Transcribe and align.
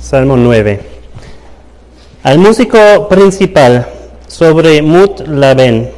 Salmo 0.00 0.36
9. 0.36 0.80
Al 2.22 2.38
músico 2.38 3.08
principal 3.08 3.88
sobre 4.28 4.80
Mut 4.80 5.26
Laben, 5.26 5.90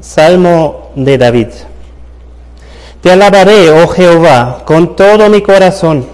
Salmo 0.00 0.92
de 0.94 1.18
David. 1.18 1.48
Te 3.02 3.10
alabaré, 3.10 3.70
oh 3.70 3.88
Jehová, 3.88 4.62
con 4.64 4.94
todo 4.94 5.28
mi 5.28 5.42
corazón. 5.42 6.06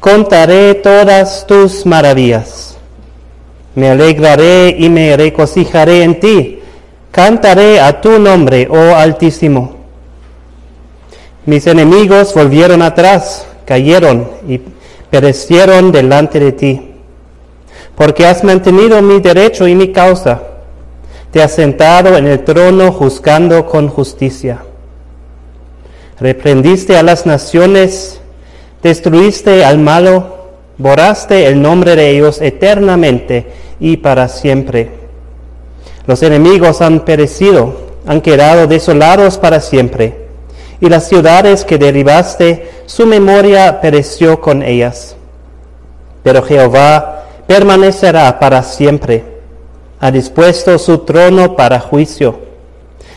Contaré 0.00 0.74
todas 0.74 1.46
tus 1.46 1.86
maravillas. 1.86 2.76
Me 3.76 3.90
alegraré 3.90 4.74
y 4.76 4.88
me 4.88 5.16
regocijaré 5.16 6.02
en 6.02 6.18
ti. 6.18 6.60
Cantaré 7.12 7.78
a 7.80 8.00
tu 8.00 8.18
nombre, 8.18 8.66
oh 8.68 8.96
Altísimo. 8.96 9.76
Mis 11.46 11.66
enemigos 11.66 12.34
volvieron 12.34 12.82
atrás, 12.82 13.46
cayeron 13.64 14.28
y 14.48 14.60
perecieron 15.12 15.92
delante 15.92 16.40
de 16.40 16.52
ti. 16.52 16.80
Porque 17.94 18.24
has 18.24 18.42
mantenido 18.42 19.02
mi 19.02 19.20
derecho 19.20 19.68
y 19.68 19.74
mi 19.74 19.92
causa. 19.92 20.40
Te 21.30 21.42
has 21.42 21.52
sentado 21.52 22.16
en 22.16 22.26
el 22.26 22.42
trono 22.44 22.90
juzgando 22.92 23.66
con 23.66 23.88
justicia. 23.88 24.62
Reprendiste 26.18 26.96
a 26.96 27.02
las 27.02 27.26
naciones, 27.26 28.20
destruiste 28.82 29.66
al 29.66 29.78
malo, 29.78 30.48
borraste 30.78 31.46
el 31.46 31.60
nombre 31.60 31.94
de 31.94 32.08
ellos 32.08 32.40
eternamente 32.40 33.48
y 33.80 33.98
para 33.98 34.28
siempre. 34.28 34.92
Los 36.06 36.22
enemigos 36.22 36.80
han 36.80 37.00
perecido, 37.00 37.98
han 38.06 38.22
quedado 38.22 38.66
desolados 38.66 39.36
para 39.36 39.60
siempre 39.60 40.21
y 40.82 40.88
las 40.88 41.08
ciudades 41.08 41.64
que 41.64 41.78
derribaste, 41.78 42.68
su 42.86 43.06
memoria 43.06 43.80
pereció 43.80 44.40
con 44.40 44.64
ellas. 44.64 45.14
Pero 46.24 46.42
Jehová 46.42 47.22
permanecerá 47.46 48.40
para 48.40 48.64
siempre, 48.64 49.22
ha 50.00 50.10
dispuesto 50.10 50.76
su 50.80 50.98
trono 50.98 51.54
para 51.54 51.78
juicio. 51.78 52.40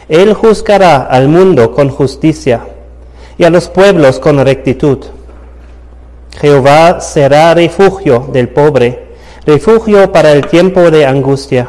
Él 0.08 0.36
juzgará 0.36 1.08
al 1.08 1.28
mundo 1.28 1.72
con 1.72 1.90
justicia 1.90 2.62
y 3.36 3.46
a 3.46 3.50
los 3.50 3.68
pueblos 3.68 4.20
con 4.20 4.38
rectitud. 4.46 5.00
Jehová 6.40 7.02
será 7.02 7.56
refugio 7.56 8.30
del 8.32 8.50
pobre, 8.50 9.08
refugio 9.44 10.12
para 10.12 10.34
el 10.34 10.46
tiempo 10.46 10.92
de 10.92 11.08
angustia. 11.08 11.68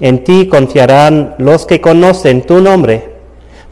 En 0.00 0.22
ti 0.22 0.48
confiarán 0.48 1.34
los 1.38 1.64
que 1.64 1.80
conocen 1.80 2.42
tu 2.42 2.60
nombre 2.60 3.11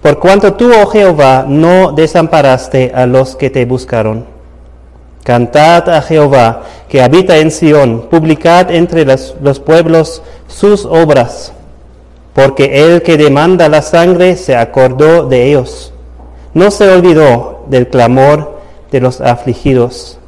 por 0.02 0.18
cuanto 0.18 0.54
tú, 0.54 0.70
oh 0.72 0.86
Jehová, 0.86 1.44
no 1.46 1.92
desamparaste 1.92 2.90
a 2.94 3.04
los 3.04 3.36
que 3.36 3.50
te 3.50 3.66
buscaron. 3.66 4.24
Cantad 5.22 5.90
a 5.90 6.00
Jehová, 6.00 6.62
que 6.88 7.02
habita 7.02 7.36
en 7.36 7.50
Sión, 7.50 8.06
publicad 8.10 8.70
entre 8.70 9.04
los, 9.04 9.60
pueblos 9.60 10.22
sus 10.48 10.86
obras, 10.86 11.52
porque 12.32 12.86
el 12.86 13.02
que 13.02 13.18
demanda 13.18 13.68
la 13.68 13.82
sangre 13.82 14.36
se 14.36 14.56
acordó 14.56 15.26
de 15.26 15.48
ellos, 15.48 15.92
no 16.54 16.70
se 16.70 16.88
olvidó 16.88 17.64
del 17.68 17.88
clamor 17.88 18.58
de 18.90 19.00
los 19.00 19.20
afligidos. 19.20 20.18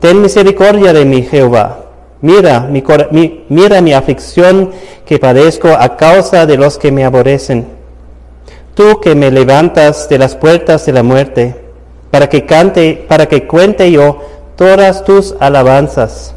Ten 0.00 0.20
misericordia 0.20 0.92
de 0.92 1.04
mí, 1.04 1.22
Jehová. 1.22 1.84
Mira 2.20 2.60
mi, 2.60 3.44
mira 3.48 3.80
mi 3.80 3.92
aflicción 3.92 4.72
que 5.04 5.20
padezco 5.20 5.68
a 5.68 5.96
causa 5.96 6.46
de 6.46 6.56
los 6.56 6.78
que 6.78 6.90
me 6.90 7.04
aborrecen 7.04 7.75
tú 8.76 9.00
que 9.00 9.14
me 9.14 9.30
levantas 9.30 10.06
de 10.10 10.18
las 10.18 10.36
puertas 10.36 10.84
de 10.84 10.92
la 10.92 11.02
muerte, 11.02 11.56
para 12.10 12.28
que 12.28 12.44
cante, 12.44 13.06
para 13.08 13.26
que 13.26 13.46
cuente 13.46 13.90
yo 13.90 14.20
todas 14.54 15.02
tus 15.02 15.34
alabanzas 15.40 16.34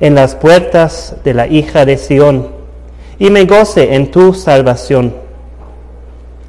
en 0.00 0.14
las 0.14 0.34
puertas 0.34 1.14
de 1.24 1.34
la 1.34 1.46
hija 1.46 1.84
de 1.84 1.98
Sión, 1.98 2.48
y 3.18 3.28
me 3.28 3.44
goce 3.44 3.94
en 3.94 4.10
tu 4.10 4.32
salvación. 4.32 5.14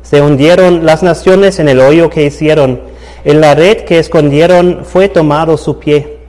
Se 0.03 0.22
hundieron 0.22 0.85
las 0.85 1.03
naciones 1.03 1.59
en 1.59 1.68
el 1.68 1.81
hoyo 1.81 2.09
que 2.09 2.24
hicieron, 2.24 2.79
en 3.25 3.41
la 3.41 3.56
red 3.56 3.81
que 3.81 4.00
escondieron 4.00 4.85
fue 4.85 5.09
tomado 5.09 5.57
su 5.57 5.79
pie. 5.79 6.19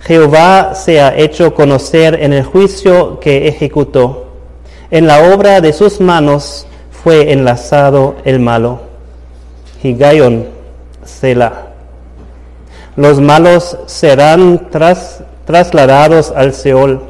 Jehová 0.00 0.74
se 0.74 1.02
ha 1.02 1.14
hecho 1.18 1.52
conocer 1.52 2.18
en 2.22 2.32
el 2.32 2.44
juicio 2.44 3.20
que 3.20 3.46
ejecutó. 3.46 4.28
En 4.90 5.06
la 5.06 5.34
obra 5.34 5.60
de 5.60 5.74
sus 5.74 6.00
manos 6.00 6.66
fue 7.02 7.32
enlazado 7.32 8.16
el 8.24 8.38
malo. 8.38 8.80
Higayon 9.82 10.46
Sela. 11.04 11.66
Los 12.96 13.20
malos 13.20 13.76
serán 13.86 14.68
trasladados 15.44 16.32
al 16.36 16.52
Seol, 16.52 17.00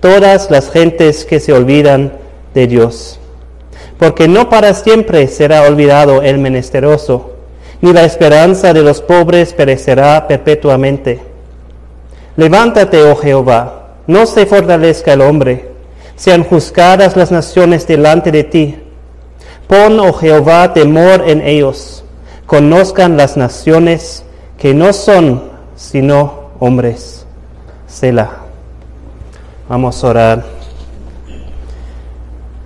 todas 0.00 0.50
las 0.50 0.70
gentes 0.70 1.24
que 1.24 1.40
se 1.40 1.52
olvidan 1.52 2.12
de 2.52 2.66
Dios. 2.66 3.18
Porque 3.98 4.28
no 4.28 4.48
para 4.48 4.74
siempre 4.74 5.26
será 5.26 5.62
olvidado 5.62 6.22
el 6.22 6.38
menesteroso, 6.38 7.32
ni 7.80 7.92
la 7.92 8.04
esperanza 8.04 8.72
de 8.72 8.82
los 8.82 9.00
pobres 9.00 9.52
perecerá 9.52 10.28
perpetuamente. 10.28 11.20
Levántate, 12.36 13.02
oh 13.02 13.16
Jehová, 13.16 13.88
no 14.06 14.26
se 14.26 14.46
fortalezca 14.46 15.14
el 15.14 15.22
hombre, 15.22 15.70
sean 16.16 16.44
juzgadas 16.44 17.16
las 17.16 17.32
naciones 17.32 17.86
delante 17.86 18.30
de 18.30 18.44
ti 18.44 18.83
Pon, 19.68 19.98
oh 20.00 20.12
Jehová, 20.12 20.72
temor 20.72 21.24
en 21.26 21.40
ellos. 21.40 22.04
Conozcan 22.46 23.16
las 23.16 23.36
naciones 23.36 24.24
que 24.58 24.74
no 24.74 24.92
son 24.92 25.42
sino 25.76 26.50
hombres. 26.60 27.26
Selah. 27.86 28.30
Vamos 29.68 30.02
a 30.02 30.08
orar. 30.08 30.44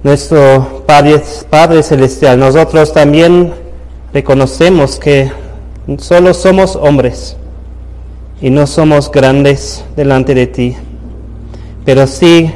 Nuestro 0.03 0.85
Padre, 0.87 1.23
Padre 1.51 1.83
Celestial, 1.83 2.39
nosotros 2.39 2.93
también 2.93 3.53
reconocemos 4.13 4.99
que 4.99 5.31
solo 5.99 6.35
somos 6.35 6.77
hombres 6.77 7.37
y 8.41 8.51
no 8.51 8.67
somos 8.67 9.11
grandes 9.11 9.85
delante 9.97 10.35
de 10.35 10.47
ti, 10.47 10.77
pero 11.85 12.07
sí 12.07 12.53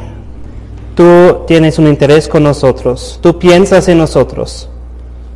Tú 0.94 1.44
tienes 1.46 1.78
un 1.78 1.88
interés 1.88 2.28
con 2.28 2.42
nosotros, 2.42 3.18
tú 3.22 3.38
piensas 3.38 3.88
en 3.88 3.98
nosotros. 3.98 4.68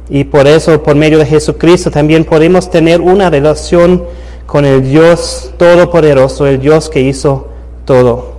Y 0.08 0.24
por 0.24 0.46
eso, 0.46 0.82
por 0.82 0.94
medio 0.94 1.18
de 1.18 1.26
Jesucristo, 1.26 1.90
también 1.90 2.24
podemos 2.24 2.70
tener 2.70 3.00
una 3.00 3.30
relación 3.30 4.04
con 4.46 4.64
el 4.64 4.88
Dios 4.88 5.52
Todopoderoso, 5.56 6.46
el 6.46 6.60
Dios 6.60 6.88
que 6.88 7.00
hizo 7.00 7.48
todo. 7.84 8.36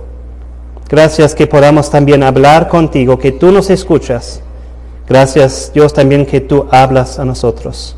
Gracias 0.88 1.34
que 1.34 1.46
podamos 1.46 1.90
también 1.90 2.22
hablar 2.22 2.68
contigo, 2.68 3.18
que 3.18 3.32
tú 3.32 3.52
nos 3.52 3.68
escuchas. 3.68 4.40
Gracias 5.06 5.70
Dios 5.74 5.92
también 5.92 6.24
que 6.24 6.40
tú 6.40 6.66
hablas 6.70 7.18
a 7.18 7.24
nosotros. 7.24 7.96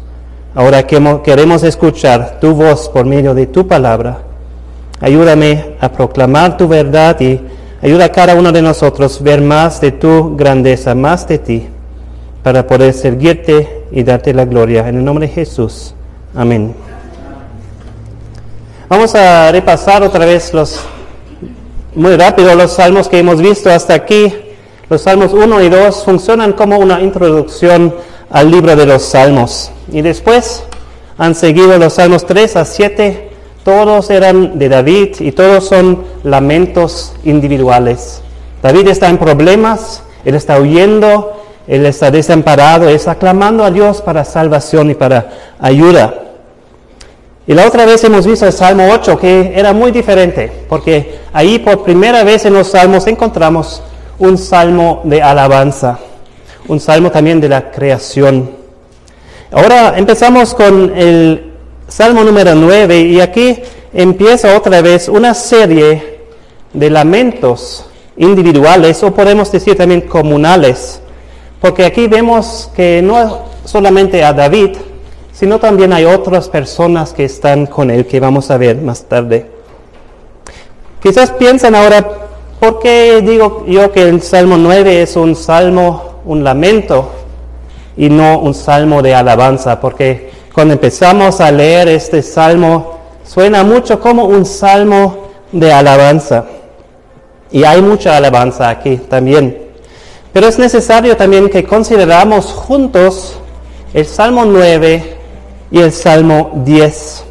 Ahora 0.54 0.84
queremos 0.86 1.62
escuchar 1.62 2.38
tu 2.40 2.54
voz 2.54 2.88
por 2.88 3.06
medio 3.06 3.34
de 3.34 3.46
tu 3.46 3.68
palabra. 3.68 4.22
Ayúdame 5.00 5.76
a 5.80 5.92
proclamar 5.92 6.56
tu 6.56 6.66
verdad 6.66 7.20
y 7.20 7.40
Ayuda 7.82 8.04
a 8.04 8.12
cada 8.12 8.34
uno 8.34 8.52
de 8.52 8.60
nosotros 8.60 9.18
a 9.20 9.24
ver 9.24 9.40
más 9.40 9.80
de 9.80 9.92
tu 9.92 10.36
grandeza, 10.36 10.94
más 10.94 11.26
de 11.26 11.38
ti, 11.38 11.66
para 12.42 12.66
poder 12.66 12.92
servirte 12.92 13.84
y 13.90 14.02
darte 14.02 14.34
la 14.34 14.44
gloria. 14.44 14.86
En 14.86 14.98
el 14.98 15.04
nombre 15.04 15.26
de 15.26 15.32
Jesús. 15.32 15.94
Amén. 16.34 16.74
Vamos 18.86 19.14
a 19.14 19.50
repasar 19.50 20.02
otra 20.02 20.26
vez 20.26 20.52
los, 20.52 20.80
muy 21.94 22.16
rápido 22.16 22.54
los 22.54 22.72
salmos 22.72 23.08
que 23.08 23.18
hemos 23.18 23.40
visto 23.40 23.70
hasta 23.70 23.94
aquí. 23.94 24.30
Los 24.90 25.02
salmos 25.02 25.32
1 25.32 25.62
y 25.62 25.70
2 25.70 26.04
funcionan 26.04 26.52
como 26.52 26.76
una 26.78 27.00
introducción 27.00 27.94
al 28.28 28.50
libro 28.50 28.76
de 28.76 28.84
los 28.84 29.04
salmos. 29.04 29.70
Y 29.90 30.02
después 30.02 30.64
han 31.16 31.34
seguido 31.34 31.78
los 31.78 31.94
salmos 31.94 32.26
3 32.26 32.56
a 32.56 32.64
7 32.66 33.29
todos 33.64 34.10
eran 34.10 34.58
de 34.58 34.68
David 34.68 35.16
y 35.20 35.32
todos 35.32 35.66
son 35.66 36.04
lamentos 36.22 37.14
individuales. 37.24 38.22
David 38.62 38.88
está 38.88 39.08
en 39.08 39.18
problemas, 39.18 40.02
él 40.24 40.34
está 40.34 40.58
huyendo, 40.58 41.40
él 41.66 41.86
está 41.86 42.10
desamparado, 42.10 42.88
está 42.88 43.14
clamando 43.14 43.64
a 43.64 43.70
Dios 43.70 44.02
para 44.02 44.24
salvación 44.24 44.90
y 44.90 44.94
para 44.94 45.30
ayuda. 45.58 46.14
Y 47.46 47.54
la 47.54 47.66
otra 47.66 47.84
vez 47.84 48.02
hemos 48.04 48.26
visto 48.26 48.46
el 48.46 48.52
Salmo 48.52 48.88
8 48.92 49.18
que 49.18 49.52
era 49.54 49.72
muy 49.72 49.90
diferente, 49.90 50.50
porque 50.68 51.20
ahí 51.32 51.58
por 51.58 51.82
primera 51.82 52.22
vez 52.22 52.44
en 52.44 52.54
los 52.54 52.68
salmos 52.68 53.06
encontramos 53.06 53.82
un 54.18 54.36
salmo 54.38 55.00
de 55.04 55.22
alabanza, 55.22 55.98
un 56.68 56.78
salmo 56.80 57.10
también 57.10 57.40
de 57.40 57.48
la 57.48 57.70
creación. 57.70 58.50
Ahora 59.50 59.94
empezamos 59.96 60.54
con 60.54 60.92
el 60.96 61.49
Salmo 61.90 62.22
número 62.22 62.54
9, 62.54 63.00
y 63.00 63.20
aquí 63.20 63.58
empieza 63.92 64.56
otra 64.56 64.80
vez 64.80 65.08
una 65.08 65.34
serie 65.34 66.20
de 66.72 66.88
lamentos 66.88 67.84
individuales, 68.16 69.02
o 69.02 69.12
podemos 69.12 69.50
decir 69.50 69.76
también 69.76 70.02
comunales, 70.02 71.00
porque 71.60 71.84
aquí 71.84 72.06
vemos 72.06 72.70
que 72.76 73.02
no 73.02 73.40
solamente 73.64 74.22
a 74.22 74.32
David, 74.32 74.76
sino 75.32 75.58
también 75.58 75.92
hay 75.92 76.04
otras 76.04 76.48
personas 76.48 77.12
que 77.12 77.24
están 77.24 77.66
con 77.66 77.90
él, 77.90 78.06
que 78.06 78.20
vamos 78.20 78.52
a 78.52 78.56
ver 78.56 78.76
más 78.76 79.02
tarde. 79.06 79.50
Quizás 81.02 81.32
piensan 81.32 81.74
ahora, 81.74 82.08
¿por 82.60 82.78
qué 82.78 83.20
digo 83.20 83.64
yo 83.66 83.90
que 83.90 84.02
el 84.02 84.22
Salmo 84.22 84.56
9 84.56 85.02
es 85.02 85.16
un 85.16 85.34
salmo, 85.34 86.20
un 86.24 86.44
lamento 86.44 87.10
y 87.96 88.10
no 88.10 88.38
un 88.38 88.54
salmo 88.54 89.02
de 89.02 89.12
alabanza? 89.12 89.80
Porque 89.80 90.38
cuando 90.60 90.74
empezamos 90.74 91.40
a 91.40 91.50
leer 91.50 91.88
este 91.88 92.20
salmo, 92.20 92.98
suena 93.24 93.64
mucho 93.64 93.98
como 93.98 94.26
un 94.26 94.44
salmo 94.44 95.28
de 95.52 95.72
alabanza. 95.72 96.44
Y 97.50 97.64
hay 97.64 97.80
mucha 97.80 98.14
alabanza 98.14 98.68
aquí 98.68 98.98
también. 98.98 99.70
Pero 100.34 100.48
es 100.48 100.58
necesario 100.58 101.16
también 101.16 101.48
que 101.48 101.64
consideramos 101.64 102.52
juntos 102.52 103.38
el 103.94 104.04
Salmo 104.04 104.44
9 104.44 105.16
y 105.70 105.78
el 105.78 105.92
Salmo 105.92 106.50
10. 106.56 107.24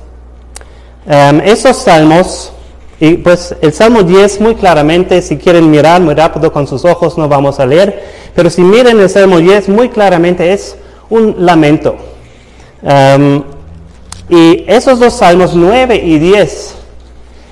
Em, 1.06 1.42
esos 1.42 1.78
salmos, 1.78 2.52
y 3.00 3.14
pues 3.18 3.56
el 3.62 3.74
Salmo 3.74 4.02
10 4.02 4.42
muy 4.42 4.56
claramente, 4.56 5.22
si 5.22 5.38
quieren 5.38 5.70
mirar 5.70 6.02
muy 6.02 6.16
rápido 6.16 6.52
con 6.52 6.66
sus 6.66 6.84
ojos, 6.84 7.16
no 7.16 7.30
vamos 7.30 7.60
a 7.60 7.68
leer, 7.68 8.04
pero 8.34 8.50
si 8.50 8.64
miren 8.64 9.00
el 9.00 9.08
Salmo 9.08 9.38
10 9.38 9.70
muy 9.70 9.90
claramente 9.90 10.52
es 10.52 10.78
un 11.12 11.36
lamento. 11.38 11.96
Y 12.82 14.64
esos 14.68 15.00
dos 15.00 15.14
salmos 15.14 15.56
9 15.56 15.96
y 15.96 16.20
10, 16.20 16.76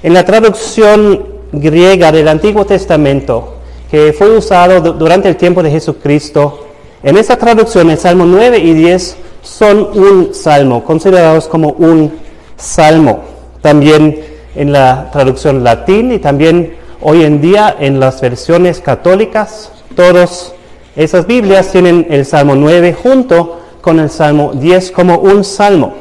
en 0.03 0.13
la 0.13 0.25
traducción 0.25 1.25
griega 1.51 2.11
del 2.11 2.27
Antiguo 2.27 2.65
Testamento, 2.65 3.55
que 3.89 4.13
fue 4.13 4.37
usado 4.37 4.93
durante 4.93 5.27
el 5.29 5.37
tiempo 5.37 5.63
de 5.63 5.71
Jesucristo, 5.71 6.67
en 7.03 7.17
esa 7.17 7.37
traducción, 7.37 7.89
el 7.89 7.97
Salmo 7.97 8.25
9 8.25 8.57
y 8.59 8.73
10 8.73 9.17
son 9.41 9.89
un 9.93 10.33
salmo, 10.33 10.83
considerados 10.83 11.47
como 11.47 11.69
un 11.69 12.11
salmo. 12.57 13.23
También 13.61 14.19
en 14.55 14.71
la 14.71 15.09
traducción 15.11 15.63
latín 15.63 16.11
y 16.11 16.19
también 16.19 16.75
hoy 17.01 17.23
en 17.23 17.39
día 17.39 17.75
en 17.79 17.99
las 17.99 18.19
versiones 18.19 18.81
católicas, 18.81 19.71
todas 19.95 20.53
esas 20.95 21.27
Biblias 21.27 21.71
tienen 21.71 22.07
el 22.09 22.25
Salmo 22.25 22.55
9 22.55 22.93
junto 22.93 23.59
con 23.87 24.01
el 24.01 24.09
Salmo 24.09 24.51
10 24.53 24.91
como 24.91 25.19
un 25.19 25.45
salmo. 25.45 25.93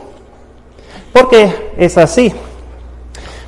¿Por 1.13 1.29
qué 1.29 1.71
es 1.79 1.97
así? 1.97 2.33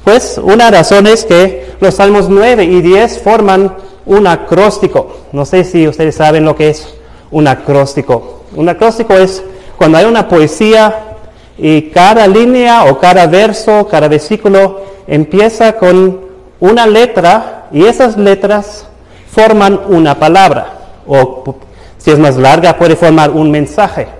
Pues 0.05 0.39
una 0.41 0.71
razón 0.71 1.09
es 1.09 1.25
que 1.25 1.73
los 1.81 1.97
Salmos 1.97 2.29
9 2.29 2.63
y 2.63 2.81
10 2.81 3.21
forman 3.21 3.75
un 4.07 4.29
acróstico. 4.29 5.23
No 5.33 5.45
sé 5.45 5.65
si 5.65 5.89
ustedes 5.89 6.15
saben 6.15 6.45
lo 6.45 6.55
que 6.55 6.69
es 6.69 6.95
un 7.33 7.49
acróstico. 7.49 8.45
Un 8.55 8.69
acróstico 8.69 9.15
es 9.15 9.43
cuando 9.77 9.99
hay 9.99 10.05
una 10.05 10.29
poesía 10.29 11.17
y 11.59 11.91
cada 11.91 12.29
línea 12.29 12.85
o 12.85 13.01
cada 13.01 13.27
verso, 13.27 13.89
cada 13.89 14.07
versículo 14.07 14.83
empieza 15.09 15.73
con 15.73 16.21
una 16.61 16.87
letra 16.87 17.67
y 17.73 17.87
esas 17.87 18.17
letras 18.17 18.87
forman 19.33 19.81
una 19.89 20.17
palabra. 20.17 20.75
O 21.09 21.57
si 21.97 22.13
es 22.13 22.21
más 22.21 22.37
larga 22.37 22.79
puede 22.79 22.95
formar 22.95 23.31
un 23.33 23.51
mensaje. 23.51 24.18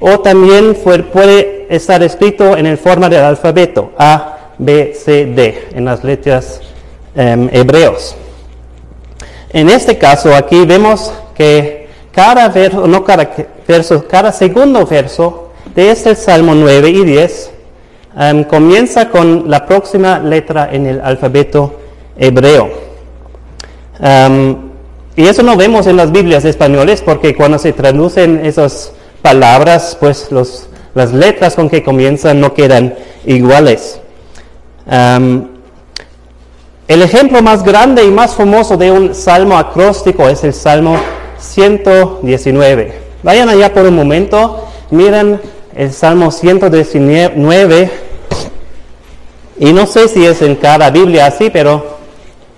O 0.00 0.20
también 0.20 0.76
puede 1.12 1.66
estar 1.68 2.02
escrito 2.02 2.56
en 2.56 2.66
el 2.66 2.78
forma 2.78 3.08
del 3.08 3.22
alfabeto 3.22 3.92
A, 3.98 4.52
B, 4.58 4.92
C, 4.94 5.26
D, 5.26 5.68
en 5.74 5.84
las 5.84 6.04
letras 6.04 6.60
em, 7.14 7.48
hebreos. 7.52 8.16
En 9.50 9.68
este 9.68 9.98
caso 9.98 10.34
aquí 10.34 10.64
vemos 10.64 11.12
que 11.34 11.88
cada 12.12 12.48
verso, 12.48 12.86
no 12.86 13.04
cada 13.04 13.30
verso, 13.66 14.06
cada 14.08 14.32
segundo 14.32 14.86
verso 14.86 15.52
de 15.74 15.90
este 15.90 16.14
Salmo 16.14 16.54
9 16.54 16.90
y 16.90 17.04
10 17.04 17.50
em, 18.18 18.44
comienza 18.44 19.08
con 19.08 19.50
la 19.50 19.66
próxima 19.66 20.18
letra 20.18 20.68
en 20.72 20.86
el 20.86 21.00
alfabeto 21.00 21.80
hebreo. 22.16 22.68
Em, 24.00 24.56
y 25.16 25.26
eso 25.26 25.42
no 25.42 25.56
vemos 25.56 25.88
en 25.88 25.96
las 25.96 26.12
Biblias 26.12 26.44
españoles 26.44 27.02
porque 27.02 27.34
cuando 27.34 27.58
se 27.58 27.72
traducen 27.72 28.44
esas 28.44 28.92
palabras, 29.22 29.96
pues 29.98 30.28
los, 30.30 30.68
las 30.94 31.12
letras 31.12 31.54
con 31.54 31.68
que 31.68 31.82
comienzan 31.82 32.40
no 32.40 32.54
quedan 32.54 32.94
iguales. 33.24 34.00
El 36.88 37.02
ejemplo 37.02 37.42
más 37.42 37.62
grande 37.62 38.04
y 38.04 38.10
más 38.10 38.34
famoso 38.34 38.76
de 38.76 38.90
un 38.90 39.14
salmo 39.14 39.58
acróstico 39.58 40.28
es 40.28 40.42
el 40.44 40.54
Salmo 40.54 40.96
119. 41.38 42.92
Vayan 43.22 43.48
allá 43.48 43.74
por 43.74 43.84
un 43.84 43.94
momento, 43.94 44.66
miren 44.90 45.40
el 45.76 45.92
Salmo 45.92 46.30
119. 46.30 47.90
Y 49.60 49.72
no 49.72 49.86
sé 49.86 50.08
si 50.08 50.24
es 50.24 50.40
en 50.40 50.56
cada 50.56 50.88
Biblia 50.90 51.26
así, 51.26 51.50
pero 51.50 51.98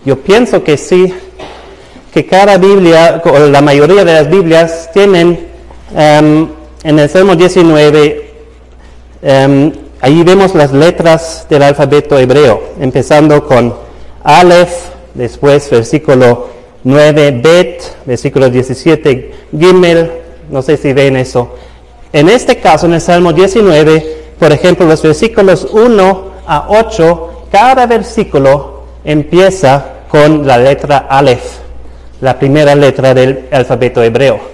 yo 0.05 0.21
pienso 0.21 0.63
que 0.63 0.77
sí, 0.77 1.13
que 2.13 2.25
cada 2.25 2.57
Biblia, 2.57 3.21
o 3.25 3.39
la 3.41 3.61
mayoría 3.61 4.05
de 4.05 4.13
las 4.13 4.31
Biblias, 4.31 4.91
tienen 4.93 5.50
em, 5.95 6.49
en 6.83 6.99
el 6.99 7.09
Salmo 7.09 7.37
19, 7.37 8.31
um, 9.23 9.73
ahí 10.01 10.23
vemos 10.23 10.55
las 10.55 10.73
letras 10.73 11.47
del 11.49 11.63
alfabeto 11.63 12.19
hebreo, 12.19 12.63
empezando 12.81 13.45
con 13.45 13.75
Aleph, 14.23 14.71
después 15.15 15.69
versículo 15.71 16.49
9, 16.85 17.41
Bet, 17.43 17.83
versículo 18.07 18.49
17, 18.49 19.33
Gimel, 19.59 20.11
no 20.51 20.63
sé 20.63 20.77
si 20.77 20.93
ven 20.93 21.17
eso. 21.17 21.55
En 22.13 22.29
este 22.29 22.59
caso, 22.59 22.87
en 22.87 22.95
el 22.95 23.01
Salmo 23.01 23.33
19, 23.33 24.17
por 24.39 24.53
ejemplo, 24.53 24.87
los 24.87 25.03
versículos 25.03 25.69
1 25.71 26.31
a 26.47 26.67
8, 26.69 27.47
cada 27.53 27.87
versículo 27.87 28.85
empieza 29.05 29.85
con 30.09 30.47
la 30.47 30.59
letra 30.59 31.07
Aleph, 31.09 31.59
la 32.21 32.39
primera 32.39 32.75
letra 32.75 33.15
del 33.15 33.49
alfabeto 33.53 34.03
hebreo. 34.03 34.50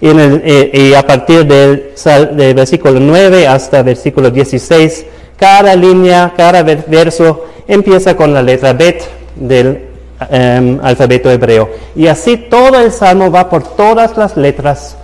Y, 0.00 0.08
eh, 0.08 0.94
a 0.96 1.06
partir 1.06 1.46
del, 1.46 1.92
del 2.36 2.54
versículo 2.54 2.98
9 2.98 3.46
hasta 3.46 3.82
versículo 3.82 4.30
16, 4.30 5.04
cada 5.36 5.74
línea, 5.76 6.32
cada 6.36 6.62
verso 6.62 7.46
empieza 7.66 8.16
con 8.16 8.32
la 8.32 8.42
letra 8.42 8.72
Bet 8.72 9.02
del 9.36 9.88
em, 10.30 10.78
alfabeto 10.82 11.30
hebreo. 11.30 11.70
Y 11.94 12.06
así 12.06 12.36
todo 12.36 12.80
el 12.80 12.92
salmo 12.92 13.30
va 13.30 13.48
por 13.48 13.62
todas 13.62 14.16
las 14.16 14.36
letras, 14.36 14.96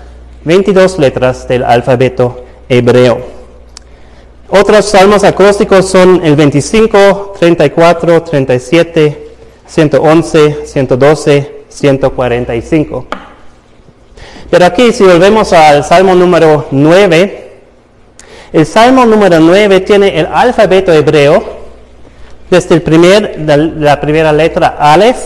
22 0.45 0.99
letras 0.99 1.47
del 1.49 1.65
alfabeto 1.65 2.45
hebreo. 2.69 3.37
Otros 4.49 4.85
salmos 4.85 5.25
acrósticos 5.25 5.89
son 5.89 6.25
el 6.25 6.37
25, 6.37 7.35
34, 7.39 8.23
37, 8.23 9.29
111, 9.67 10.67
112, 10.67 11.53
145. 11.69 13.07
Pero 14.51 14.65
aquí 14.65 14.93
si 14.93 15.05
volvemos 15.05 15.53
al 15.53 15.85
salmo 15.85 16.15
número 16.15 16.67
9, 16.71 17.47
el 18.53 18.65
Salmo 18.65 19.05
número 19.05 19.41
9 19.41 19.81
tiene 19.81 20.19
el 20.19 20.27
alfabeto 20.33 20.93
hebreo, 20.93 21.43
desde 22.49 22.77
el 22.77 22.83
primer, 22.83 23.41
la, 23.77 24.01
primera 24.01 24.33
letra 24.33 24.77
Aleph 24.79 25.19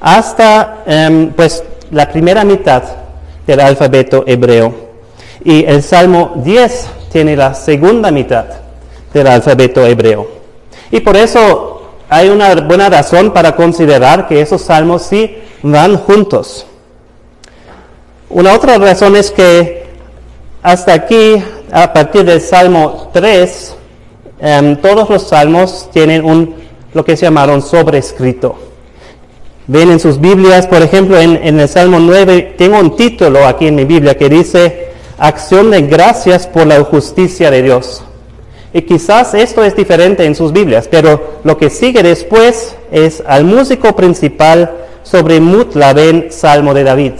hasta 0.00 0.78
em, 0.86 1.30
pues, 1.30 1.62
la 1.90 2.10
primera 2.10 2.44
mitad 2.44 2.82
del 3.46 3.60
alfabeto 3.60 4.24
hebreo. 4.26 4.74
Y 5.44 5.64
el 5.64 5.82
Salmo 5.82 6.32
10 6.36 6.88
tiene 7.12 7.36
la 7.36 7.54
segunda 7.54 8.10
mitad 8.10 8.46
del 9.12 9.26
alfabeto 9.26 9.84
hebreo. 9.84 10.26
Y 10.90 11.00
por 11.00 11.16
eso 11.16 11.90
hay 12.08 12.30
una 12.30 12.54
buena 12.54 12.88
razón 12.88 13.32
para 13.32 13.54
considerar 13.54 14.26
que 14.26 14.40
esos 14.40 14.62
salmos 14.62 15.02
sí 15.02 15.36
van 15.62 15.96
juntos. 15.98 16.66
Una 18.28 18.54
otra 18.54 18.76
razón 18.78 19.14
es 19.14 19.30
que 19.30 19.84
hasta 20.62 20.92
aquí 20.92 21.42
a 21.70 21.92
partir 21.92 22.24
del 22.24 22.40
Salmo 22.40 23.10
3, 23.12 23.76
em, 24.40 24.76
todos 24.76 25.08
los 25.08 25.28
salmos 25.28 25.88
tienen 25.92 26.24
un, 26.24 26.56
lo 26.92 27.04
que 27.04 27.16
se 27.16 27.26
llamaron 27.26 27.62
sobrescrito. 27.62 28.56
Ven 29.68 29.92
en 29.92 30.00
sus 30.00 30.20
Biblias, 30.20 30.66
por 30.66 30.82
ejemplo, 30.82 31.20
en, 31.20 31.60
el 31.60 31.68
Salmo 31.68 32.00
9, 32.00 32.54
tengo 32.58 32.80
un 32.80 32.96
título 32.96 33.46
aquí 33.46 33.68
en 33.68 33.76
mi 33.76 33.84
Biblia 33.84 34.16
que 34.16 34.28
dice, 34.28 34.88
Acción 35.18 35.70
de 35.70 35.82
gracias 35.82 36.48
por 36.48 36.66
la 36.66 36.82
justicia 36.82 37.50
de 37.50 37.62
Dios. 37.62 38.02
Y 38.72 38.82
quizás 38.82 39.34
esto 39.34 39.64
es 39.64 39.74
diferente 39.76 40.24
en 40.24 40.34
sus 40.34 40.52
Biblias, 40.52 40.88
pero 40.90 41.38
lo 41.44 41.56
que 41.56 41.70
sigue 41.70 42.02
después 42.02 42.76
es 42.90 43.22
al 43.26 43.44
músico 43.44 43.94
principal 43.94 44.72
sobre 45.04 45.40
Mutlaben, 45.40 46.26
Salmo 46.30 46.74
de 46.74 46.84
David. 46.84 47.12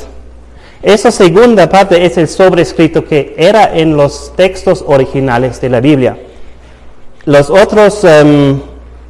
Esa 0.87 1.11
segunda 1.11 1.69
parte 1.69 2.07
es 2.07 2.17
el 2.17 2.29
sobrescrito 2.29 3.05
que 3.05 3.35
era 3.37 3.77
en 3.77 3.97
los 3.97 4.33
textos 4.37 4.85
originales 4.87 5.61
de 5.61 5.69
la 5.69 5.81
Biblia. 5.81 6.17
Los 7.25 7.51
otros 7.51 8.05
em, 8.05 8.61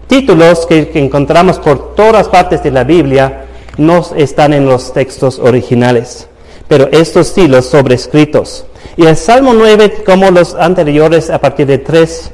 títulos 0.06 0.64
que, 0.64 0.90
encontramos 0.94 1.58
por 1.58 1.94
todas 1.94 2.28
partes 2.28 2.62
de 2.62 2.70
la 2.70 2.84
Biblia 2.84 3.44
no 3.76 4.02
están 4.16 4.54
en 4.54 4.64
los 4.64 4.94
textos 4.94 5.38
originales, 5.38 6.28
pero 6.66 6.88
estos 6.92 7.26
sí, 7.26 7.46
los 7.46 7.66
sobrescritos. 7.66 8.64
Y 8.96 9.04
el 9.04 9.14
Salmo 9.18 9.52
9, 9.52 10.02
como 10.06 10.30
los 10.30 10.54
anteriores 10.54 11.28
a 11.28 11.38
partir 11.38 11.66
de 11.66 11.76
3, 11.76 12.30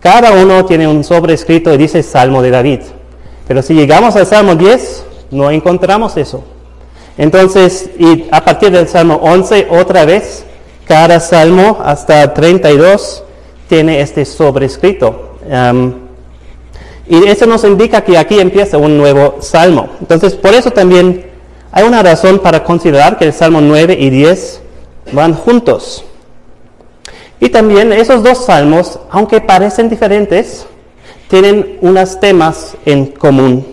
cada 0.00 0.32
uno 0.32 0.66
tiene 0.66 0.86
un 0.86 1.02
sobrescrito 1.02 1.72
y 1.72 1.78
dice 1.78 2.02
Salmo 2.02 2.42
de 2.42 2.50
David. 2.50 2.80
Pero 3.48 3.62
si 3.62 3.72
llegamos 3.72 4.16
al 4.16 4.26
Salmo 4.26 4.54
10, 4.54 5.04
no 5.30 5.50
encontramos 5.50 6.18
eso. 6.18 6.44
Entonces, 7.18 7.90
y 7.98 8.26
a 8.30 8.44
partir 8.44 8.70
del 8.70 8.88
Salmo 8.88 9.20
11, 9.22 9.68
otra 9.70 10.04
vez, 10.04 10.44
cada 10.86 11.20
Salmo 11.20 11.78
hasta 11.84 12.32
32 12.34 13.24
tiene 13.68 14.00
este 14.00 14.24
sobrescrito. 14.24 15.36
Y 17.08 17.26
eso 17.26 17.46
nos 17.46 17.64
indica 17.64 18.02
que 18.02 18.16
aquí 18.16 18.38
empieza 18.38 18.78
un 18.78 18.96
nuevo 18.96 19.36
Salmo. 19.40 19.88
Entonces, 20.00 20.34
por 20.34 20.54
eso 20.54 20.70
también 20.70 21.26
hay 21.70 21.84
una 21.84 22.02
razón 22.02 22.38
para 22.38 22.62
considerar 22.64 23.18
que 23.18 23.26
el 23.26 23.32
Salmo 23.32 23.60
9 23.60 23.96
y 23.98 24.10
10 24.10 24.60
van 25.12 25.34
juntos. 25.34 26.04
Y 27.40 27.48
también 27.48 27.92
esos 27.92 28.22
dos 28.22 28.44
salmos, 28.44 29.00
aunque 29.10 29.40
parecen 29.40 29.88
diferentes, 29.88 30.66
tienen 31.28 31.78
unos 31.80 32.20
temas 32.20 32.76
en 32.84 33.06
común. 33.06 33.71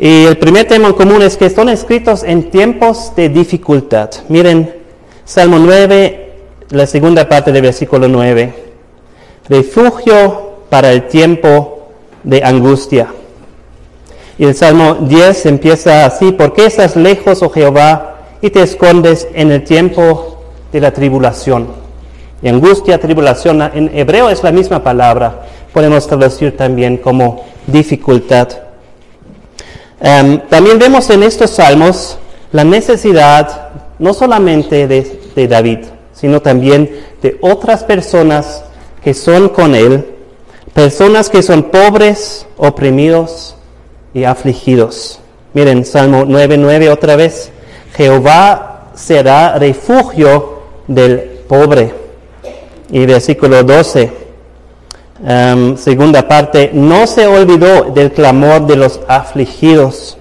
Y 0.00 0.24
el 0.24 0.36
primer 0.38 0.66
tema 0.66 0.88
en 0.88 0.94
común 0.94 1.22
es 1.22 1.36
que 1.36 1.50
son 1.50 1.68
escritos 1.68 2.24
en 2.24 2.50
tiempos 2.50 3.12
de 3.14 3.28
dificultad. 3.28 4.10
Miren, 4.28 4.74
Salmo 5.24 5.58
9, 5.58 6.32
la 6.70 6.86
segunda 6.86 7.28
parte 7.28 7.52
del 7.52 7.62
versículo 7.62 8.08
9. 8.08 8.52
Refugio 9.48 10.54
para 10.68 10.90
el 10.90 11.06
tiempo 11.06 11.90
de 12.24 12.42
angustia. 12.42 13.08
Y 14.36 14.44
el 14.44 14.54
Salmo 14.56 14.94
10 14.94 15.46
empieza 15.46 16.04
así, 16.04 16.32
¿por 16.32 16.52
qué 16.54 16.66
estás 16.66 16.96
lejos, 16.96 17.42
oh 17.42 17.50
Jehová, 17.50 18.16
y 18.40 18.50
te 18.50 18.62
escondes 18.62 19.28
en 19.32 19.52
el 19.52 19.62
tiempo 19.62 20.40
de 20.72 20.80
la 20.80 20.90
tribulación? 20.90 21.68
Y 22.42 22.48
angustia, 22.48 22.98
tribulación, 22.98 23.62
en 23.62 23.96
hebreo 23.96 24.28
es 24.28 24.42
la 24.42 24.50
misma 24.50 24.82
palabra, 24.82 25.42
podemos 25.72 26.06
traducir 26.08 26.56
también 26.56 26.96
como 26.96 27.44
dificultad. 27.68 28.48
Em, 30.00 30.40
también 30.48 30.78
vemos 30.78 31.08
en 31.10 31.22
estos 31.22 31.50
salmos 31.50 32.18
la 32.52 32.64
necesidad 32.64 33.70
no 33.98 34.14
solamente 34.14 34.86
de, 34.86 35.20
de 35.34 35.48
David, 35.48 35.78
sino 36.12 36.40
también 36.40 36.90
de 37.22 37.38
otras 37.40 37.84
personas 37.84 38.64
que 39.02 39.14
son 39.14 39.48
con 39.48 39.74
él, 39.74 40.04
personas 40.72 41.30
que 41.30 41.42
son 41.42 41.64
pobres, 41.64 42.46
oprimidos 42.56 43.56
y 44.12 44.24
afligidos. 44.24 45.20
Miren, 45.52 45.84
Salmo 45.84 46.24
9.9 46.24 46.90
otra 46.90 47.16
vez, 47.16 47.50
Jehová 47.94 48.90
será 48.94 49.58
refugio 49.58 50.62
del 50.86 51.20
pobre. 51.48 51.92
Y 52.90 53.06
versículo 53.06 53.62
12, 53.62 54.23
em, 55.26 55.76
segunda 55.76 56.28
parte, 56.28 56.70
no 56.72 57.06
se 57.06 57.26
olvidó 57.26 57.84
del 57.84 58.12
clamor 58.12 58.66
de 58.66 58.76
los 58.76 59.00
afligidos. 59.08 60.18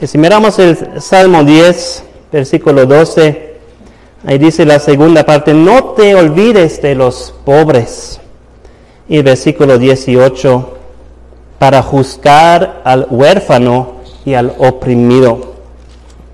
Y 0.00 0.06
si 0.06 0.18
miramos 0.18 0.58
el 0.58 1.00
Salmo 1.00 1.44
10, 1.44 2.04
versículo 2.32 2.86
12, 2.86 3.54
ahí 4.26 4.38
dice 4.38 4.64
la 4.64 4.78
segunda 4.78 5.24
parte, 5.24 5.54
no 5.54 5.94
te 5.96 6.14
olvides 6.14 6.80
de 6.80 6.94
los 6.94 7.34
pobres. 7.44 8.20
Y 9.08 9.20
versículo 9.22 9.78
18, 9.78 10.78
para 11.58 11.82
juzgar 11.82 12.82
al 12.84 13.06
huérfano 13.10 13.94
y 14.24 14.34
al 14.34 14.54
oprimido. 14.58 15.54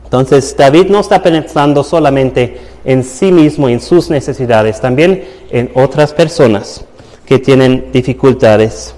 Entonces 0.05 0.55
David 0.57 0.87
no 0.89 1.01
está 1.01 1.23
pensando 1.23 1.83
solamente 1.83 2.61
en 2.85 3.05
sí 3.05 3.31
mismo 3.31 3.69
en 3.69 3.81
sus 3.81 4.11
necesidades, 4.11 4.81
también 4.81 5.25
en 5.51 5.71
otras 5.75 6.13
personas 6.13 6.85
que 7.31 7.39
tienen 7.39 7.93
dificultades. 7.93 8.93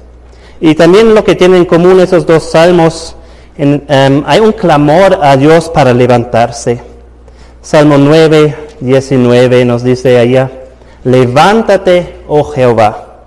Y 0.58 0.74
también 0.74 1.14
lo 1.14 1.22
que 1.22 1.34
tienen 1.34 1.58
en 1.58 1.64
común 1.66 2.00
esos 2.00 2.24
dos 2.24 2.44
salmos, 2.44 3.14
em, 3.58 3.82
hay 4.24 4.40
un 4.40 4.52
clamor 4.52 5.18
a 5.20 5.36
Dios 5.36 5.68
para 5.68 5.92
levantarse. 5.92 6.80
Salmo 7.60 7.98
9, 7.98 8.56
19 8.80 9.66
nos 9.66 9.84
dice 9.84 10.18
allá, 10.18 10.50
levántate, 11.04 12.20
oh 12.26 12.42
Jehová. 12.44 13.26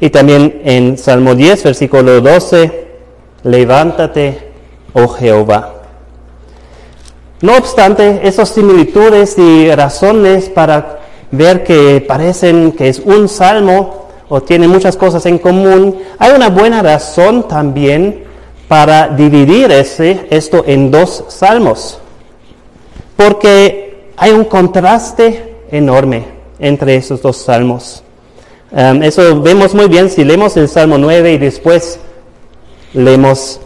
Y 0.00 0.08
también 0.08 0.62
en 0.64 0.96
Salmo 0.96 1.34
10, 1.34 1.62
versículo 1.62 2.22
12, 2.22 2.86
levántate, 3.42 4.38
oh 4.94 5.08
Jehová. 5.08 5.82
No 7.42 7.58
obstante, 7.58 8.20
esas 8.22 8.48
similitudes 8.48 9.36
y 9.36 9.70
razones 9.74 10.48
para 10.48 11.00
ver 11.30 11.62
que 11.62 12.02
parecen 12.08 12.72
que 12.72 12.88
es 12.88 13.00
un 13.00 13.28
salmo 13.28 14.03
o 14.28 14.42
tiene 14.42 14.68
muchas 14.68 14.96
cosas 14.96 15.26
en 15.26 15.38
común, 15.38 15.98
hay 16.18 16.32
una 16.32 16.48
buena 16.48 16.82
razón 16.82 17.46
también 17.46 18.24
para 18.68 19.08
dividir 19.08 19.70
ese, 19.70 20.26
esto 20.30 20.64
en 20.66 20.90
dos 20.90 21.24
salmos. 21.28 21.98
Porque 23.16 24.10
hay 24.16 24.32
un 24.32 24.44
contraste 24.44 25.54
enorme 25.70 26.24
entre 26.58 26.96
esos 26.96 27.20
dos 27.20 27.36
salmos. 27.36 28.02
Um, 28.70 29.02
eso 29.02 29.40
vemos 29.40 29.74
muy 29.74 29.86
bien 29.86 30.10
si 30.10 30.24
leemos 30.24 30.56
el 30.56 30.68
Salmo 30.68 30.98
9 30.98 31.34
y 31.34 31.38
después 31.38 32.00
leemos 32.92 33.60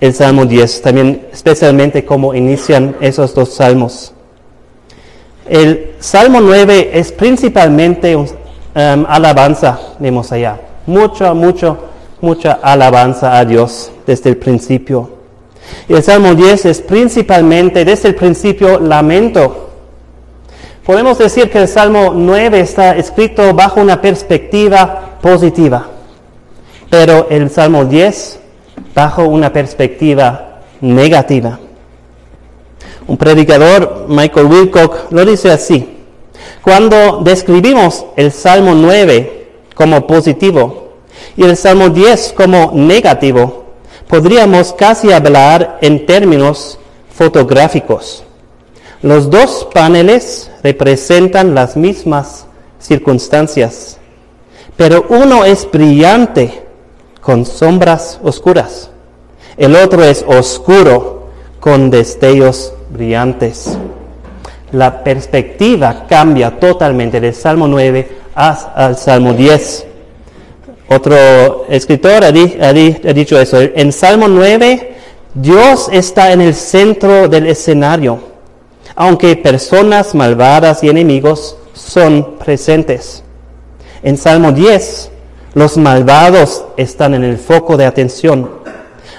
el 0.00 0.14
Salmo 0.14 0.44
10, 0.44 0.82
también 0.82 1.26
especialmente 1.32 2.04
cómo 2.04 2.34
inician 2.34 2.94
esos 3.00 3.34
dos 3.34 3.54
salmos. 3.54 4.12
El 5.48 5.94
Salmo 5.98 6.40
9 6.40 6.90
es 6.92 7.10
principalmente 7.12 8.16
um, 8.74 9.04
alabanza, 9.08 9.78
vemos 9.98 10.30
allá. 10.32 10.58
Mucha, 10.86 11.34
mucho, 11.34 11.78
mucha 12.20 12.58
alabanza 12.62 13.38
a 13.38 13.44
Dios 13.44 13.90
desde 14.06 14.30
el 14.30 14.36
principio. 14.36 15.10
Y 15.88 15.94
el 15.94 16.02
Salmo 16.02 16.34
10 16.34 16.66
es 16.66 16.80
principalmente 16.80 17.84
desde 17.84 18.08
el 18.08 18.14
principio 18.14 18.78
lamento. 18.78 19.70
Podemos 20.84 21.16
decir 21.18 21.50
que 21.50 21.58
el 21.58 21.68
Salmo 21.68 22.12
9 22.14 22.60
está 22.60 22.96
escrito 22.96 23.54
bajo 23.54 23.80
una 23.80 24.00
perspectiva 24.00 25.18
positiva, 25.22 25.86
pero 26.90 27.28
el 27.30 27.48
Salmo 27.48 27.86
10 27.86 28.40
bajo 28.94 29.24
una 29.24 29.52
perspectiva 29.52 30.60
negativa. 30.82 31.58
Un 33.06 33.16
predicador, 33.16 34.06
Michael 34.08 34.46
Wilcock, 34.46 35.10
lo 35.10 35.24
dice 35.24 35.50
así. 35.50 35.93
Cuando 36.64 37.20
describimos 37.22 38.06
el 38.16 38.32
Salmo 38.32 38.74
9 38.74 39.48
como 39.74 40.06
positivo 40.06 40.94
y 41.36 41.44
el 41.44 41.58
Salmo 41.58 41.90
10 41.90 42.32
como 42.34 42.70
negativo, 42.72 43.66
podríamos 44.08 44.72
casi 44.72 45.12
hablar 45.12 45.76
en 45.82 46.06
términos 46.06 46.78
fotográficos. 47.10 48.24
Los 49.02 49.28
dos 49.28 49.68
paneles 49.74 50.50
representan 50.62 51.54
las 51.54 51.76
mismas 51.76 52.46
circunstancias, 52.78 53.98
pero 54.74 55.04
uno 55.10 55.44
es 55.44 55.70
brillante 55.70 56.62
con 57.20 57.44
sombras 57.44 58.18
oscuras. 58.22 58.88
El 59.58 59.76
otro 59.76 60.02
es 60.02 60.24
oscuro 60.26 61.28
con 61.60 61.90
destellos 61.90 62.72
brillantes. 62.88 63.76
La 64.74 65.04
perspectiva 65.04 66.04
cambia 66.08 66.58
totalmente 66.58 67.20
del 67.20 67.32
Salmo 67.32 67.68
9 67.68 68.08
al 68.34 68.96
Salmo 68.98 69.32
10. 69.32 69.86
Otro 70.88 71.66
escritor 71.68 72.24
ha, 72.24 72.32
dicho 72.32 73.38
eso. 73.38 73.60
En 73.60 73.92
Salmo 73.92 74.26
9, 74.26 74.94
Dios 75.32 75.88
está 75.92 76.32
en 76.32 76.40
el 76.40 76.56
centro 76.56 77.28
del 77.28 77.46
escenario, 77.46 78.18
aunque 78.96 79.36
personas 79.36 80.12
malvadas 80.12 80.82
y 80.82 80.88
enemigos 80.88 81.56
son 81.72 82.34
presentes. 82.44 83.22
En 84.02 84.16
Salmo 84.16 84.50
10, 84.50 85.08
los 85.54 85.76
malvados 85.76 86.64
están 86.76 87.14
en 87.14 87.22
el 87.22 87.38
foco 87.38 87.76
de 87.76 87.86
atención, 87.86 88.50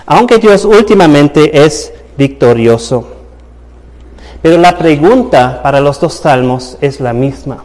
aunque 0.05 0.37
Dios 0.37 0.65
últimamente 0.65 1.63
es 1.63 1.93
victorioso. 2.17 3.14
Pero 4.41 4.57
la 4.57 4.77
pregunta 4.77 5.61
para 5.63 5.79
los 5.79 5.99
dos 5.99 6.13
salmos 6.15 6.77
es 6.81 6.99
la 6.99 7.13
misma. 7.13 7.63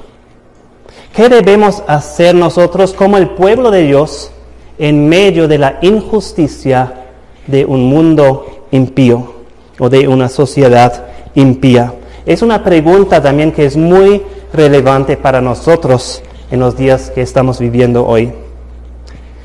¿Qué 1.15 1.29
debemos 1.29 1.83
hacer 1.87 2.35
nosotros 2.35 2.93
como 2.93 3.17
el 3.19 3.31
pueblo 3.31 3.71
de 3.71 3.83
Dios 3.83 4.31
en 4.79 5.09
medio 5.09 5.49
de 5.49 5.59
la 5.59 5.79
injusticia 5.83 7.07
de 7.47 7.65
un 7.65 7.87
mundo 7.87 8.67
impío 8.71 9.35
o 9.79 9.89
de 9.89 10.07
una 10.09 10.29
sociedad 10.29 11.05
impía? 11.35 11.95
Es 12.25 12.43
una 12.43 12.62
pregunta 12.62 13.21
también 13.21 13.53
que 13.53 13.67
es 13.67 13.77
muy 13.77 14.23
relevante 14.53 15.17
para 15.17 15.41
nosotros 15.41 16.23
en 16.50 16.61
los 16.61 16.77
días 16.77 17.11
que 17.11 17.23
estamos 17.23 17.59
viviendo 17.59 18.07
hoy. 18.07 18.33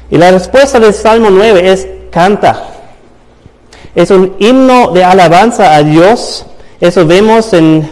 Y 0.10 0.18
la 0.18 0.32
respuesta 0.32 0.80
del 0.80 0.94
Salmo 0.94 1.30
9 1.30 1.72
es 1.72 1.88
canta. 2.12 2.70
Es 3.96 4.12
un 4.12 4.36
himno 4.40 4.92
de 4.92 5.04
alabanza 5.04 5.76
a 5.76 5.84
Dios. 5.84 6.46
Eso 6.86 7.04
vemos 7.04 7.52
en 7.54 7.90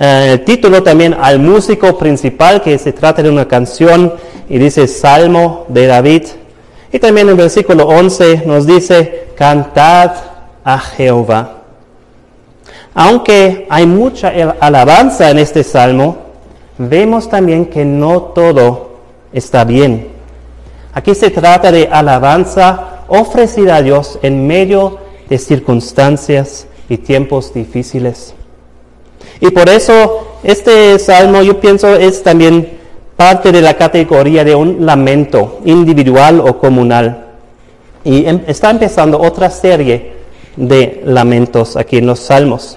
eh, 0.00 0.30
el 0.32 0.44
título 0.46 0.82
también 0.82 1.14
al 1.20 1.38
músico 1.38 1.98
principal, 1.98 2.62
que 2.62 2.78
se 2.78 2.94
trata 2.94 3.22
de 3.22 3.28
una 3.28 3.46
canción 3.46 4.14
y 4.48 4.56
dice 4.56 4.88
Salmo 4.88 5.66
de 5.68 5.86
David. 5.86 6.22
Y 6.90 6.98
también 6.98 7.26
en 7.26 7.32
el 7.32 7.36
versículo 7.36 7.86
11 7.86 8.44
nos 8.46 8.66
dice, 8.66 9.28
cantad 9.36 10.12
a 10.64 10.78
Jehová. 10.78 11.58
Aunque 12.94 13.66
hay 13.68 13.84
mucha 13.84 14.32
alabanza 14.60 15.28
en 15.28 15.38
este 15.38 15.62
salmo, 15.62 16.16
vemos 16.78 17.28
también 17.28 17.66
que 17.66 17.84
no 17.84 18.22
todo 18.34 18.92
está 19.30 19.64
bien. 19.64 20.08
Aquí 20.94 21.14
se 21.14 21.28
trata 21.28 21.70
de 21.70 21.86
alabanza 21.92 23.02
ofrecida 23.08 23.76
a 23.76 23.82
Dios 23.82 24.18
en 24.22 24.46
medio 24.46 25.00
de 25.28 25.36
circunstancias 25.36 26.66
y 26.92 26.98
tiempos 26.98 27.54
difíciles. 27.54 28.34
Y 29.40 29.50
por 29.50 29.70
eso 29.70 30.36
este 30.42 30.98
salmo 30.98 31.40
yo 31.40 31.58
pienso 31.58 31.96
es 31.96 32.22
también 32.22 32.68
parte 33.16 33.50
de 33.50 33.62
la 33.62 33.78
categoría 33.78 34.44
de 34.44 34.54
un 34.54 34.84
lamento 34.84 35.60
individual 35.64 36.40
o 36.40 36.58
comunal. 36.58 37.28
Y 38.04 38.26
em, 38.26 38.42
está 38.46 38.68
empezando 38.68 39.18
otra 39.18 39.48
serie 39.48 40.12
de 40.56 41.00
lamentos 41.06 41.78
aquí 41.78 41.96
en 41.96 42.06
los 42.06 42.20
salmos. 42.20 42.76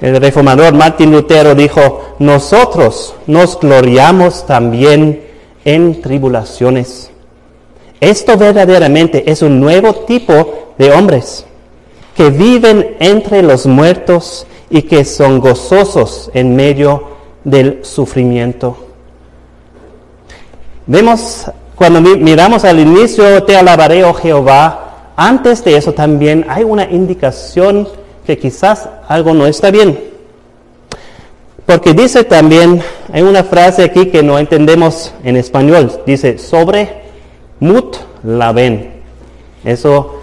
El 0.00 0.20
reformador 0.20 0.74
Martín 0.74 1.10
Lutero 1.10 1.56
dijo, 1.56 2.14
nosotros 2.20 3.16
nos 3.26 3.58
gloriamos 3.58 4.46
también 4.46 5.24
en 5.64 6.00
tribulaciones. 6.00 7.10
Esto 8.00 8.36
verdaderamente 8.36 9.28
es 9.28 9.42
un 9.42 9.58
nuevo 9.58 9.92
tipo 10.06 10.74
de 10.78 10.92
hombres 10.92 11.46
que 12.16 12.30
viven 12.30 12.96
entre 13.00 13.42
los 13.42 13.66
muertos 13.66 14.46
y 14.70 14.82
que 14.82 15.04
son 15.04 15.40
gozosos 15.40 16.30
en 16.34 16.56
medio 16.56 17.08
del 17.44 17.84
sufrimiento. 17.84 18.76
Vemos 20.86 21.50
cuando 21.74 22.00
miramos 22.00 22.64
al 22.64 22.78
inicio, 22.78 23.42
te 23.42 23.56
alabaré, 23.56 24.04
oh 24.04 24.14
Jehová, 24.14 25.12
antes 25.16 25.64
de 25.64 25.76
eso 25.76 25.92
también 25.92 26.46
hay 26.48 26.64
una 26.64 26.84
indicación 26.84 27.88
que 28.26 28.38
quizás 28.38 28.88
algo 29.08 29.34
no 29.34 29.46
está 29.46 29.70
bien. 29.70 29.98
Porque 31.66 31.94
dice 31.94 32.24
también, 32.24 32.82
hay 33.12 33.22
una 33.22 33.42
frase 33.42 33.84
aquí 33.84 34.06
que 34.06 34.22
no 34.22 34.38
entendemos 34.38 35.12
en 35.24 35.36
español, 35.36 36.00
dice 36.06 36.38
sobre 36.38 37.02
mut 37.58 37.96
la 38.22 38.52
ven. 38.52 38.92
Eso, 39.64 40.20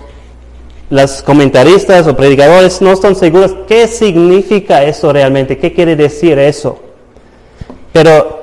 los 0.92 1.24
comentaristas 1.24 2.06
o 2.06 2.18
predicadores 2.18 2.82
no 2.82 2.92
están 2.92 3.16
seguros 3.16 3.56
qué 3.66 3.88
significa 3.88 4.84
eso 4.84 5.14
realmente, 5.14 5.58
qué 5.58 5.72
quiere 5.72 5.96
decir 5.96 6.38
eso. 6.38 6.80
Pero 7.94 8.42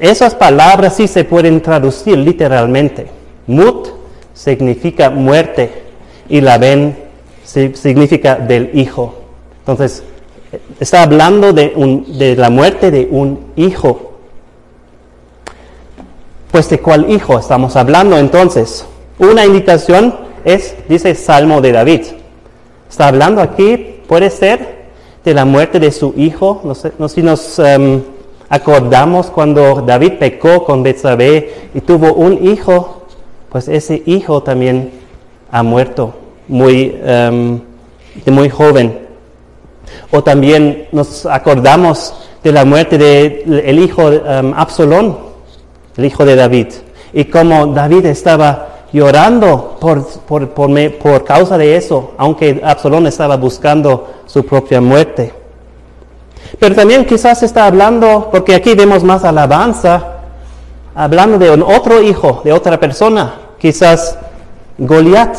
esas 0.00 0.34
palabras 0.34 0.96
sí 0.96 1.06
se 1.06 1.24
pueden 1.24 1.60
traducir 1.60 2.16
literalmente. 2.16 3.08
Mut 3.46 3.88
significa 4.32 5.10
muerte 5.10 5.82
y 6.30 6.40
la 6.40 6.56
ven 6.56 6.96
significa 7.44 8.36
del 8.36 8.70
hijo. 8.72 9.14
Entonces, 9.58 10.02
está 10.80 11.02
hablando 11.02 11.52
de, 11.52 11.74
de 12.06 12.36
la 12.36 12.48
muerte 12.48 12.90
de 12.90 13.06
un 13.10 13.52
hijo. 13.54 14.12
Pues 16.50 16.70
de 16.70 16.78
cuál 16.78 17.10
hijo 17.10 17.38
estamos 17.38 17.76
hablando 17.76 18.16
entonces. 18.16 18.86
Una 19.18 19.44
indicación 19.44 20.31
es, 20.44 20.74
dice 20.88 21.14
Salmo 21.14 21.60
de 21.60 21.72
David. 21.72 22.02
Está 22.88 23.08
hablando 23.08 23.40
aquí, 23.40 24.00
puede 24.06 24.30
ser, 24.30 24.82
de 25.24 25.34
la 25.34 25.44
muerte 25.44 25.80
de 25.80 25.92
su 25.92 26.14
hijo. 26.16 26.60
No 26.64 26.74
sé, 26.74 26.92
no 26.98 27.08
si 27.08 27.22
nos 27.22 27.58
em, 27.58 28.02
acordamos 28.48 29.28
cuando 29.28 29.82
David 29.82 30.14
pecó 30.18 30.64
con 30.64 30.82
Betsabé 30.82 31.70
y 31.74 31.80
tuvo 31.80 32.14
un 32.14 32.46
hijo, 32.46 33.06
pues 33.50 33.68
ese 33.68 34.02
hijo 34.06 34.42
también 34.42 34.90
ha 35.50 35.62
muerto 35.62 36.14
muy, 36.48 36.98
em, 37.04 37.60
muy 38.26 38.48
joven. 38.48 38.98
O 40.10 40.22
también 40.22 40.88
nos 40.92 41.26
acordamos 41.26 42.14
de 42.42 42.52
la 42.52 42.64
muerte 42.64 42.98
del 42.98 43.78
hijo 43.78 44.06
um, 44.06 44.52
Absalón, 44.54 45.16
el 45.96 46.04
hijo 46.04 46.24
de 46.24 46.36
David, 46.36 46.68
y 47.12 47.24
cómo 47.26 47.68
David 47.68 48.06
estaba 48.06 48.71
llorando 48.92 49.76
por, 49.80 50.06
por, 50.20 50.48
por, 50.50 51.24
causa 51.24 51.56
de 51.56 51.76
eso, 51.76 52.12
aunque 52.18 52.60
Absalón 52.64 53.06
estaba 53.06 53.36
buscando 53.36 54.08
su 54.26 54.44
propia 54.44 54.80
muerte. 54.80 55.32
Pero 56.58 56.74
también 56.74 57.06
quizás 57.06 57.42
está 57.42 57.66
hablando, 57.66 58.28
porque 58.30 58.54
aquí 58.54 58.74
vemos 58.74 59.02
más 59.02 59.24
alabanza, 59.24 60.18
hablando 60.94 61.38
de 61.38 61.50
un 61.50 61.62
otro 61.62 62.02
hijo, 62.02 62.42
de 62.44 62.52
otra 62.52 62.78
persona, 62.78 63.34
quizás 63.58 64.18
Goliat, 64.78 65.36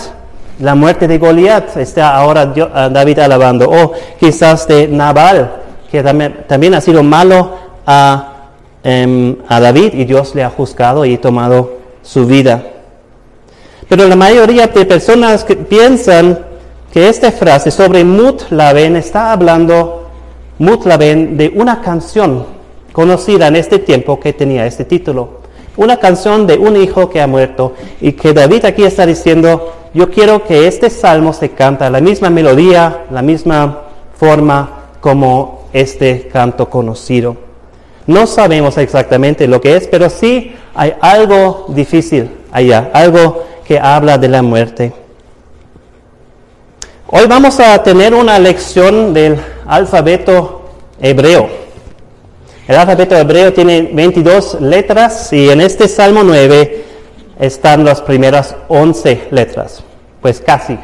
la 0.60 0.76
muerte 0.76 1.08
de 1.08 1.18
Goliat, 1.18 1.78
está 1.78 2.16
ahora 2.16 2.46
David 2.46 3.20
alabando, 3.20 3.70
o 3.70 3.94
quizás 4.20 4.68
de 4.68 4.88
Nabal, 4.88 5.64
que 5.92 6.02
también, 6.02 6.74
ha 6.74 6.82
sido 6.82 7.04
malo 7.04 7.52
em, 8.84 9.36
a, 9.48 9.60
David 9.60 9.94
y 9.94 10.06
Dios 10.06 10.34
le 10.34 10.44
ha 10.44 10.50
juzgado 10.50 11.06
y 11.06 11.18
tomado 11.18 11.74
su 12.02 12.26
vida. 12.26 12.64
Pero 13.88 14.08
la 14.08 14.16
mayoría 14.16 14.68
de 14.68 14.86
personas 14.86 15.46
piensan 15.70 16.40
que 16.92 17.10
esta 17.10 17.32
frase 17.32 17.72
sobre 17.72 18.04
Mut 18.04 18.52
Laven 18.52 18.96
está 18.96 19.32
hablando, 19.32 20.00
de 20.60 21.52
una 21.56 21.82
canción 21.82 22.46
conocida 22.92 23.48
en 23.48 23.56
este 23.56 23.80
tiempo 23.80 24.20
que 24.20 24.34
tenía 24.34 24.66
este 24.66 24.86
título. 24.86 25.42
Una 25.76 25.98
canción 25.98 26.46
de 26.46 26.58
un 26.58 26.78
hijo 26.78 27.10
que 27.10 27.20
ha 27.20 27.28
muerto 27.28 27.74
y 28.00 28.14
que 28.14 28.34
David 28.34 28.66
aquí 28.66 28.84
está 28.84 29.06
diciendo, 29.06 29.74
yo 29.94 30.12
quiero 30.12 30.44
que 30.44 30.68
este 30.68 30.90
salmo 30.92 31.34
se 31.34 31.50
canta 31.50 31.90
la 31.90 32.00
misma 32.00 32.30
melodía, 32.30 33.06
la 33.10 33.24
misma 33.24 33.82
forma 34.16 34.84
como 35.02 35.64
este 35.74 36.28
canto 36.32 36.70
conocido. 36.70 37.36
No 38.06 38.28
sabemos 38.28 38.78
exactamente 38.78 39.48
lo 39.48 39.60
que 39.60 39.76
es, 39.76 39.88
pero 39.88 40.10
sí 40.10 40.54
hay 40.76 40.94
algo 41.02 41.66
difícil 41.70 42.30
allá, 42.52 42.92
algo 42.94 43.44
que 43.66 43.80
habla 43.80 44.18
de 44.18 44.28
la 44.28 44.42
muerte. 44.42 44.94
Hoy 47.08 47.26
vamos 47.28 47.60
a 47.60 47.82
tener 47.84 48.14
una 48.14 48.40
lección 48.40 49.14
del 49.14 49.40
alfabeto 49.68 50.64
hebreo. 51.00 51.50
El 52.68 52.76
alfabeto 52.76 53.16
hebreo 53.16 53.54
tiene 53.54 53.90
22 53.94 54.62
letras 54.62 55.32
y 55.34 55.50
en 55.50 55.62
este 55.62 55.88
Salmo 55.88 56.24
9 56.24 56.86
están 57.40 57.84
las 57.84 58.02
primeras 58.02 58.56
11 58.68 59.28
letras. 59.32 59.84
Pues 60.22 60.40
casi, 60.40 60.78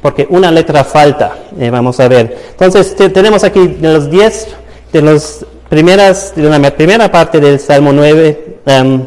porque 0.00 0.26
una 0.30 0.50
letra 0.50 0.82
falta, 0.82 1.36
eh, 1.58 1.70
vamos 1.70 2.00
a 2.00 2.08
ver. 2.08 2.36
Entonces 2.50 2.96
tenemos 3.12 3.44
aquí 3.44 3.66
de 3.66 3.92
los 3.92 4.10
10, 4.10 4.48
de 4.92 5.02
las 5.02 5.44
primeras, 5.68 6.34
de 6.34 6.42
la 6.42 6.70
primera 6.74 7.12
parte 7.12 7.38
del 7.38 7.60
Salmo 7.60 7.92
9, 7.92 8.58
em, 8.66 9.06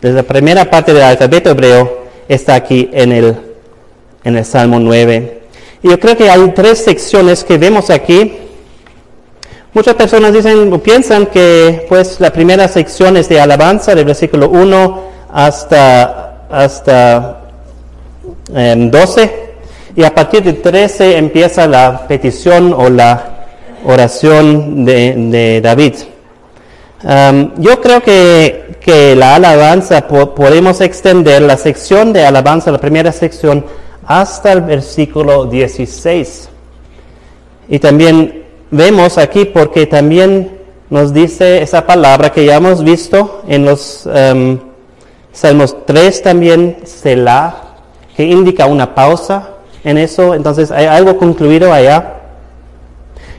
de 0.00 0.12
la 0.12 0.22
primera 0.22 0.70
parte 0.70 0.94
del 0.94 1.02
alfabeto 1.02 1.50
hebreo 1.50 2.06
está 2.28 2.54
aquí 2.54 2.88
en 2.92 3.12
el, 3.12 3.36
en 4.24 4.36
el 4.36 4.44
Salmo 4.44 4.78
9. 4.80 5.40
Y 5.82 5.88
yo 5.88 5.98
creo 5.98 6.16
que 6.16 6.30
hay 6.30 6.40
tres 6.54 6.78
secciones 6.78 7.44
que 7.44 7.58
vemos 7.58 7.90
aquí. 7.90 8.36
Muchas 9.72 9.94
personas 9.94 10.32
dicen 10.32 10.72
o 10.72 10.78
piensan 10.78 11.26
que 11.26 11.86
pues 11.88 12.20
la 12.20 12.32
primera 12.32 12.66
sección 12.68 13.16
es 13.16 13.28
de 13.28 13.40
alabanza, 13.40 13.94
del 13.94 14.04
versículo 14.04 14.48
1 14.48 15.02
hasta, 15.32 16.46
hasta 16.50 17.40
12 18.48 19.22
em, 19.22 19.30
y 19.96 20.04
a 20.04 20.14
partir 20.14 20.42
de 20.42 20.54
13 20.54 21.18
empieza 21.18 21.66
la 21.66 22.06
petición 22.06 22.72
o 22.76 22.88
la 22.90 23.46
oración 23.84 24.84
de, 24.84 25.60
David. 25.62 25.94
Em, 27.02 27.52
yo 27.58 27.80
creo 27.80 28.02
que, 28.02 28.69
que 28.80 29.14
la 29.14 29.34
alabanza 29.34 30.08
podemos 30.08 30.80
extender 30.80 31.42
la 31.42 31.56
sección 31.56 32.12
de 32.12 32.24
alabanza, 32.24 32.72
la 32.72 32.78
primera 32.78 33.12
sección, 33.12 33.64
hasta 34.06 34.52
el 34.52 34.62
versículo 34.62 35.44
16. 35.44 36.48
Y 37.68 37.78
también 37.78 38.46
vemos 38.70 39.18
aquí 39.18 39.44
porque 39.44 39.86
también 39.86 40.58
nos 40.88 41.12
dice 41.12 41.62
esa 41.62 41.86
palabra 41.86 42.32
que 42.32 42.44
ya 42.44 42.56
hemos 42.56 42.82
visto 42.82 43.42
en 43.46 43.64
los 43.64 44.06
um, 44.06 44.58
Salmos 45.32 45.76
3 45.86 46.22
también, 46.22 46.78
Selah, 46.84 47.76
que 48.16 48.24
indica 48.24 48.66
una 48.66 48.94
pausa 48.94 49.50
en 49.84 49.98
eso, 49.98 50.34
entonces 50.34 50.70
hay 50.70 50.86
algo 50.86 51.16
concluido 51.16 51.72
allá. 51.72 52.16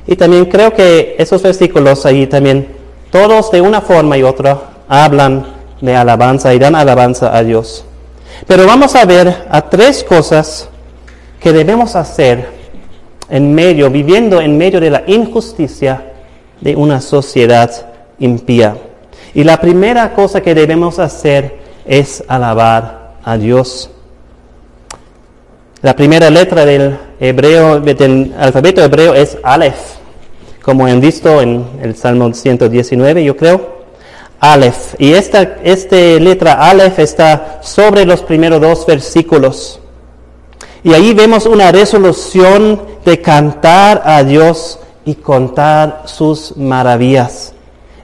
Y 0.08 0.16
también 0.16 0.46
creo 0.46 0.74
que 0.74 1.16
esos 1.20 1.44
versículos 1.44 2.06
ahí 2.06 2.28
también, 2.28 2.68
todos 3.12 3.52
de 3.52 3.62
una 3.62 3.82
forma 3.82 4.18
y 4.18 4.24
otra, 4.24 4.71
hablan 4.92 5.46
de 5.80 5.96
alabanza 5.96 6.54
y 6.54 6.60
dan 6.60 6.76
alabanza 6.76 7.36
a 7.36 7.44
Dios. 7.44 7.86
Pero 8.46 8.68
vamos 8.68 8.94
a 8.96 9.06
ver 9.06 9.48
a 9.50 9.70
tres 9.70 10.04
cosas 10.04 10.68
que 11.40 11.54
debemos 11.54 11.96
hacer 11.96 12.50
en 13.30 13.56
medio, 13.56 13.90
viviendo 13.90 14.42
en 14.42 14.58
medio 14.58 14.82
de 14.82 14.90
la 14.90 15.04
injusticia 15.08 16.12
de 16.60 16.76
una 16.76 17.00
sociedad 17.00 17.72
impía. 18.20 18.76
Y 19.34 19.46
la 19.46 19.62
primera 19.62 20.14
cosa 20.14 20.42
que 20.42 20.54
debemos 20.54 21.00
hacer 21.00 21.60
es 21.86 22.22
alabar 22.28 23.14
a 23.24 23.38
Dios. 23.38 23.90
La 25.82 25.96
primera 25.96 26.30
letra 26.30 26.66
del 26.66 26.98
hebreo, 27.22 27.80
del 27.80 28.36
alfabeto 28.38 28.84
hebreo 28.84 29.14
es 29.14 29.38
Aleph, 29.42 29.96
como 30.62 30.86
han 30.86 31.00
visto 31.00 31.42
en 31.42 31.66
el 31.82 31.96
Salmo 31.96 32.34
119, 32.34 33.24
yo 33.24 33.38
creo. 33.38 33.81
Aleph. 34.42 34.96
Y 34.98 35.14
esta, 35.14 35.58
esta 35.64 35.96
letra 35.96 36.54
Aleph 36.54 37.00
está 37.00 37.60
sobre 37.62 38.06
los 38.06 38.24
primeros 38.24 38.60
dos 38.60 38.86
versículos. 38.86 39.80
Y 40.84 40.94
ahí 40.94 41.14
vemos 41.14 41.46
una 41.46 41.72
resolución 41.72 42.82
de 43.06 43.22
cantar 43.22 44.02
a 44.04 44.24
Dios 44.24 44.80
y 45.06 45.14
contar 45.16 46.04
sus 46.06 46.58
maravillas. 46.58 47.54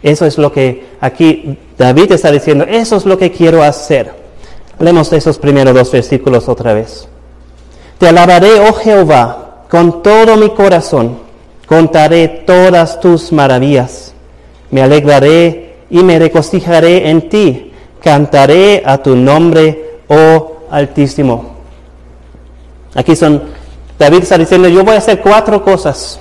Eso 0.04 0.28
es 0.28 0.38
lo 0.38 0.52
que 0.52 0.86
aquí 1.02 1.58
David 1.76 2.12
está 2.12 2.32
diciendo, 2.32 2.65
eso 2.69 2.97
es 2.97 3.06
lo 3.06 3.17
que 3.17 3.32
quiero 3.32 3.63
hacer. 3.63 4.13
Leemos 4.80 5.12
esos 5.12 5.39
primeros 5.39 5.73
dos 5.73 5.91
versículos 5.91 6.47
otra 6.47 6.73
vez. 6.73 7.08
Te 7.97 8.10
alabaré, 8.10 8.60
oh 8.60 8.73
Jehová, 8.73 9.63
con 9.69 10.04
todo 10.04 10.38
mi 10.38 10.52
corazón, 10.52 11.17
contaré 11.65 12.28
todas 12.28 13.00
tus 13.00 13.32
maravillas. 13.32 14.13
Me 14.69 14.84
alegraré 14.84 15.66
y 15.89 16.04
me 16.04 16.19
regocijaré 16.19 17.10
en 17.10 17.30
ti, 17.30 17.73
cantaré 18.02 18.84
a 18.86 18.97
tu 18.97 19.15
nombre, 19.15 20.00
oh 20.08 20.58
Altísimo. 20.69 21.56
Aquí 22.93 23.15
son, 23.15 23.41
David 23.97 24.23
está 24.23 24.38
diciendo, 24.38 24.67
yo 24.67 24.84
voy 24.84 24.95
a 24.95 24.97
hacer 24.97 25.21
cuatro 25.21 25.63
cosas. 25.63 26.19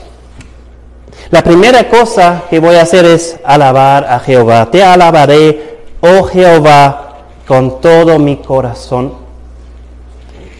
La 1.30 1.42
primera 1.42 1.88
cosa 1.88 2.44
que 2.48 2.60
voy 2.60 2.76
a 2.76 2.82
hacer 2.82 3.04
es 3.04 3.38
alabar 3.44 4.04
a 4.04 4.20
Jehová. 4.20 4.70
Te 4.70 4.84
alabaré, 4.84 5.78
oh 6.00 6.22
Jehová, 6.24 7.16
con 7.46 7.80
todo 7.80 8.18
mi 8.18 8.36
corazón. 8.36 9.14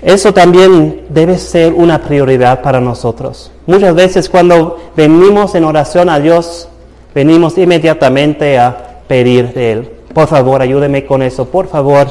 Eso 0.03 0.33
también 0.35 1.07
debe 1.09 1.39
ser 1.39 1.73
una 1.73 2.03
prioridad 2.03 2.63
para 2.63 2.81
nosotros. 2.81 3.53
Muchas 3.67 3.95
veces 3.95 4.29
cuando 4.29 4.79
venimos 4.97 5.55
en 5.55 5.65
oración 5.65 6.09
a 6.09 6.19
Dios, 6.19 6.69
venimos 7.15 7.57
inmediatamente 7.59 8.59
a 8.59 8.86
pedir 9.07 9.53
de 9.53 9.73
Él. 9.73 9.91
Por 10.15 10.29
favor, 10.29 10.63
ayúdeme 10.63 11.05
con 11.05 11.23
eso. 11.23 11.47
Por 11.47 11.69
favor, 11.69 12.09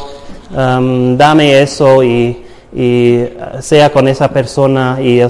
um, 0.51 1.17
dame 1.17 1.61
eso 1.61 2.03
y 2.03 2.45
y 2.75 3.23
uh, 3.23 3.61
sea 3.61 3.91
con 3.91 4.07
esa 4.09 4.27
persona 4.27 4.97
y, 5.01 5.21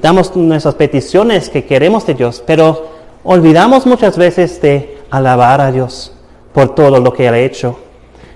damos 0.00 0.34
nuestras 0.36 0.76
peticiones 0.76 1.50
que 1.50 1.64
queremos 1.64 2.06
de 2.06 2.14
Dios, 2.14 2.42
pero 2.46 2.86
olvidamos 3.24 3.86
muchas 3.86 4.16
veces 4.16 4.62
de 4.62 4.96
alabar 5.10 5.60
a 5.60 5.72
Dios 5.72 6.12
por 6.54 6.74
todo 6.74 7.00
lo 7.00 7.12
que 7.12 7.28
ha 7.28 7.36
hecho. 7.36 7.76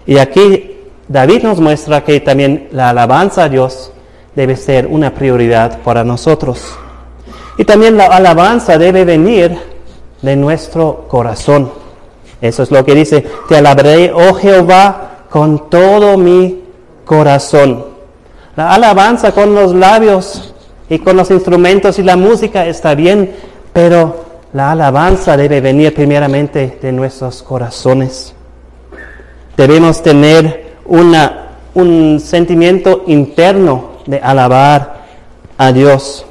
Y 0.05 0.19
aquí 0.19 0.79
David 1.07 1.45
nos 1.45 1.61
muestra 1.61 2.03
que 2.03 2.19
también 2.21 2.69
la 2.73 2.91
alabanza 2.91 3.45
a 3.45 3.49
Dios 3.49 3.93
debe 4.35 4.57
ser 4.57 4.89
una 4.89 5.15
prioridad 5.15 5.79
para 5.83 6.03
nosotros. 6.03 6.75
Y 7.57 7.65
también 7.65 7.97
la 7.97 8.07
alabanza 8.07 8.79
debe 8.79 9.05
venir 9.05 9.57
de 10.23 10.37
nuestro 10.37 11.07
corazón. 11.09 11.71
Eso 12.40 12.62
es 12.62 12.70
lo 12.70 12.85
que 12.85 12.94
dice, 12.94 13.24
te 13.48 13.57
alabaré, 13.57 14.12
oh 14.12 14.35
Jehová, 14.35 15.24
con 15.29 15.68
todo 15.68 16.16
mi 16.16 16.62
corazón. 17.05 17.85
La 18.57 18.72
alabanza 18.74 19.33
con 19.33 19.55
los 19.55 19.74
labios 19.74 20.55
y 20.88 20.98
con 20.98 21.16
los 21.16 21.31
instrumentos 21.31 21.98
y 21.98 22.03
la 22.03 22.16
música 22.16 22.66
está 22.66 22.94
bien, 22.94 23.35
pero 23.72 24.24
la 24.53 24.72
alabanza 24.72 25.37
debe 25.37 25.61
venir 25.61 25.94
primeramente 25.94 26.79
de 26.81 26.92
nuestros 26.92 27.42
corazones. 27.42 28.35
Debemos 29.57 30.03
tener 30.03 30.76
una, 30.87 31.50
un 31.74 32.18
sentimiento 32.18 33.05
interno 33.07 33.90
de 34.07 34.18
alabar 34.18 35.05
a 35.59 35.72
Dios. 35.72 36.24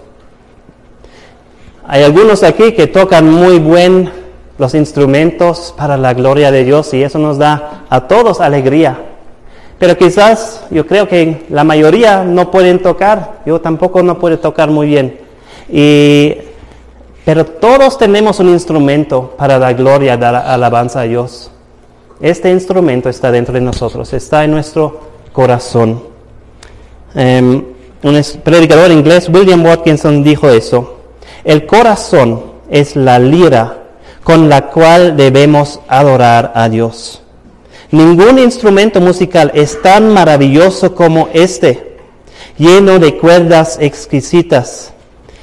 Hay 1.87 2.03
algunos 2.03 2.43
aquí 2.43 2.73
que 2.73 2.87
tocan 2.87 3.29
muy 3.29 3.59
bien 3.59 4.11
los 4.59 4.75
instrumentos 4.75 5.73
para 5.75 5.97
la 5.97 6.13
gloria 6.13 6.51
de 6.51 6.65
Dios 6.65 6.93
y 6.93 7.01
eso 7.01 7.17
nos 7.17 7.37
da 7.37 7.85
a 7.89 8.07
todos 8.07 8.41
alegría. 8.41 8.99
Pero 9.79 9.97
quizás 9.97 10.65
yo 10.69 10.85
creo 10.85 11.07
que 11.07 11.45
la 11.49 11.63
mayoría 11.63 12.25
no 12.25 12.51
pueden 12.51 12.79
tocar, 12.79 13.39
yo 13.45 13.61
tampoco 13.61 14.03
no 14.03 14.19
puedo 14.19 14.37
tocar 14.37 14.69
muy 14.69 14.87
bien. 14.87 15.17
pero 17.25 17.45
todos 17.45 17.97
tenemos 17.97 18.39
un 18.39 18.49
instrumento 18.49 19.33
para 19.37 19.57
la 19.57 19.71
gloria, 19.73 20.17
de 20.17 20.31
la 20.31 20.39
alabanza 20.39 21.01
a 21.01 21.03
Dios. 21.03 21.51
Este 22.19 22.51
instrumento 22.51 23.07
está 23.07 23.31
dentro 23.31 23.53
de 23.53 23.61
nosotros, 23.61 24.11
está 24.11 24.43
en 24.43 24.51
nuestro 24.51 24.99
corazón. 25.31 26.03
Em, 27.15 27.63
un 28.03 28.21
predicador 28.43 28.91
inglés, 28.91 29.29
William 29.29 29.63
Watkinson, 29.63 30.21
dijo 30.21 30.49
eso. 30.49 30.97
El 31.45 31.65
corazón 31.65 32.43
es 32.69 32.97
la 32.97 33.19
lira 33.19 33.79
con 34.29 34.47
la 34.47 34.67
cual 34.67 35.17
debemos 35.17 35.79
adorar 35.87 36.51
a 36.53 36.69
Dios. 36.69 37.23
Ningún 37.89 38.37
instrumento 38.37 39.01
musical 39.01 39.49
es 39.55 39.81
tan 39.81 40.13
maravilloso 40.13 40.93
como 40.93 41.29
este, 41.33 41.97
lleno 42.55 42.99
de 42.99 43.17
cuerdas 43.17 43.79
exquisitas. 43.81 44.93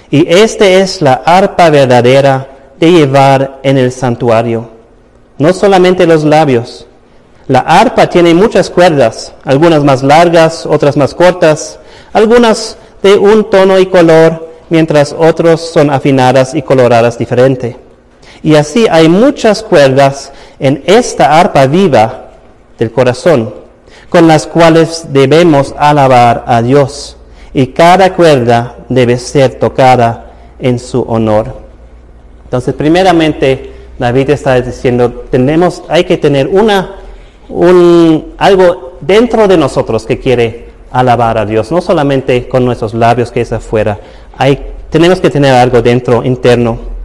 Y 0.08 0.32
este 0.32 0.82
es 0.82 1.02
la 1.02 1.14
arpa 1.14 1.68
verdadera 1.68 2.46
de 2.78 2.92
llevar 2.92 3.58
en 3.64 3.76
el 3.76 3.90
santuario. 3.90 4.70
No 5.36 5.52
solamente 5.52 6.06
los 6.06 6.22
labios. 6.22 6.86
La 7.48 7.58
arpa 7.58 8.06
tiene 8.08 8.34
muchas 8.34 8.70
cuerdas, 8.70 9.32
algunas 9.42 9.82
más 9.82 10.04
largas, 10.04 10.64
otras 10.64 10.96
más 10.96 11.12
cortas, 11.12 11.80
algunas 12.12 12.78
de 13.02 13.16
un 13.16 13.50
tono 13.50 13.80
y 13.80 13.86
color, 13.86 14.48
mientras 14.70 15.12
otros 15.12 15.72
son 15.72 15.90
afinadas 15.90 16.54
y 16.54 16.62
coloradas 16.62 17.18
diferente. 17.18 17.84
Y 18.42 18.54
así 18.54 18.86
hay 18.90 19.08
muchas 19.08 19.62
cuerdas 19.62 20.32
en 20.58 20.82
esta 20.86 21.38
arpa 21.38 21.66
viva 21.66 22.30
del 22.78 22.90
corazón, 22.90 23.54
con 24.08 24.28
las 24.28 24.46
cuales 24.46 25.06
debemos 25.10 25.74
alabar 25.78 26.44
a 26.46 26.62
Dios, 26.62 27.16
y 27.52 27.68
cada 27.68 28.14
cuerda 28.14 28.76
debe 28.88 29.18
ser 29.18 29.54
tocada 29.54 30.32
en 30.58 30.78
su 30.78 31.02
honor. 31.02 31.54
Entonces, 32.44 32.74
primeramente, 32.74 33.72
David 33.98 34.30
está 34.30 34.60
diciendo, 34.60 35.24
tenemos, 35.30 35.82
hay 35.88 36.04
que 36.04 36.18
tener 36.18 36.46
una, 36.46 36.96
un, 37.48 38.34
algo 38.38 38.98
dentro 39.00 39.48
de 39.48 39.56
nosotros 39.56 40.04
que 40.04 40.18
quiere 40.18 40.66
alabar 40.92 41.38
a 41.38 41.46
Dios, 41.46 41.72
no 41.72 41.80
solamente 41.80 42.48
con 42.48 42.64
nuestros 42.64 42.94
labios 42.94 43.30
que 43.30 43.40
es 43.40 43.52
afuera, 43.52 43.98
hay, 44.36 44.74
tenemos 44.90 45.20
que 45.20 45.30
tener 45.30 45.54
algo 45.54 45.82
dentro, 45.82 46.24
interno. 46.24 46.95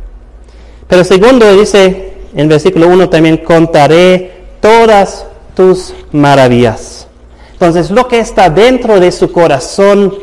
Pero 0.91 1.05
segundo 1.05 1.55
dice 1.55 2.11
en 2.35 2.49
versículo 2.49 2.89
1 2.89 3.09
también, 3.09 3.37
contaré 3.37 4.29
todas 4.59 5.25
tus 5.55 5.93
maravillas. 6.11 7.07
Entonces, 7.53 7.91
lo 7.91 8.09
que 8.09 8.19
está 8.19 8.49
dentro 8.49 8.99
de 8.99 9.09
su 9.13 9.31
corazón, 9.31 10.13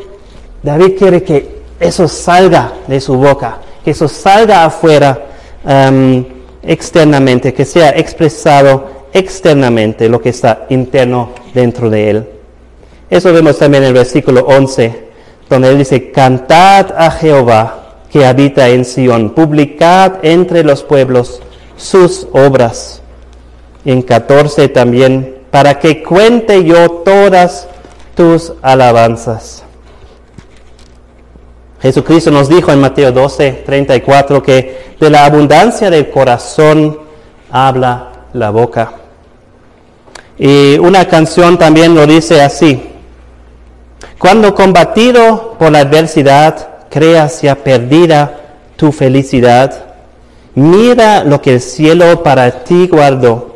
David 0.61 0.91
quiere 0.95 1.23
que 1.23 1.63
eso 1.79 2.07
salga 2.07 2.73
de 2.85 3.01
su 3.01 3.15
boca, 3.15 3.57
que 3.83 3.89
eso 3.91 4.07
salga 4.07 4.63
afuera 4.63 5.25
um, 5.63 6.23
externamente, 6.61 7.51
que 7.51 7.65
sea 7.65 7.89
expresado 7.89 9.07
externamente 9.11 10.07
lo 10.07 10.21
que 10.21 10.29
está 10.29 10.67
interno 10.69 11.31
dentro 11.51 11.89
de 11.89 12.09
él. 12.11 12.29
Eso 13.09 13.33
vemos 13.33 13.57
también 13.57 13.81
en 13.81 13.87
el 13.87 13.95
versículo 13.95 14.41
11, 14.41 15.09
donde 15.49 15.69
él 15.69 15.79
dice, 15.79 16.11
cantad 16.11 16.93
a 16.95 17.09
Jehová 17.09 17.78
que 18.11 18.25
habita 18.25 18.69
en 18.69 18.85
Sión, 18.85 19.31
publicad 19.31 20.13
entre 20.23 20.63
los 20.63 20.83
pueblos 20.83 21.41
sus 21.77 22.27
obras 22.33 23.01
en 23.85 24.01
14 24.01 24.67
también, 24.69 25.37
para 25.51 25.79
que 25.79 26.03
cuente 26.03 26.63
yo 26.63 26.89
todas 27.05 27.67
tus 28.15 28.53
alabanzas. 28.61 29.63
Jesucristo 31.81 32.29
nos 32.29 32.49
dijo 32.49 32.71
en 32.71 32.81
Mateo 32.81 33.11
12, 33.11 33.63
34 33.65 34.43
que 34.43 34.95
de 34.99 35.09
la 35.09 35.25
abundancia 35.25 35.89
del 35.89 36.09
corazón 36.09 36.99
habla 37.49 38.09
la 38.33 38.49
boca. 38.49 38.93
Y 40.37 40.77
una 40.77 41.05
canción 41.05 41.57
también 41.57 41.95
lo 41.95 42.05
dice 42.05 42.41
así. 42.41 42.83
Cuando 44.17 44.53
combatido 44.53 45.55
por 45.57 45.71
la 45.71 45.79
adversidad 45.79 46.78
creas 46.89 47.41
ya 47.41 47.55
perdida 47.55 48.55
tu 48.75 48.91
felicidad, 48.91 49.85
mira 50.55 51.23
lo 51.23 51.41
que 51.41 51.53
el 51.53 51.61
cielo 51.61 52.23
para 52.23 52.63
ti 52.63 52.87
guardó 52.87 53.49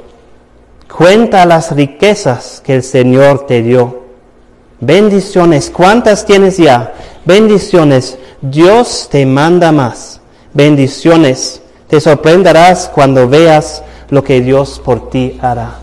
Cuenta 0.96 1.48
las 1.48 1.72
riquezas 1.72 2.62
que 2.64 2.76
el 2.76 2.84
Señor 2.84 3.48
te 3.48 3.64
dio. 3.64 4.04
Bendiciones, 4.80 5.72
¿cuántas 5.72 6.24
tienes 6.24 6.58
ya? 6.58 6.94
Bendiciones, 7.26 8.20
Dios 8.42 9.08
te 9.10 9.26
manda 9.26 9.72
más. 9.72 10.22
Bendiciones, 10.54 11.64
te 11.88 12.00
sorprenderás 12.00 12.92
cuando 12.94 13.28
veas 13.28 13.82
lo 14.10 14.24
que 14.24 14.42
Dios 14.42 14.80
por 14.86 15.10
ti 15.10 15.40
hará. 15.42 15.80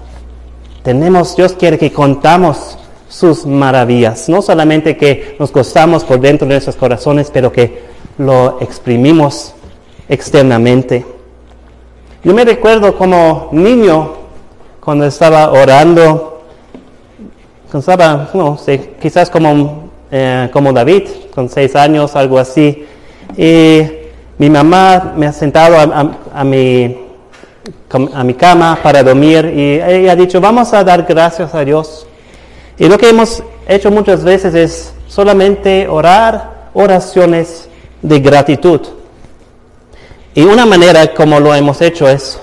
tenemos, 0.84 1.34
Dios 1.34 1.54
quiere 1.54 1.76
que 1.76 1.92
contamos 1.92 2.78
sus 3.10 3.44
maravillas, 3.44 4.28
no 4.28 4.40
solamente 4.40 4.96
que 4.96 5.34
nos 5.38 5.52
gozamos 5.52 6.04
por 6.04 6.20
dentro 6.20 6.46
de 6.46 6.54
nuestros 6.54 6.76
corazones, 6.76 7.28
pero 7.32 7.50
que 7.52 7.80
lo 8.18 8.58
exprimimos 8.60 9.52
externamente. 10.08 11.04
Yo 12.22 12.32
me 12.32 12.44
recuerdo 12.44 12.96
como 12.96 13.48
niño, 13.50 14.12
cuando 14.78 15.06
estaba 15.06 15.50
orando, 15.50 16.42
cuando 17.70 17.78
estaba, 17.80 18.30
no 18.32 18.56
sé, 18.56 18.92
quizás 19.02 19.28
como, 19.28 19.90
eh, 20.10 20.48
como 20.52 20.72
David, 20.72 21.02
con 21.34 21.48
seis 21.48 21.74
años, 21.74 22.14
algo 22.14 22.38
así, 22.38 22.86
y 23.36 23.82
mi 24.38 24.48
mamá 24.48 25.14
me 25.16 25.26
ha 25.26 25.32
sentado 25.32 25.76
a, 26.32 26.44
mi, 26.44 26.96
a 28.14 28.24
mi 28.24 28.34
cama 28.34 28.78
para 28.80 29.02
dormir 29.02 29.52
y 29.54 29.80
ella 29.80 30.12
ha 30.12 30.16
dicho, 30.16 30.40
vamos 30.40 30.72
a 30.72 30.84
dar 30.84 31.02
gracias 31.02 31.52
a 31.54 31.64
Dios. 31.64 32.06
Y 32.80 32.88
lo 32.88 32.98
que 32.98 33.10
hemos 33.10 33.42
hecho 33.68 33.90
muchas 33.90 34.24
veces 34.24 34.54
es 34.54 34.92
solamente 35.06 35.86
orar 35.86 36.70
oraciones 36.72 37.68
de 38.00 38.20
gratitud. 38.20 38.80
Y 40.34 40.42
una 40.44 40.64
manera 40.64 41.14
como 41.14 41.38
lo 41.40 41.54
hemos 41.54 41.82
hecho 41.82 42.08
es 42.08 42.40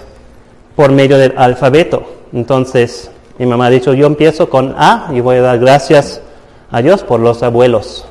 por 0.75 0.91
medio 0.91 1.17
del 1.17 1.33
alfabeto. 1.35 2.03
Entonces, 2.31 3.09
mi 3.39 3.47
mamá 3.47 3.65
ha 3.65 3.69
dicho, 3.71 3.95
yo 3.95 4.05
empiezo 4.05 4.47
con 4.47 4.75
A 4.77 5.09
y 5.11 5.21
voy 5.21 5.37
a 5.37 5.41
dar 5.41 5.57
gracias 5.57 6.21
a 6.69 6.83
Dios 6.83 7.01
por 7.03 7.19
los 7.19 7.41
abuelos. 7.41 8.05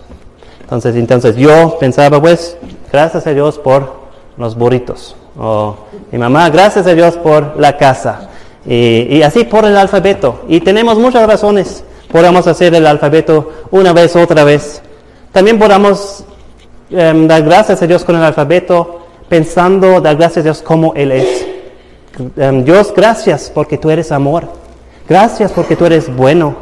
Entonces, 0.63 0.97
entonces 0.97 1.37
yo 1.37 1.79
pensaba, 1.79 2.21
pues, 2.21 2.57
gracias 2.91 3.25
a 3.29 3.35
Dios 3.35 3.57
por 3.57 3.93
los 4.37 4.57
burritos. 4.57 5.15
O 5.39 5.77
mi 6.11 6.19
mamá, 6.19 6.51
gracias 6.51 6.89
a 6.89 6.95
Dios 6.95 7.17
por 7.19 7.55
la 7.61 7.77
casa. 7.77 8.31
Y, 8.67 9.23
así 9.23 9.45
por 9.45 9.65
el 9.65 9.77
alfabeto. 9.77 10.41
Y 10.49 10.59
tenemos 10.59 10.99
muchas 10.99 11.25
razones. 11.25 11.85
Podemos 12.17 12.47
hacer 12.47 12.75
el 12.75 12.87
alfabeto 12.87 13.53
una 13.71 13.93
vez, 13.93 14.17
otra 14.17 14.43
vez. 14.43 14.81
También 15.33 15.59
podamos 15.59 16.25
em, 16.89 17.29
dar 17.29 17.43
gracias 17.43 17.83
a 17.83 17.87
Dios 17.87 18.05
con 18.05 18.17
el 18.17 18.23
alfabeto 18.23 19.01
pensando, 19.29 20.01
dar 20.01 20.17
gracias 20.17 20.39
a 20.39 20.43
Dios 20.45 20.63
como 20.63 20.95
Él 20.95 21.13
es. 21.13 21.47
Em, 22.39 22.65
Dios, 22.65 22.95
gracias 22.97 23.53
porque 23.55 23.77
tú 23.77 23.91
eres 23.91 24.13
amor. 24.13 24.45
Gracias 25.07 25.53
porque 25.53 25.77
tú 25.77 25.85
eres 25.85 26.17
bueno. 26.17 26.57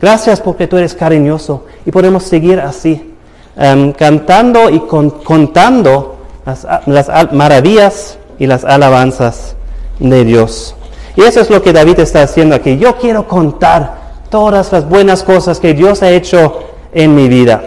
Gracias 0.00 0.40
porque 0.40 0.68
tú 0.68 0.76
eres 0.76 0.94
cariñoso. 0.94 1.64
Y 1.84 1.90
podemos 1.90 2.22
seguir 2.22 2.60
así, 2.60 3.14
em, 3.56 3.90
cantando 3.94 4.70
y 4.70 4.78
contando 4.78 6.18
las, 6.46 6.68
las 6.86 7.32
maravillas 7.32 8.16
y 8.38 8.46
las 8.46 8.64
alabanzas 8.64 9.56
de 9.98 10.24
Dios. 10.24 10.76
Y 11.16 11.22
eso 11.22 11.40
es 11.40 11.50
lo 11.50 11.60
que 11.62 11.72
David 11.72 11.98
está 11.98 12.22
haciendo 12.22 12.54
aquí. 12.54 12.78
Yo 12.78 12.94
quiero 12.94 13.26
contar 13.26 14.03
todas 14.34 14.72
las 14.72 14.88
buenas 14.88 15.22
cosas 15.22 15.60
que 15.60 15.74
Dios 15.74 16.02
ha 16.02 16.10
hecho 16.10 16.64
en 16.92 17.14
mi 17.14 17.28
vida. 17.28 17.62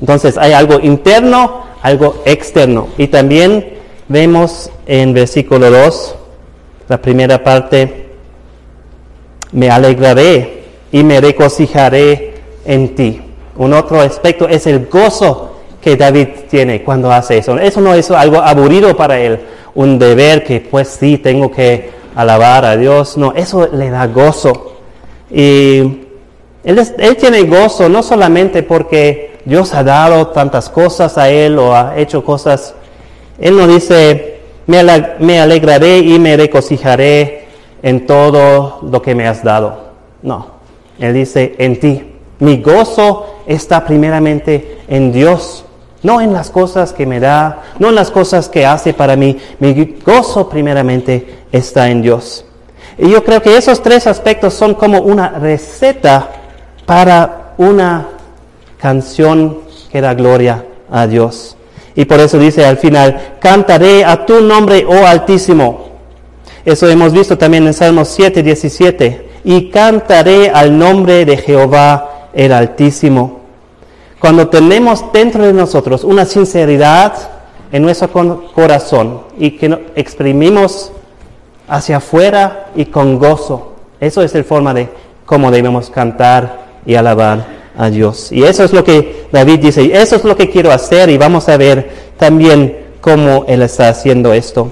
Entonces 0.00 0.38
hay 0.38 0.54
algo 0.54 0.80
interno 0.80 1.66
algo 1.82 2.22
externo. 2.24 2.88
Y 2.96 3.08
también 3.08 3.74
vemos 4.08 4.70
en 4.86 5.12
versículo 5.12 5.70
2, 5.70 6.14
la 6.88 7.02
primera 7.02 7.44
parte, 7.44 8.06
me 9.52 9.68
alegraré 9.68 10.64
y 10.90 11.04
me 11.04 11.20
regocijaré 11.20 12.34
en 12.64 12.94
ti. 12.94 13.20
Un 13.56 13.74
otro 13.74 14.00
aspecto 14.00 14.48
es 14.48 14.66
el 14.66 14.86
gozo 14.86 15.58
que 15.82 15.96
David 15.96 16.28
tiene 16.48 16.82
cuando 16.82 17.12
hace 17.12 17.36
eso. 17.36 17.58
Eso 17.58 17.82
no 17.82 17.92
es 17.92 18.10
algo 18.10 18.40
aburrido 18.40 18.96
para 18.96 19.20
él, 19.20 19.38
un 19.74 19.98
deber 19.98 20.44
que 20.44 20.60
pues 20.60 20.88
sí 20.88 21.18
tengo 21.18 21.50
que 21.50 21.90
alabar 22.14 22.64
a 22.64 22.74
Dios. 22.78 23.18
No, 23.18 23.34
eso 23.34 23.68
le 23.70 23.90
da 23.90 24.06
gozo. 24.06 24.75
Y 25.30 26.06
él, 26.64 27.16
tiene 27.18 27.42
gozo 27.42 27.88
no 27.88 28.02
solamente 28.02 28.62
porque 28.62 29.38
Dios 29.44 29.74
ha 29.74 29.84
dado 29.84 30.28
tantas 30.28 30.68
cosas 30.68 31.18
a 31.18 31.30
él 31.30 31.58
o 31.58 31.74
ha 31.74 31.96
hecho 31.96 32.24
cosas. 32.24 32.74
Él 33.38 33.56
no 33.56 33.66
dice, 33.66 34.40
me 34.66 35.38
alegraré 35.40 35.98
y 35.98 36.18
me 36.18 36.36
regocijaré 36.36 37.46
en 37.82 38.06
todo 38.06 38.80
lo 38.82 39.02
que 39.02 39.14
me 39.14 39.26
has 39.28 39.42
dado. 39.42 39.90
No, 40.22 40.46
Él 40.98 41.14
dice, 41.14 41.54
en 41.58 41.78
ti. 41.78 42.12
Mi 42.38 42.60
gozo 42.60 43.42
está 43.46 43.84
primeramente 43.84 44.78
en 44.88 45.12
Dios, 45.12 45.64
no 46.02 46.20
en 46.20 46.32
las 46.32 46.50
cosas 46.50 46.92
que 46.92 47.06
me 47.06 47.20
da, 47.20 47.62
no 47.78 47.88
en 47.88 47.94
las 47.94 48.10
cosas 48.10 48.48
que 48.48 48.66
hace 48.66 48.92
para 48.92 49.16
mí. 49.16 49.38
Mi 49.60 49.96
gozo 50.04 50.48
primeramente 50.48 51.44
está 51.52 51.88
en 51.88 52.02
Dios. 52.02 52.45
Y 52.98 53.10
yo 53.10 53.22
creo 53.24 53.42
que 53.42 53.56
esos 53.56 53.82
tres 53.82 54.06
aspectos 54.06 54.54
son 54.54 54.74
como 54.74 55.00
una 55.00 55.28
receta 55.28 56.30
para 56.86 57.52
una 57.58 58.08
canción 58.78 59.58
que 59.90 60.00
da 60.00 60.14
gloria 60.14 60.64
a 60.90 61.06
Dios. 61.06 61.56
Y 61.94 62.04
por 62.04 62.20
eso 62.20 62.38
dice 62.38 62.64
al 62.64 62.76
final, 62.78 63.36
cantaré 63.40 64.04
a 64.04 64.24
tu 64.24 64.40
nombre, 64.40 64.84
oh 64.86 65.06
Altísimo. 65.06 65.86
Eso 66.64 66.88
hemos 66.88 67.12
visto 67.12 67.38
también 67.38 67.66
en 67.66 67.74
Salmos 67.74 68.08
7, 68.08 68.42
17. 68.42 69.28
Y 69.44 69.70
cantaré 69.70 70.50
al 70.50 70.76
nombre 70.76 71.24
de 71.24 71.36
Jehová 71.36 72.28
el 72.34 72.52
Altísimo. 72.52 73.40
Cuando 74.18 74.48
tenemos 74.48 75.04
dentro 75.12 75.44
de 75.44 75.52
nosotros 75.52 76.02
una 76.02 76.24
sinceridad 76.24 77.12
en 77.70 77.82
nuestro 77.82 78.10
corazón 78.54 79.22
y 79.38 79.52
que 79.52 79.86
exprimimos 79.94 80.92
hacia 81.68 81.98
afuera 81.98 82.68
y 82.74 82.86
con 82.86 83.18
gozo, 83.18 83.72
eso 84.00 84.22
es 84.22 84.34
la 84.34 84.44
forma 84.44 84.74
de 84.74 84.88
cómo 85.24 85.50
debemos 85.50 85.90
cantar 85.90 86.66
y 86.84 86.94
alabar 86.94 87.46
a 87.76 87.90
Dios. 87.90 88.30
Y 88.30 88.44
eso 88.44 88.64
es 88.64 88.72
lo 88.72 88.84
que 88.84 89.26
David 89.32 89.60
dice, 89.60 89.90
eso 89.92 90.16
es 90.16 90.24
lo 90.24 90.36
que 90.36 90.50
quiero 90.50 90.70
hacer 90.72 91.10
y 91.10 91.18
vamos 91.18 91.48
a 91.48 91.56
ver 91.56 91.90
también 92.16 92.86
cómo 93.00 93.44
él 93.48 93.62
está 93.62 93.88
haciendo 93.88 94.32
esto. 94.32 94.70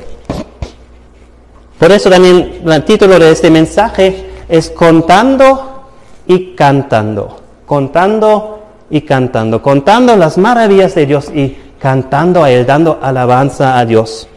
Por 1.79 1.91
eso 1.93 2.09
también 2.09 2.63
el 2.65 2.85
título 2.85 3.19
de 3.19 3.33
este 3.33 3.51
mensaje 3.51 4.27
es 4.49 4.71
contando 4.71 5.89
y 6.27 6.55
cantando, 6.55 7.41
contando 7.67 8.63
y 8.89 9.03
cantando, 9.03 9.61
contando 9.61 10.17
las 10.17 10.39
maravillas 10.39 10.95
de 10.95 11.07
Dios 11.07 11.31
y 11.35 11.57
cantando 11.79 12.45
a 12.45 12.51
Él, 12.51 12.65
dando 12.65 12.99
alabanza 13.03 13.79
a 13.79 13.85
Dios 13.85 14.29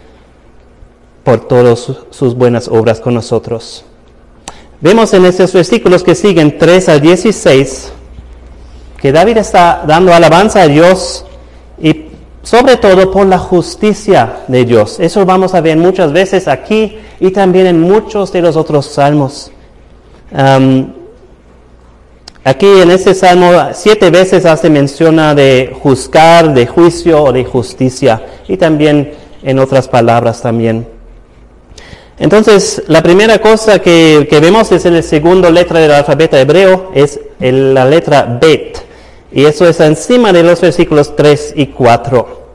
por 1.27 1.41
todas 1.41 1.91
sus 2.09 2.35
buenas 2.35 2.69
obras 2.69 3.01
con 3.01 3.13
nosotros. 3.13 3.83
Vemos 4.79 5.13
en 5.13 5.25
estos 5.25 5.51
versículos 5.51 6.01
que 6.01 6.15
siguen 6.15 6.57
3 6.57 6.87
a 6.87 6.99
16 6.99 7.91
que 8.97 9.11
David 9.11 9.35
está 9.35 9.83
dando 9.85 10.13
alabanza 10.13 10.61
a 10.61 10.67
Dios 10.69 11.25
y 11.81 12.05
sobre 12.43 12.77
todo 12.77 13.11
por 13.11 13.27
la 13.27 13.37
justicia 13.37 14.37
de 14.47 14.63
Dios. 14.63 15.01
Eso 15.01 15.25
vamos 15.25 15.53
a 15.53 15.59
ver 15.59 15.75
muchas 15.75 16.13
veces 16.13 16.47
aquí 16.47 16.97
y 17.19 17.31
también 17.31 17.67
en 17.67 17.81
muchos 17.81 18.31
de 18.31 18.41
los 18.41 18.55
otros 18.55 18.85
salmos. 18.85 19.51
aquí 22.45 22.67
en 22.67 22.89
este 22.89 23.13
salmo 23.13 23.51
siete 23.73 24.11
veces 24.11 24.45
hace 24.45 24.69
mención 24.69 25.17
de 25.35 25.75
juzgar, 25.77 26.53
de 26.53 26.65
juicio 26.67 27.21
o 27.21 27.33
de 27.33 27.43
justicia 27.43 28.21
y 28.47 28.55
también 28.55 29.11
en 29.43 29.59
otras 29.59 29.89
palabras 29.89 30.41
también. 30.41 30.95
Entonces, 32.19 32.83
la 32.87 33.03
primera 33.03 33.39
cosa 33.39 33.79
que, 33.79 34.27
vemos 34.41 34.71
es 34.71 34.85
en 34.85 34.95
la 34.95 35.01
segunda 35.03 35.51
letra 35.51 35.79
del 35.79 35.91
alfabeto 35.91 36.35
hebreo, 36.35 36.91
es 36.93 37.19
la 37.39 37.85
letra 37.85 38.39
Bet. 38.41 38.83
Y 39.31 39.45
eso 39.45 39.67
es 39.67 39.79
encima 39.79 40.33
de 40.33 40.41
los 40.41 40.59
versículos 40.59 41.15
3 41.15 41.53
y 41.55 41.67
4. 41.67 42.47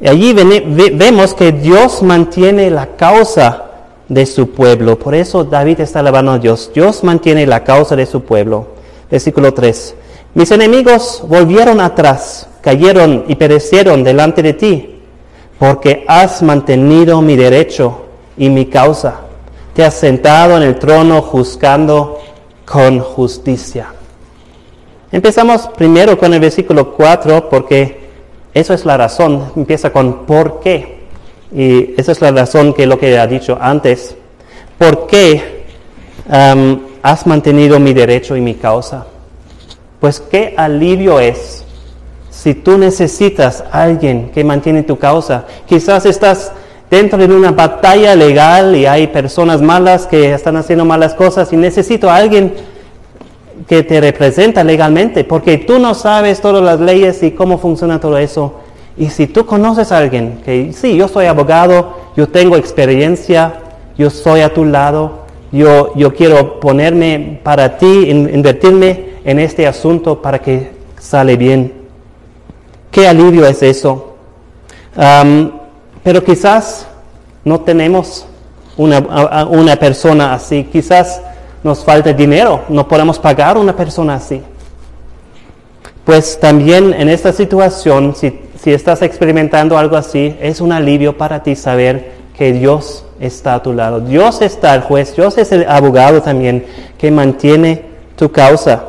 Y 0.00 0.08
allí 0.08 0.32
vemos 0.32 1.34
que 1.34 1.52
Dios 1.52 2.02
mantiene 2.02 2.70
la 2.70 2.96
causa 2.96 3.64
de 4.08 4.24
su 4.24 4.50
pueblo. 4.50 4.98
Por 4.98 5.14
eso 5.14 5.44
David 5.44 5.80
está 5.80 6.00
alabando 6.00 6.32
a 6.32 6.38
Dios. 6.38 6.70
Dios 6.74 7.04
mantiene 7.04 7.46
la 7.46 7.64
causa 7.64 7.94
de 7.94 8.06
su 8.06 8.22
pueblo. 8.22 8.68
Versículo 9.10 9.52
3. 9.52 9.94
Mis 10.34 10.50
enemigos 10.50 11.22
volvieron 11.28 11.78
atrás, 11.78 12.48
cayeron 12.62 13.26
y 13.28 13.34
perecieron 13.34 14.02
delante 14.02 14.42
de 14.42 14.54
ti, 14.54 15.02
porque 15.58 16.06
has 16.08 16.42
mantenido 16.42 17.20
mi 17.20 17.36
derecho 17.36 18.06
y 18.36 18.48
mi 18.48 18.66
causa. 18.66 19.20
Te 19.74 19.84
has 19.84 19.94
sentado 19.94 20.56
en 20.56 20.62
el 20.62 20.78
trono 20.78 21.22
juzgando 21.22 22.20
con 22.64 23.00
justicia. 23.00 23.92
Empezamos 25.10 25.68
primero 25.76 26.18
con 26.18 26.32
el 26.32 26.40
versículo 26.40 26.92
4 26.94 27.48
porque 27.48 28.08
eso 28.54 28.74
es 28.74 28.84
la 28.84 28.96
razón, 28.96 29.52
empieza 29.56 29.90
con 29.90 30.26
por 30.26 30.60
qué. 30.60 31.02
Y 31.54 31.98
esa 32.00 32.12
es 32.12 32.20
la 32.20 32.30
razón 32.30 32.72
que 32.72 32.86
lo 32.86 32.98
que 32.98 33.18
ha 33.18 33.26
dicho 33.26 33.58
antes. 33.60 34.16
¿Por 34.78 35.06
qué 35.06 35.64
has 37.02 37.26
mantenido 37.26 37.78
mi 37.78 37.92
derecho 37.92 38.36
y 38.36 38.40
mi 38.40 38.54
causa? 38.54 39.06
Pues 40.00 40.20
qué 40.20 40.54
alivio 40.56 41.20
es 41.20 41.64
si 42.30 42.54
tú 42.54 42.76
necesitas 42.76 43.62
a 43.70 43.82
alguien 43.82 44.30
que 44.30 44.42
mantiene 44.42 44.82
tu 44.82 44.98
causa. 44.98 45.44
Quizás 45.66 46.06
estás 46.06 46.52
dentro 46.92 47.18
de 47.26 47.34
una 47.34 47.52
batalla 47.52 48.14
legal 48.14 48.76
y 48.76 48.84
hay 48.84 49.06
personas 49.06 49.62
malas 49.62 50.06
que 50.06 50.34
están 50.34 50.58
haciendo 50.58 50.84
malas 50.84 51.14
cosas 51.14 51.50
y 51.50 51.56
necesito 51.56 52.10
a 52.10 52.16
alguien 52.16 52.52
que 53.66 53.82
te 53.82 53.98
representa 53.98 54.62
legalmente, 54.62 55.24
porque 55.24 55.56
tú 55.56 55.78
no 55.78 55.94
sabes 55.94 56.42
todas 56.42 56.62
las 56.62 56.80
leyes 56.80 57.22
y 57.22 57.30
cómo 57.30 57.56
funciona 57.56 57.98
todo 57.98 58.18
eso. 58.18 58.56
Y 58.98 59.08
si 59.08 59.26
tú 59.26 59.46
conoces 59.46 59.90
a 59.90 59.96
alguien 59.96 60.42
que, 60.44 60.74
sí, 60.74 60.94
yo 60.94 61.08
soy 61.08 61.24
abogado, 61.24 61.96
yo 62.14 62.28
tengo 62.28 62.58
experiencia, 62.58 63.54
yo 63.96 64.10
soy 64.10 64.42
a 64.42 64.52
tu 64.52 64.66
lado, 64.66 65.20
yo, 65.50 65.94
yo 65.96 66.12
quiero 66.12 66.60
ponerme 66.60 67.40
para 67.42 67.78
ti, 67.78 68.10
invertirme 68.10 69.12
en 69.24 69.38
este 69.38 69.66
asunto 69.66 70.20
para 70.20 70.40
que 70.40 70.72
sale 71.00 71.38
bien. 71.38 71.72
Qué 72.90 73.08
alivio 73.08 73.46
es 73.46 73.62
eso. 73.62 74.16
Pero 76.02 76.22
quizás 76.22 76.86
no 77.44 77.60
tenemos 77.60 78.26
una, 78.76 78.98
una 79.46 79.76
persona 79.76 80.34
así, 80.34 80.64
quizás 80.64 81.20
nos 81.62 81.84
falta 81.84 82.12
dinero, 82.12 82.64
no 82.68 82.88
podemos 82.88 83.18
pagar 83.18 83.56
una 83.56 83.74
persona 83.76 84.14
así. 84.14 84.42
Pues 86.04 86.40
también 86.40 86.92
en 86.94 87.08
esta 87.08 87.32
situación, 87.32 88.14
si, 88.16 88.40
si, 88.60 88.72
estás 88.72 89.02
experimentando 89.02 89.78
algo 89.78 89.96
así, 89.96 90.36
es 90.40 90.60
un 90.60 90.72
alivio 90.72 91.16
para 91.16 91.42
ti 91.42 91.54
saber 91.54 92.12
que 92.36 92.52
Dios 92.52 93.04
está 93.20 93.54
a 93.54 93.62
tu 93.62 93.72
lado. 93.72 94.00
Dios 94.00 94.42
está 94.42 94.74
el 94.74 94.80
juez, 94.80 95.14
Dios 95.14 95.38
es 95.38 95.52
el 95.52 95.68
abogado 95.68 96.20
también 96.20 96.66
que 96.98 97.12
mantiene 97.12 97.84
tu 98.16 98.32
causa. 98.32 98.82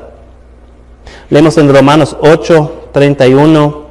Leemos 1.30 1.58
en 1.58 1.71
Romanos 1.71 2.17
8, 2.19 2.89
31. 2.91 3.84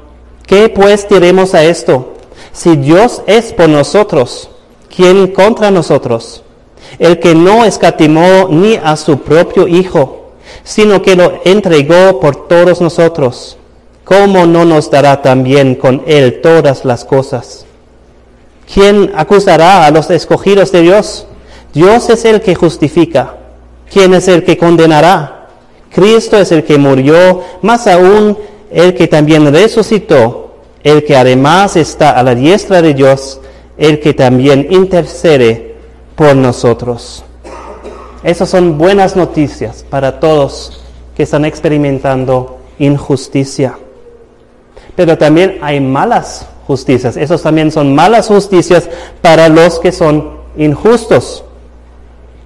¿Qué 0.44 0.68
pues 0.68 1.08
diremos 1.08 1.54
a 1.54 1.62
esto? 1.62 2.11
Si 2.52 2.76
Dios 2.76 3.22
es 3.26 3.52
por 3.52 3.68
nosotros, 3.68 4.48
¿quién 4.94 5.28
contra 5.28 5.70
nosotros? 5.70 6.42
el 6.98 7.18
que 7.18 7.34
no 7.34 7.64
escatimó 7.64 8.48
ni 8.50 8.76
a 8.76 8.96
su 8.96 9.18
propio 9.18 9.66
Hijo, 9.66 10.32
sino 10.64 11.02
que 11.02 11.16
lo 11.16 11.40
entregó 11.44 12.20
por 12.20 12.48
todos 12.48 12.80
nosotros, 12.80 13.56
¿cómo 14.04 14.46
no 14.46 14.64
nos 14.64 14.90
dará 14.90 15.22
también 15.22 15.74
con 15.74 16.02
Él 16.06 16.40
todas 16.40 16.84
las 16.84 17.04
cosas? 17.04 17.64
¿Quién 18.72 19.12
acusará 19.14 19.86
a 19.86 19.90
los 19.90 20.10
escogidos 20.10 20.72
de 20.72 20.82
Dios? 20.82 21.26
Dios 21.74 22.08
es 22.10 22.24
el 22.24 22.40
que 22.40 22.54
justifica. 22.54 23.36
¿Quién 23.92 24.14
es 24.14 24.28
el 24.28 24.44
que 24.44 24.56
condenará? 24.56 25.48
Cristo 25.90 26.38
es 26.38 26.52
el 26.52 26.64
que 26.64 26.78
murió, 26.78 27.42
más 27.60 27.86
aún 27.86 28.38
el 28.70 28.94
que 28.94 29.08
también 29.08 29.52
resucitó, 29.52 30.51
el 30.82 31.04
que 31.04 31.16
además 31.16 31.76
está 31.76 32.10
a 32.10 32.22
la 32.22 32.34
diestra 32.34 32.82
de 32.82 32.94
Dios, 32.94 33.40
el 33.76 34.00
que 34.00 34.14
también 34.14 34.66
intercede 34.70 35.76
por 36.16 36.36
nosotros. 36.36 37.24
Esas 38.22 38.48
son 38.48 38.78
buenas 38.78 39.16
noticias 39.16 39.84
para 39.88 40.20
todos 40.20 40.80
que 41.16 41.24
están 41.24 41.44
experimentando 41.44 42.58
injusticia. 42.78 43.78
Pero 44.94 45.18
también 45.18 45.58
hay 45.62 45.80
malas 45.80 46.46
justicias. 46.66 47.16
Esos 47.16 47.42
también 47.42 47.70
son 47.70 47.94
malas 47.94 48.28
justicias 48.28 48.88
para 49.20 49.48
los 49.48 49.78
que 49.78 49.92
son 49.92 50.42
injustos. 50.56 51.44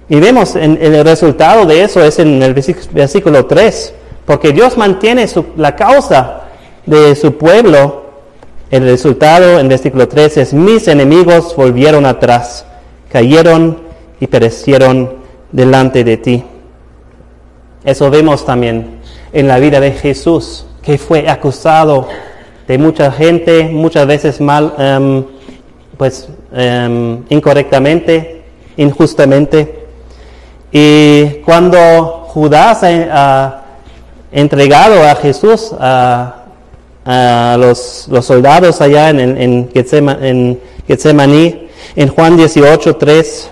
Y 0.09 0.19
vemos 0.19 0.55
en, 0.55 0.77
el 0.81 1.03
resultado 1.03 1.65
de 1.65 1.83
eso 1.83 2.01
es 2.03 2.19
en 2.19 2.41
el 2.41 2.53
versículo 2.53 3.45
3, 3.45 3.93
porque 4.25 4.53
Dios 4.53 4.77
mantiene 4.77 5.27
la 5.57 5.75
causa 5.75 6.43
de 6.85 7.15
su 7.15 7.37
pueblo. 7.37 8.06
El 8.69 8.83
resultado 8.83 9.59
en 9.59 9.69
versículo 9.69 10.07
3 10.07 10.37
es 10.37 10.53
mis 10.53 10.87
enemigos 10.87 11.55
volvieron 11.55 12.05
atrás 12.05 12.65
cayeron 13.11 13.77
y 14.19 14.27
perecieron 14.27 15.13
delante 15.51 16.03
de 16.03 16.17
ti. 16.17 16.43
Eso 17.83 18.09
vemos 18.09 18.45
también 18.45 18.99
en 19.31 19.47
la 19.47 19.59
vida 19.59 19.79
de 19.79 19.91
Jesús, 19.91 20.65
que 20.81 20.97
fue 20.97 21.29
acusado 21.29 22.07
de 22.67 22.77
mucha 22.77 23.11
gente, 23.11 23.69
muchas 23.71 24.05
veces 24.07 24.41
mal, 24.41 24.73
em, 24.77 25.23
pues 25.97 26.27
em, 26.53 27.23
incorrectamente, 27.29 28.43
injustamente. 28.75 29.85
Y 30.71 31.41
cuando 31.45 32.25
Judas 32.27 32.83
ha, 32.83 33.63
entregado 34.29 35.03
a 35.03 35.15
Jesús 35.15 35.73
a, 35.79 36.46
los, 37.07 38.07
soldados 38.21 38.81
allá 38.81 39.09
en, 39.09 39.19
en, 39.19 39.69
en 39.71 40.59
Getsemaní, 40.87 41.67
en 41.95 42.07
Juan 42.09 42.37
18, 42.37 42.95
3 42.95 43.49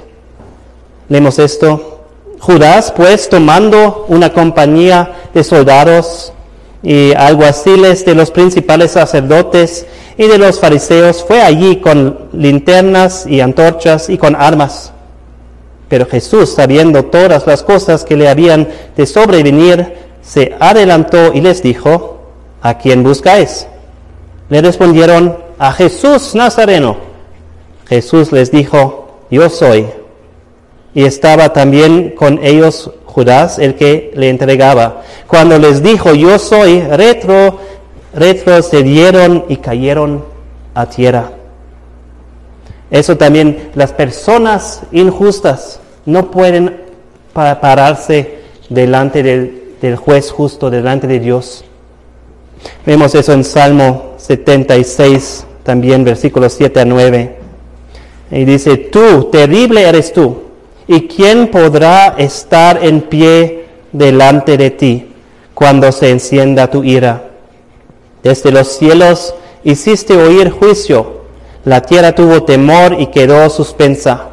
leemos 1.10 1.39
esto. 1.39 2.02
Judas, 2.39 2.94
pues, 2.96 3.30
tomando 3.30 4.06
una 4.08 4.34
compañía 4.34 5.13
de 5.34 5.44
soldados 5.44 6.34
y 6.84 7.13
alguaciles 7.13 8.06
de 8.06 8.13
los 8.13 8.30
principales 8.30 8.91
sacerdotes 8.91 9.86
y 10.18 10.28
de 10.28 10.38
los 10.38 10.60
fariseos, 10.60 11.24
fue 11.28 11.41
allí 11.41 11.78
con 11.78 12.30
linternas 12.34 13.26
y 13.26 13.41
antorchas 13.41 14.10
y 14.10 14.18
con 14.18 14.36
armas. 14.36 14.91
Pero 15.88 16.06
Jesús, 16.06 16.54
sabiendo 16.54 17.06
todas 17.06 17.48
las 17.48 17.63
cosas 17.63 18.04
que 18.04 18.15
le 18.15 18.30
habían 18.30 18.68
de 18.96 19.06
sobrevenir, 19.06 19.94
se 20.22 20.56
adelantó 20.60 21.34
y 21.34 21.41
les 21.41 21.62
dijo, 21.62 22.14
¿a 22.65 22.80
quién 22.80 23.04
buscáis? 23.04 23.67
Le 24.49 24.60
respondieron, 24.60 25.38
a 25.60 25.71
Jesús 25.71 26.34
Nazareno. 26.34 26.97
Jesús 27.88 28.32
les 28.32 28.49
dijo, 28.51 29.19
yo 29.30 29.49
soy. 29.51 29.86
Y 30.95 31.04
estaba 31.04 31.54
también 31.54 32.15
con 32.17 32.43
ellos 32.43 32.89
Judas, 33.06 33.60
el 33.60 33.75
que 33.75 34.12
le 34.15 34.30
entregaba. 34.30 35.04
Cuando 35.28 35.60
les 35.60 35.84
dijo, 35.84 36.15
yo 36.15 36.39
soy, 36.39 36.82
retro, 36.82 37.60
retrocedieron 38.15 39.45
y 39.47 39.58
cayeron 39.58 40.25
a 40.73 40.88
tierra. 40.88 41.30
Eso 42.89 43.15
también, 43.15 43.69
las 43.75 43.91
personas 43.91 44.82
injustas 44.91 45.80
no 46.06 46.32
pueden 46.32 46.82
pararse 47.32 48.39
delante 48.69 49.21
del, 49.21 49.75
del 49.80 49.95
juez 49.97 50.32
justo, 50.32 50.71
delante 50.71 51.06
de 51.06 51.19
Dios. 51.19 51.63
Vemos 52.86 53.15
eso 53.15 53.34
en 53.34 53.43
Salmo 53.43 54.13
76, 54.17 55.45
también 55.63 56.04
versículos 56.04 56.54
7 56.54 56.80
a 56.82 56.86
9. 56.86 57.36
Y 58.32 58.45
dice, 58.45 58.78
tú, 58.78 59.25
terrible 59.32 59.84
eres 59.84 60.13
tú, 60.13 60.43
¿y 60.88 61.08
quién 61.08 61.49
podrá 61.49 62.15
estar 62.17 62.84
en 62.84 63.01
pie 63.01 63.65
delante 63.91 64.58
de 64.58 64.71
ti 64.71 65.12
cuando 65.54 65.91
se 65.91 66.10
encienda 66.10 66.69
tu 66.69 66.84
ira? 66.84 67.23
Desde 68.23 68.51
los 68.51 68.67
cielos 68.67 69.36
hiciste 69.63 70.17
oír 70.17 70.49
juicio, 70.49 71.21
la 71.63 71.82
tierra 71.82 72.13
tuvo 72.13 72.43
temor 72.43 72.97
y 72.99 73.08
quedó 73.08 73.49
suspensa. 73.49 74.30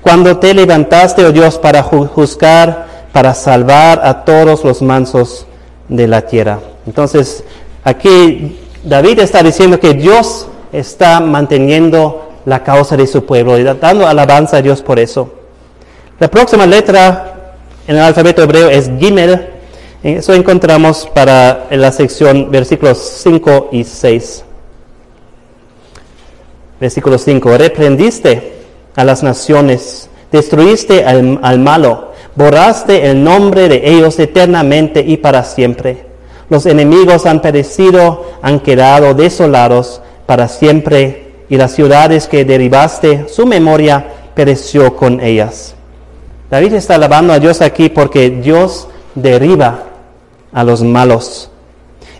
Cuando 0.00 0.38
te 0.38 0.54
levantaste, 0.54 1.24
oh 1.24 1.32
Dios, 1.32 1.58
para 1.58 1.82
juzgar, 1.82 2.86
para 3.12 3.34
salvar 3.34 4.00
a 4.04 4.24
todos 4.24 4.64
los 4.64 4.82
mansos 4.82 5.46
de 5.88 6.08
la 6.08 6.22
tierra. 6.22 6.58
Entonces, 6.86 7.44
aquí 7.84 8.58
David 8.82 9.20
está 9.20 9.42
diciendo 9.42 9.78
que 9.78 9.94
Dios 9.94 10.48
está 10.72 11.20
manteniendo 11.20 12.32
la 12.44 12.62
causa 12.62 12.96
de 12.96 13.06
su 13.06 13.24
pueblo 13.24 13.58
y 13.58 13.62
dando 13.62 14.06
alabanza 14.06 14.58
a 14.58 14.62
Dios 14.62 14.82
por 14.82 14.98
eso. 14.98 15.32
La 16.18 16.28
próxima 16.28 16.66
letra 16.66 17.54
en 17.86 17.96
el 17.96 18.02
alfabeto 18.02 18.42
hebreo 18.42 18.68
es 18.68 18.90
Gimel. 18.98 19.48
Eso 20.02 20.34
encontramos 20.34 21.08
para 21.14 21.66
la 21.70 21.90
sección 21.92 22.50
versículos 22.50 22.98
5 23.22 23.70
y 23.72 23.84
6. 23.84 24.44
Versículo 26.80 27.18
5. 27.18 27.56
Reprendiste 27.56 28.52
a 28.96 29.04
las 29.04 29.22
naciones, 29.22 30.10
destruiste 30.30 31.04
al, 31.04 31.38
al 31.42 31.58
malo, 31.58 32.12
borraste 32.34 33.08
el 33.08 33.24
nombre 33.24 33.68
de 33.68 33.90
ellos 33.90 34.18
eternamente 34.18 35.00
y 35.00 35.16
para 35.16 35.42
siempre. 35.42 36.13
Los 36.54 36.66
enemigos 36.66 37.26
han 37.26 37.42
perecido, 37.42 38.26
han 38.40 38.60
quedado 38.60 39.12
desolados 39.12 40.00
para 40.24 40.46
siempre 40.46 41.32
y 41.48 41.56
las 41.56 41.72
ciudades 41.72 42.28
que 42.28 42.44
derivaste, 42.44 43.26
su 43.28 43.44
memoria 43.44 44.06
pereció 44.36 44.94
con 44.94 45.18
ellas. 45.18 45.74
David 46.48 46.74
está 46.74 46.94
alabando 46.94 47.32
a 47.32 47.40
Dios 47.40 47.60
aquí 47.60 47.88
porque 47.88 48.30
Dios 48.30 48.86
derriba 49.16 49.82
a 50.52 50.62
los 50.62 50.84
malos. 50.84 51.50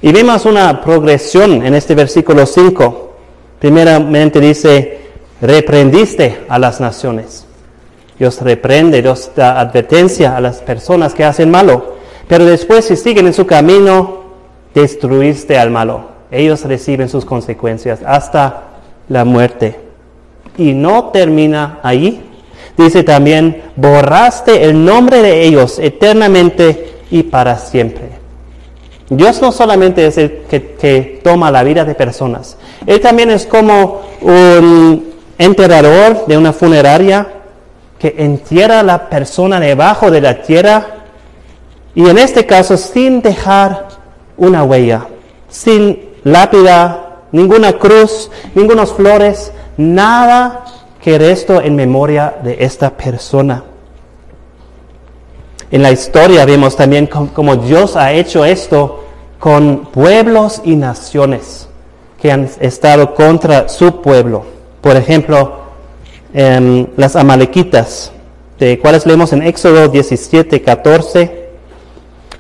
Y 0.03 0.11
vemos 0.11 0.47
una 0.47 0.81
progresión 0.81 1.65
en 1.65 1.77
este 1.77 1.95
versículo 1.95 2.45
5. 2.45 3.15
Primeramente 3.61 4.41
dice, 4.41 4.99
reprendiste 5.41 6.41
a 6.49 6.59
las 6.59 6.81
naciones. 6.81 7.47
Dios 8.19 8.41
reprende, 8.41 9.01
Dios 9.01 9.31
da 9.37 9.61
advertencia 9.61 10.37
a 10.37 10.41
las 10.41 10.57
personas 10.57 11.15
que 11.15 11.23
hacen 11.23 11.53
malo. 11.53 11.95
Pero 12.27 12.45
después, 12.45 12.87
si 12.87 12.97
siguen 12.97 13.27
en 13.29 13.35
su 13.35 13.47
camino, 13.47 14.24
destruiste 14.75 15.57
al 15.59 15.71
malo. 15.71 16.13
Ellos 16.31 16.65
reciben 16.65 17.09
sus 17.09 17.25
consecuencias 17.25 18.01
hasta 18.05 18.65
la 19.09 19.25
muerte. 19.25 19.79
Y 20.59 20.73
no 20.73 21.11
termina 21.11 21.79
ahí. 21.83 22.31
Dice 22.77 23.05
también, 23.05 23.63
borraste 23.77 24.65
el 24.65 24.85
nombre 24.85 25.23
de 25.23 25.45
ellos 25.45 25.79
eternamente 25.79 26.95
y 27.11 27.23
para 27.23 27.59
siempre. 27.59 28.25
Dios 29.09 29.41
no 29.41 29.53
solamente 29.53 30.07
es 30.07 30.19
el 30.19 30.43
que, 30.49 31.21
toma 31.23 31.51
la 31.51 31.63
vida 31.63 31.85
de 31.85 31.95
personas, 31.95 32.57
Él 32.87 33.01
también 33.01 33.31
es 33.31 33.47
como 33.47 34.01
un 34.21 35.13
enterrador 35.39 36.27
de 36.27 36.37
una 36.37 36.53
funeraria 36.53 37.29
que 37.99 38.15
entierra 38.19 38.81
a 38.81 38.83
la 38.83 39.09
persona 39.09 39.61
debajo 39.61 40.11
de 40.11 40.21
la 40.21 40.43
tierra 40.43 40.87
y 41.95 42.09
en 42.09 42.19
este 42.19 42.45
caso 42.45 42.77
sin 42.77 43.23
dejar 43.23 43.89
una 44.37 44.65
huella, 44.65 45.07
sin 45.49 46.11
lápida, 46.25 47.21
ninguna 47.33 47.75
cruz, 47.75 48.31
ningunas 48.55 48.93
flores, 48.93 49.53
nada 49.77 50.65
que 51.01 51.19
resto 51.19 51.61
en 51.61 51.77
memoria 51.77 52.37
de 52.43 52.57
esta 52.61 52.91
persona. 52.91 53.65
En 55.71 55.83
la 55.83 55.91
historia 55.91 56.45
vemos 56.45 56.77
también 56.77 57.07
cómo 57.07 57.57
Dios 57.57 57.97
ha 57.97 58.13
hecho 58.13 58.45
esto 58.45 59.05
con 59.39 59.87
pueblos 59.87 60.63
y 60.65 60.77
naciones 60.77 61.69
que 62.21 62.33
han 62.33 62.49
estado 62.61 63.15
contra 63.15 63.69
su 63.69 64.01
pueblo. 64.01 64.45
Por 64.81 64.97
ejemplo, 64.97 65.65
em, 66.33 66.87
las 66.97 67.17
amalequitas, 67.17 68.13
de 68.59 68.79
cuales 68.79 69.05
leemos 69.05 69.33
en 69.33 69.43
Éxodo 69.43 69.89
17, 69.89 70.63
14. 70.63 71.44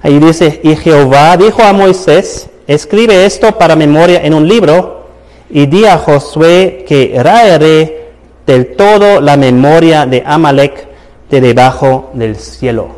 Ahí 0.05 0.19
dice, 0.19 0.61
y 0.63 0.77
Jehová 0.77 1.35
dijo 1.39 1.63
a 1.63 1.73
Moisés, 1.73 2.51
escribe 2.67 3.25
esto 3.25 3.53
para 3.53 3.75
memoria 3.75 4.21
en 4.23 4.35
un 4.35 4.47
libro 4.47 5.07
y 5.49 5.65
di 5.65 5.87
a 5.87 5.97
Josué 5.97 6.85
que 6.87 7.19
raeré 7.23 8.11
del 8.47 8.77
todo 8.77 9.23
la 9.23 9.39
memoria 9.39 10.05
de 10.05 10.23
Amalek 10.27 10.89
de 11.31 11.41
debajo 11.41 12.11
del 12.13 12.37
cielo. 12.37 12.89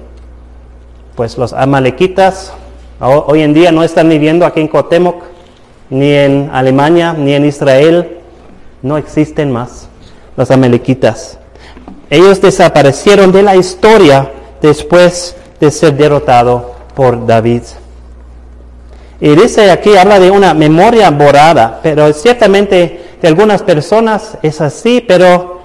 Pues 1.15 1.39
los 1.39 1.53
amalequitas 1.53 2.53
hoy 2.99 3.43
en 3.43 3.55
día 3.55 3.71
no 3.71 3.85
están 3.85 4.09
viviendo 4.09 4.45
aquí 4.45 4.61
en 4.61 4.67
Cotemoc, 4.67 5.23
ni 5.91 6.13
en 6.13 6.51
Alemania, 6.53 7.13
ni 7.17 7.35
en 7.35 7.45
Israel, 7.45 8.19
no 8.83 8.99
existen 8.99 9.53
más 9.53 9.89
los 10.37 10.51
amalequitas. 10.51 11.39
Ellos 12.11 12.43
desaparecieron 12.43 13.31
de 13.31 13.45
la 13.45 13.55
historia 13.55 14.33
después 14.61 15.37
de 15.61 15.71
ser 15.71 15.97
derrotado 15.97 16.76
por 16.97 17.27
David. 17.27 17.61
Y 19.21 19.29
dice 19.37 19.71
aquí, 19.71 19.97
habla 19.97 20.19
de 20.19 20.31
una 20.31 20.55
memoria 20.55 21.11
borrada, 21.11 21.79
pero 21.83 22.11
ciertamente 22.15 23.01
de 23.21 23.29
algunas 23.29 23.63
personas 23.63 24.39
es 24.43 24.63
así, 24.63 25.05
pero 25.07 25.61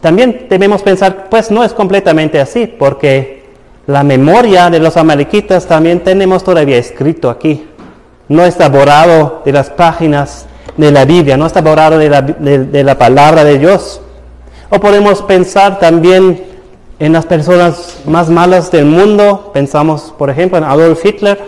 también 0.00 0.46
debemos 0.48 0.82
pensar, 0.82 1.28
pues 1.28 1.50
no 1.50 1.64
es 1.64 1.72
completamente 1.72 2.40
así, 2.40 2.66
porque 2.66 3.44
la 3.88 4.04
memoria 4.04 4.70
de 4.70 4.78
los 4.78 4.96
amalequitas 4.96 5.66
también 5.66 6.00
tenemos 6.00 6.44
todavía 6.44 6.78
escrito 6.78 7.28
aquí. 7.28 7.66
No 8.28 8.44
está 8.44 8.68
borrado 8.68 9.42
de 9.44 9.52
las 9.52 9.68
páginas 9.70 10.46
de 10.76 10.92
la 10.92 11.04
Biblia, 11.04 11.36
no 11.36 11.46
está 11.46 11.60
borrado 11.60 11.98
de 11.98 12.08
la, 12.08 12.22
de 12.22 12.84
la 12.84 12.96
palabra 12.96 13.42
de 13.42 13.58
Dios. 13.58 14.00
O 14.70 14.78
podemos 14.78 15.22
pensar 15.22 15.78
también 15.80 16.53
en 16.98 17.12
las 17.12 17.26
personas 17.26 18.00
más 18.06 18.30
malas 18.30 18.70
del 18.70 18.86
mundo. 18.86 19.50
Pensamos, 19.52 20.14
por 20.16 20.30
ejemplo, 20.30 20.58
en 20.58 20.64
Adolf 20.64 21.04
Hitler 21.04 21.38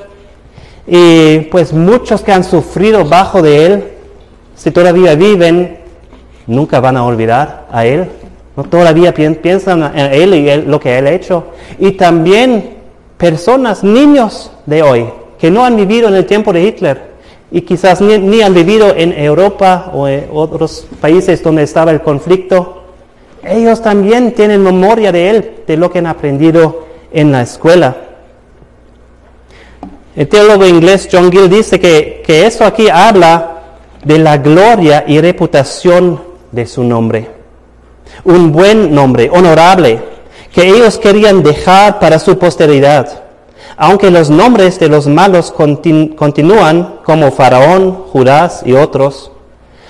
y 0.87 1.39
pues 1.51 1.73
muchos 1.73 2.23
que 2.23 2.33
han 2.33 2.45
sufrido 2.45 3.05
bajo 3.05 3.43
de 3.43 3.67
Él, 3.67 3.85
si 4.55 4.71
todavía 4.71 5.15
viven, 5.15 5.79
nunca 6.47 6.81
van 6.81 6.97
a 6.97 7.05
olvidar 7.05 7.67
a 7.71 7.87
Él. 7.87 8.09
No 8.57 8.65
todavía 8.65 9.13
piensan 9.13 9.83
en 9.83 10.13
Él 10.13 10.35
y 10.35 10.63
lo 10.63 10.81
que 10.81 10.97
Él 10.99 11.07
ha 11.07 11.13
hecho. 11.13 11.49
Y 11.79 11.93
también 11.93 12.77
personas, 13.19 13.85
niños 13.85 14.51
de 14.65 14.83
hoy, 14.83 15.07
que 15.39 15.51
no 15.51 15.65
han 15.65 15.77
vivido 15.77 16.09
en 16.09 16.15
el 16.15 16.27
tiempo 16.27 16.53
de 16.53 16.63
Hitler 16.63 17.17
y 17.51 17.63
quizás 17.63 18.01
ni, 18.01 18.19
ni 18.19 18.43
han 18.43 18.55
vivido 18.55 18.95
en 18.97 19.13
Europa 19.13 19.91
o 19.95 20.09
en 20.09 20.29
otros 20.33 20.87
países 21.01 21.43
donde 21.43 21.63
estaba 21.63 21.91
el 21.91 22.01
conflicto. 22.01 22.76
Ellos 23.47 23.81
también 23.81 24.33
tienen 24.33 24.63
memoria 24.63 25.13
de 25.13 25.31
Él, 25.31 25.55
de 25.67 25.77
lo 25.77 25.91
que 25.91 26.01
han 26.01 26.07
aprendido 26.07 26.87
en 27.13 27.33
la 27.33 27.43
escuela. 27.43 27.97
El 30.15 30.29
teólogo 30.29 30.67
inglés 30.67 31.09
John 31.11 31.31
Gill 31.31 31.49
dice 31.49 31.79
que, 31.79 32.23
que 32.27 32.47
esto 32.47 32.65
aquí 32.65 32.89
habla 32.89 33.63
de 34.05 34.19
la 34.19 34.39
gloria 34.39 35.05
y 35.07 35.21
reputación 35.21 36.21
de 36.53 36.67
su 36.67 36.83
nombre. 36.83 37.31
Un 38.25 38.51
buen 38.53 38.95
nombre, 38.95 39.29
honorable, 39.31 40.01
que 40.53 40.67
ellos 40.69 40.99
querían 40.99 41.43
dejar 41.43 41.99
para 41.99 42.19
su 42.19 42.39
posteridad. 42.39 43.25
Aunque 43.77 44.11
los 44.11 44.31
nombres 44.31 44.79
de 44.79 44.89
los 44.89 45.07
malos 45.07 45.53
continúan, 45.53 47.01
como 47.05 47.31
Faraón, 47.31 47.93
Judás 48.11 48.63
y 48.65 48.73
otros, 48.73 49.31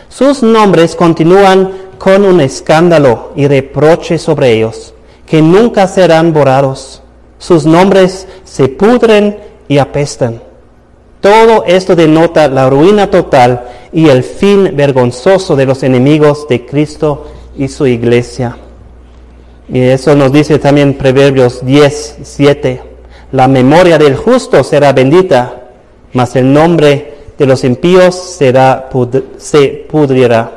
sus 0.09 0.43
nombres 0.43 0.97
continúan 0.97 1.73
con 1.99 2.25
un 2.25 2.41
escándalo 2.41 3.33
y 3.37 3.47
reproche 3.47 4.19
sobre 4.19 4.53
ellos, 4.53 4.95
que 5.27 5.43
nunca 5.43 5.89
serán 5.89 6.33
borrados. 6.33 7.03
Sus 7.39 7.67
nombres 7.67 8.27
se 8.45 8.69
pudren 8.69 9.39
y 9.69 9.79
apestan. 9.79 10.41
Todo 11.21 11.65
esto 11.65 11.97
denota 11.97 12.49
la 12.49 12.71
ruina 12.71 13.11
total 13.11 13.65
y 13.93 14.09
el 14.09 14.23
fin 14.23 14.73
vergonzoso 14.75 15.57
de 15.57 15.67
los 15.67 15.83
enemigos 15.83 16.47
de 16.49 16.65
Cristo 16.67 17.27
y 17.57 17.69
su 17.69 17.87
iglesia. 17.87 18.57
Y 19.69 19.81
eso 19.81 20.15
nos 20.15 20.33
dice 20.33 20.59
también 20.59 20.95
Proverbios 20.95 21.65
10, 21.65 22.19
7. 22.23 22.83
La 23.33 23.49
memoria 23.49 23.99
del 23.99 24.17
justo 24.17 24.63
será 24.63 24.93
bendita, 24.93 25.71
mas 26.13 26.37
el 26.37 26.53
nombre 26.53 27.15
de 27.37 27.47
los 27.47 27.65
impíos 27.65 28.15
será, 28.15 28.89
se 29.39 29.87
pudrirá. 29.91 30.56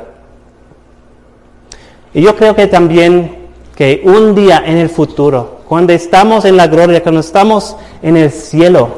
Y 2.12 2.22
yo 2.22 2.36
creo 2.36 2.54
que 2.56 2.66
también 2.66 3.36
que 3.76 4.02
un 4.04 4.34
día 4.34 4.62
en 4.66 4.76
el 4.76 4.90
futuro, 4.90 5.60
cuando 5.66 5.92
estamos 5.92 6.44
en 6.44 6.56
la 6.56 6.66
gloria, 6.66 7.02
cuando 7.02 7.20
estamos 7.20 7.76
en 8.02 8.16
el 8.16 8.30
cielo, 8.30 8.88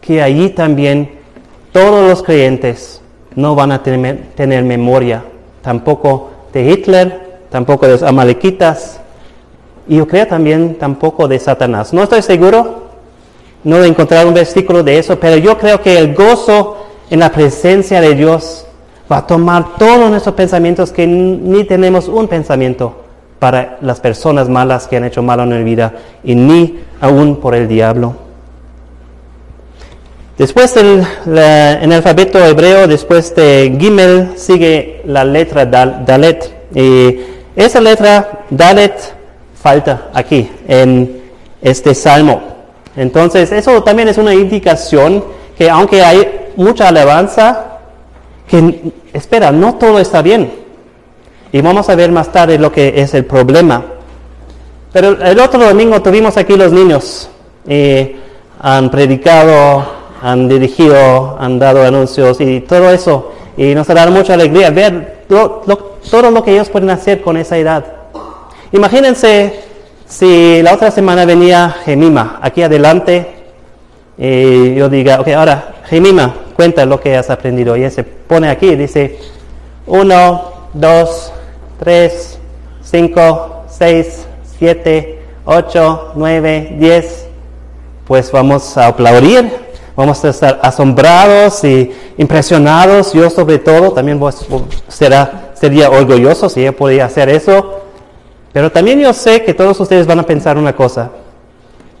que 0.00 0.22
allí 0.22 0.50
también 0.50 1.10
todos 1.72 2.08
los 2.08 2.22
creyentes 2.22 3.00
no 3.34 3.54
van 3.54 3.72
a 3.72 3.82
tener, 3.82 4.62
memoria, 4.64 5.24
tampoco 5.60 6.30
de 6.52 6.70
Hitler, 6.70 7.40
tampoco 7.50 7.86
de 7.86 7.92
los 7.92 8.02
amalequitas, 8.02 9.00
y 9.88 9.96
yo 9.96 10.06
creo 10.06 10.26
también 10.26 10.76
tampoco 10.76 11.28
de 11.28 11.38
Satanás. 11.38 11.92
No 11.92 12.04
estoy 12.04 12.22
seguro, 12.22 12.84
no 13.64 13.82
he 13.82 13.86
encontrado 13.86 14.28
un 14.28 14.34
versículo 14.34 14.82
de 14.82 14.98
eso, 14.98 15.18
pero 15.18 15.36
yo 15.36 15.58
creo 15.58 15.82
que 15.82 15.98
el 15.98 16.14
gozo 16.14 16.78
en 17.10 17.20
la 17.20 17.30
presencia 17.30 18.00
de 18.00 18.14
Dios 18.14 18.64
va 19.10 19.18
a 19.18 19.26
tomar 19.26 19.76
todos 19.76 20.10
nuestros 20.10 20.34
pensamientos 20.34 20.90
que 20.90 21.06
ni 21.06 21.64
tenemos 21.64 22.08
un 22.08 22.28
pensamiento 22.28 23.04
para 23.38 23.78
las 23.82 24.00
personas 24.00 24.48
malas 24.48 24.86
que 24.86 24.96
han 24.96 25.04
hecho 25.04 25.22
mal 25.22 25.40
en 25.40 25.50
la 25.50 25.58
vida 25.58 25.92
y 26.24 26.34
ni 26.34 26.80
aún 27.00 27.36
por 27.36 27.54
el 27.54 27.68
diablo. 27.68 28.14
Después 30.38 30.76
en 30.76 31.06
el 31.26 31.92
alfabeto 31.92 32.38
hebreo, 32.44 32.86
después 32.86 33.34
de 33.34 33.74
Gimel, 33.78 34.32
sigue 34.36 35.00
la 35.06 35.24
letra 35.24 35.64
Dalet. 35.64 36.54
Y 36.74 37.20
esa 37.54 37.80
letra 37.80 38.44
Dalet 38.50 38.98
falta 39.54 40.10
aquí 40.12 40.50
en 40.68 41.22
este 41.62 41.94
salmo. 41.94 42.42
Entonces, 42.96 43.50
eso 43.52 43.82
también 43.82 44.08
es 44.08 44.18
una 44.18 44.34
indicación 44.34 45.24
que 45.56 45.70
aunque 45.70 46.02
hay 46.02 46.48
mucha 46.56 46.88
alabanza, 46.88 47.75
que 48.48 48.92
espera, 49.12 49.50
no 49.50 49.74
todo 49.76 49.98
está 49.98 50.22
bien. 50.22 50.52
Y 51.52 51.60
vamos 51.60 51.88
a 51.88 51.94
ver 51.94 52.10
más 52.10 52.30
tarde 52.32 52.58
lo 52.58 52.70
que 52.72 53.00
es 53.00 53.14
el 53.14 53.24
problema. 53.24 53.84
Pero 54.92 55.10
el 55.22 55.38
otro 55.40 55.64
domingo 55.64 56.00
tuvimos 56.02 56.36
aquí 56.36 56.56
los 56.56 56.72
niños 56.72 57.28
y 57.68 58.16
han 58.60 58.90
predicado 58.90 59.96
han 60.22 60.48
dirigido, 60.48 61.36
han 61.38 61.58
dado 61.58 61.84
anuncios 61.84 62.40
y 62.40 62.60
todo 62.60 62.90
eso. 62.90 63.32
Y 63.56 63.74
nos 63.74 63.86
dará 63.86 64.10
mucha 64.10 64.34
alegría 64.34 64.70
ver 64.70 65.24
todo 65.28 66.30
lo 66.30 66.42
que 66.42 66.52
ellos 66.52 66.68
pueden 66.68 66.90
hacer 66.90 67.22
con 67.22 67.36
esa 67.36 67.56
edad. 67.56 67.84
Imagínense 68.72 69.60
si 70.06 70.62
la 70.62 70.74
otra 70.74 70.90
semana 70.90 71.24
venía 71.24 71.76
Gemima 71.84 72.38
aquí 72.42 72.62
adelante 72.62 73.35
y 74.18 74.74
yo 74.74 74.88
diga, 74.88 75.20
ok, 75.20 75.28
ahora 75.28 75.74
Gemima, 75.84 76.34
cuenta 76.54 76.84
lo 76.86 77.00
que 77.00 77.16
has 77.16 77.30
aprendido. 77.30 77.76
Y 77.76 77.84
él 77.84 77.90
se 77.90 78.04
pone 78.04 78.48
aquí 78.48 78.74
dice, 78.76 79.18
uno, 79.86 80.52
dos, 80.72 81.32
tres, 81.78 82.38
cinco, 82.82 83.64
seis, 83.68 84.26
siete, 84.58 85.20
ocho, 85.44 86.12
nueve, 86.14 86.76
diez. 86.78 87.28
Pues 88.06 88.30
vamos 88.30 88.76
a 88.76 88.86
aplaudir 88.86 89.66
vamos 89.96 90.22
a 90.24 90.28
estar 90.28 90.60
asombrados 90.62 91.64
y 91.64 91.90
impresionados. 92.18 93.12
Yo 93.14 93.28
sobre 93.30 93.58
todo 93.58 93.92
también 93.92 94.20
será 94.88 95.50
sería 95.54 95.90
orgulloso 95.90 96.48
si 96.48 96.60
ella 96.60 96.72
podía 96.72 97.06
hacer 97.06 97.28
eso. 97.30 97.80
Pero 98.52 98.70
también 98.70 99.00
yo 99.00 99.12
sé 99.12 99.42
que 99.42 99.54
todos 99.54 99.80
ustedes 99.80 100.06
van 100.06 100.20
a 100.20 100.22
pensar 100.22 100.56
una 100.56 100.76
cosa. 100.76 101.10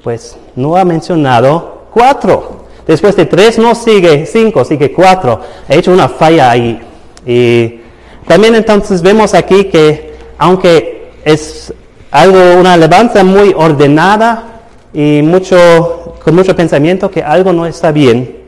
Pues 0.04 0.36
no 0.54 0.76
ha 0.76 0.84
mencionado 0.84 1.75
cuatro. 1.96 2.66
Después 2.86 3.16
de 3.16 3.24
tres 3.24 3.58
no 3.58 3.74
sigue 3.74 4.26
cinco, 4.26 4.66
sigue 4.66 4.92
cuatro. 4.92 5.40
He 5.66 5.78
hecho 5.78 5.92
una 5.92 6.10
falla 6.10 6.50
ahí. 6.50 6.78
Y 7.24 7.80
también 8.28 8.54
entonces 8.54 9.00
vemos 9.00 9.32
aquí 9.32 9.64
que 9.64 10.14
aunque 10.36 11.12
es 11.24 11.72
algo, 12.10 12.38
una 12.60 12.74
alabanza 12.74 13.24
muy 13.24 13.54
ordenada 13.56 14.60
y 14.92 15.22
mucho, 15.22 16.18
con 16.22 16.34
mucho 16.34 16.54
pensamiento 16.54 17.10
que 17.10 17.22
algo 17.22 17.54
no 17.54 17.64
está 17.64 17.92
bien. 17.92 18.42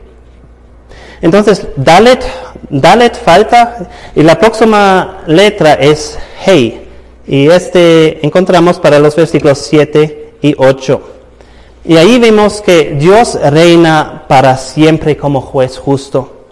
Entonces, 1.19 1.67
Dalet, 1.75 2.23
Dalet 2.69 3.17
falta 3.19 3.89
y 4.15 4.21
la 4.21 4.37
próxima 4.37 5.23
letra 5.25 5.73
es 5.73 6.19
Hey. 6.45 6.87
Y 7.25 7.47
este 7.47 8.23
encontramos 8.23 8.79
para 8.79 8.99
los 8.99 9.15
versículos 9.15 9.57
7 9.57 10.33
y 10.41 10.53
8. 10.55 11.18
Y 11.89 11.97
ahí 11.97 12.19
vemos 12.19 12.61
que 12.61 12.95
Dios 12.99 13.33
reina 13.41 14.25
para 14.27 14.57
siempre 14.57 15.17
como 15.17 15.41
juez 15.41 15.79
justo. 15.79 16.45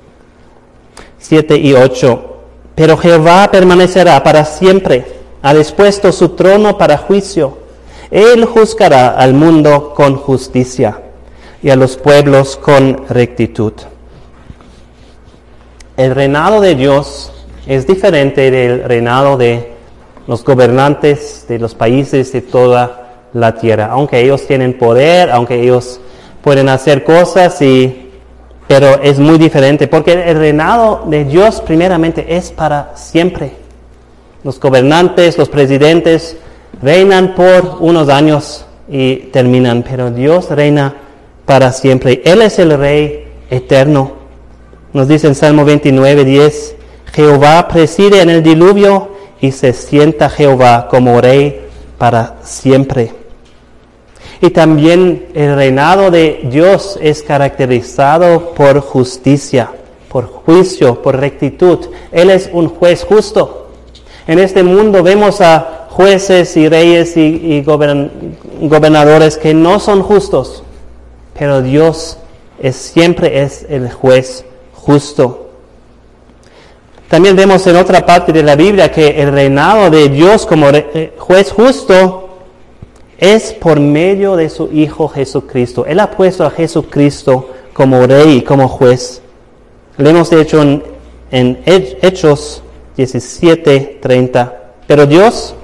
7 1.19 1.57
y 1.57 1.73
8. 1.73 2.37
Pero 2.73 2.97
Jehová 2.97 3.47
permanecerá 3.51 4.23
para 4.23 4.45
siempre, 4.45 5.05
ha 5.43 5.53
dispuesto 5.53 6.11
su 6.11 6.29
trono 6.29 6.79
para 6.79 6.97
juicio. 6.97 7.59
Él 8.09 8.45
juzgará 8.45 9.09
al 9.09 9.35
mundo 9.35 9.93
con 9.95 10.15
justicia 10.15 11.01
y 11.61 11.69
a 11.69 11.75
los 11.75 11.97
pueblos 11.97 12.57
con 12.57 13.05
rectitud. 13.07 13.73
El 15.97 16.15
reinado 16.15 16.61
de 16.61 16.73
Dios 16.73 17.31
es 17.67 17.85
diferente 17.85 18.49
del 18.49 18.85
reinado 18.85 19.37
de 19.37 19.73
los 20.25 20.43
gobernantes 20.43 21.45
de 21.47 21.59
los 21.59 21.75
países 21.75 22.31
de 22.31 22.41
toda 22.41 23.06
la 23.37 23.55
tierra, 23.55 23.89
aunque 23.91 24.19
ellos 24.19 24.45
tienen 24.47 24.77
poder, 24.77 25.29
aunque 25.29 25.61
ellos 25.61 25.99
pueden 26.41 26.69
hacer 26.69 27.03
cosas 27.03 27.61
y 27.61 28.03
pero 28.67 29.01
es 29.01 29.17
muy 29.17 29.37
diferente 29.37 29.87
porque 29.87 30.11
el 30.11 30.37
reinado 30.37 31.03
de 31.05 31.23
Dios 31.23 31.61
primeramente 31.61 32.35
es 32.35 32.51
para 32.51 32.91
siempre. 32.95 33.53
Los 34.43 34.59
gobernantes, 34.59 35.37
los 35.37 35.47
presidentes 35.47 36.35
reinan 36.81 37.33
por 37.33 37.77
unos 37.79 38.09
años 38.09 38.65
y 38.89 39.15
terminan, 39.31 39.83
pero 39.83 40.11
Dios 40.11 40.49
reina 40.49 40.95
para 41.45 41.71
siempre. 41.71 42.21
Él 42.25 42.41
es 42.41 42.59
el 42.59 42.77
rey 42.77 43.25
eterno. 43.49 44.13
Nos 44.91 45.07
dice 45.07 45.27
en 45.27 45.35
Salmo 45.35 45.63
29, 45.63 46.25
10, 46.25 46.75
Jehová 47.13 47.69
preside 47.69 48.21
en 48.21 48.29
el 48.29 48.43
diluvio 48.43 49.11
y 49.39 49.53
se 49.53 49.71
sienta 49.71 50.29
Jehová 50.29 50.87
como 50.89 51.21
rey 51.21 51.67
para 51.97 52.35
siempre. 52.43 53.16
Y 54.41 54.51
también 54.51 55.27
el 55.33 55.55
reinado 55.55 56.11
de 56.11 56.41
Dios 56.51 56.99
es 57.01 57.23
caracterizado 57.23 58.53
por 58.53 58.81
justicia, 58.81 59.71
por 60.09 60.27
juicio, 60.27 61.01
por 61.01 61.19
rectitud. 61.19 61.79
Él 62.11 62.29
es 62.29 62.49
un 62.53 62.69
juez 62.69 63.03
justo. 63.03 63.69
En 64.27 64.39
este 64.39 64.61
mundo 64.61 65.01
vemos 65.01 65.41
a 65.41 65.87
jueces 65.89 66.55
y 66.57 66.69
reyes 66.69 67.17
y, 67.17 67.63
gobernadores 67.63 69.37
que 69.37 69.55
no 69.55 69.79
son 69.79 70.03
justos, 70.03 70.63
pero 71.37 71.63
Dios 71.63 72.19
es, 72.59 72.75
siempre 72.75 73.41
es 73.41 73.65
el 73.69 73.91
juez 73.91 74.45
justo. 74.73 75.49
También 77.07 77.35
vemos 77.35 77.65
en 77.65 77.77
otra 77.77 78.05
parte 78.05 78.31
de 78.33 78.43
la 78.43 78.55
Biblia 78.55 78.91
que 78.91 79.21
el 79.21 79.31
reinado 79.31 79.89
de 79.89 80.09
Dios 80.09 80.45
como 80.45 80.69
eh, 80.69 81.13
juez 81.17 81.51
justo 81.51 82.26
es 83.17 83.53
por 83.53 83.79
medio 83.79 84.35
de 84.35 84.49
su 84.49 84.69
Hijo 84.71 85.07
Jesucristo. 85.07 85.85
Él 85.85 85.99
ha 85.99 86.11
puesto 86.11 86.45
a 86.45 86.51
Jesucristo 86.51 87.49
como 87.73 88.05
rey 88.05 88.37
y 88.37 88.41
como 88.41 88.67
juez. 88.67 89.21
Leemos 89.97 90.29
de 90.29 90.41
hecho 90.41 90.61
en, 90.61 90.83
en 91.31 91.59
Hechos 91.65 92.61
17, 92.95 93.99
30. 94.01 94.53
Pero 94.85 95.05
Dios, 95.05 95.55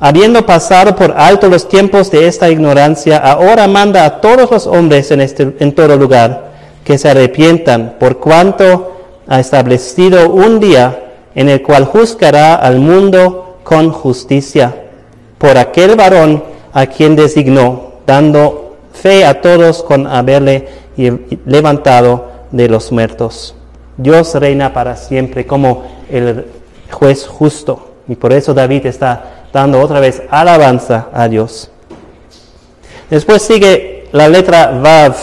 habiendo 0.00 0.44
pasado 0.46 0.96
por 0.96 1.14
alto 1.16 1.48
los 1.48 1.68
tiempos 1.68 2.10
de 2.10 2.26
esta 2.26 2.50
ignorancia, 2.50 3.18
ahora 3.18 3.66
manda 3.68 4.04
a 4.04 4.20
todos 4.20 4.50
los 4.50 4.66
hombres 4.66 5.10
en, 5.10 5.20
este, 5.20 5.54
en 5.58 5.74
todo 5.74 5.96
lugar 5.96 6.52
que 6.84 6.98
se 6.98 7.08
arrepientan, 7.08 7.96
por 7.98 8.18
cuanto 8.18 8.92
ha 9.26 9.40
establecido 9.40 10.30
un 10.30 10.60
día 10.60 11.12
en 11.34 11.48
el 11.48 11.62
cual 11.62 11.86
juzgará 11.86 12.54
al 12.54 12.78
mundo 12.78 13.56
con 13.64 13.90
justicia 13.90 14.82
por 15.38 15.56
aquel 15.56 15.96
varón 15.96 16.53
a 16.74 16.86
quien 16.86 17.14
designó, 17.16 17.92
dando 18.04 18.76
fe 18.92 19.24
a 19.24 19.40
todos 19.40 19.82
con 19.82 20.06
haberle 20.06 20.68
levantado 21.46 22.30
de 22.50 22.68
los 22.68 22.92
muertos. 22.92 23.54
Dios 23.96 24.34
reina 24.34 24.72
para 24.74 24.96
siempre 24.96 25.46
como 25.46 25.84
el 26.10 26.46
juez 26.90 27.26
justo. 27.26 27.92
Y 28.08 28.16
por 28.16 28.32
eso 28.32 28.52
David 28.52 28.86
está 28.86 29.46
dando 29.52 29.80
otra 29.80 30.00
vez 30.00 30.22
alabanza 30.30 31.08
a 31.12 31.28
Dios. 31.28 31.70
Después 33.08 33.42
sigue 33.42 34.08
la 34.12 34.28
letra 34.28 34.78
Vav. 34.82 35.14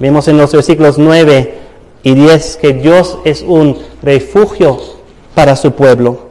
Vemos 0.00 0.26
en 0.26 0.38
los 0.38 0.52
versículos 0.52 0.98
9 0.98 1.54
y 2.02 2.14
10 2.14 2.56
que 2.56 2.72
Dios 2.72 3.18
es 3.24 3.42
un 3.42 3.78
refugio 4.02 4.78
para 5.36 5.54
su 5.54 5.72
pueblo. 5.72 6.30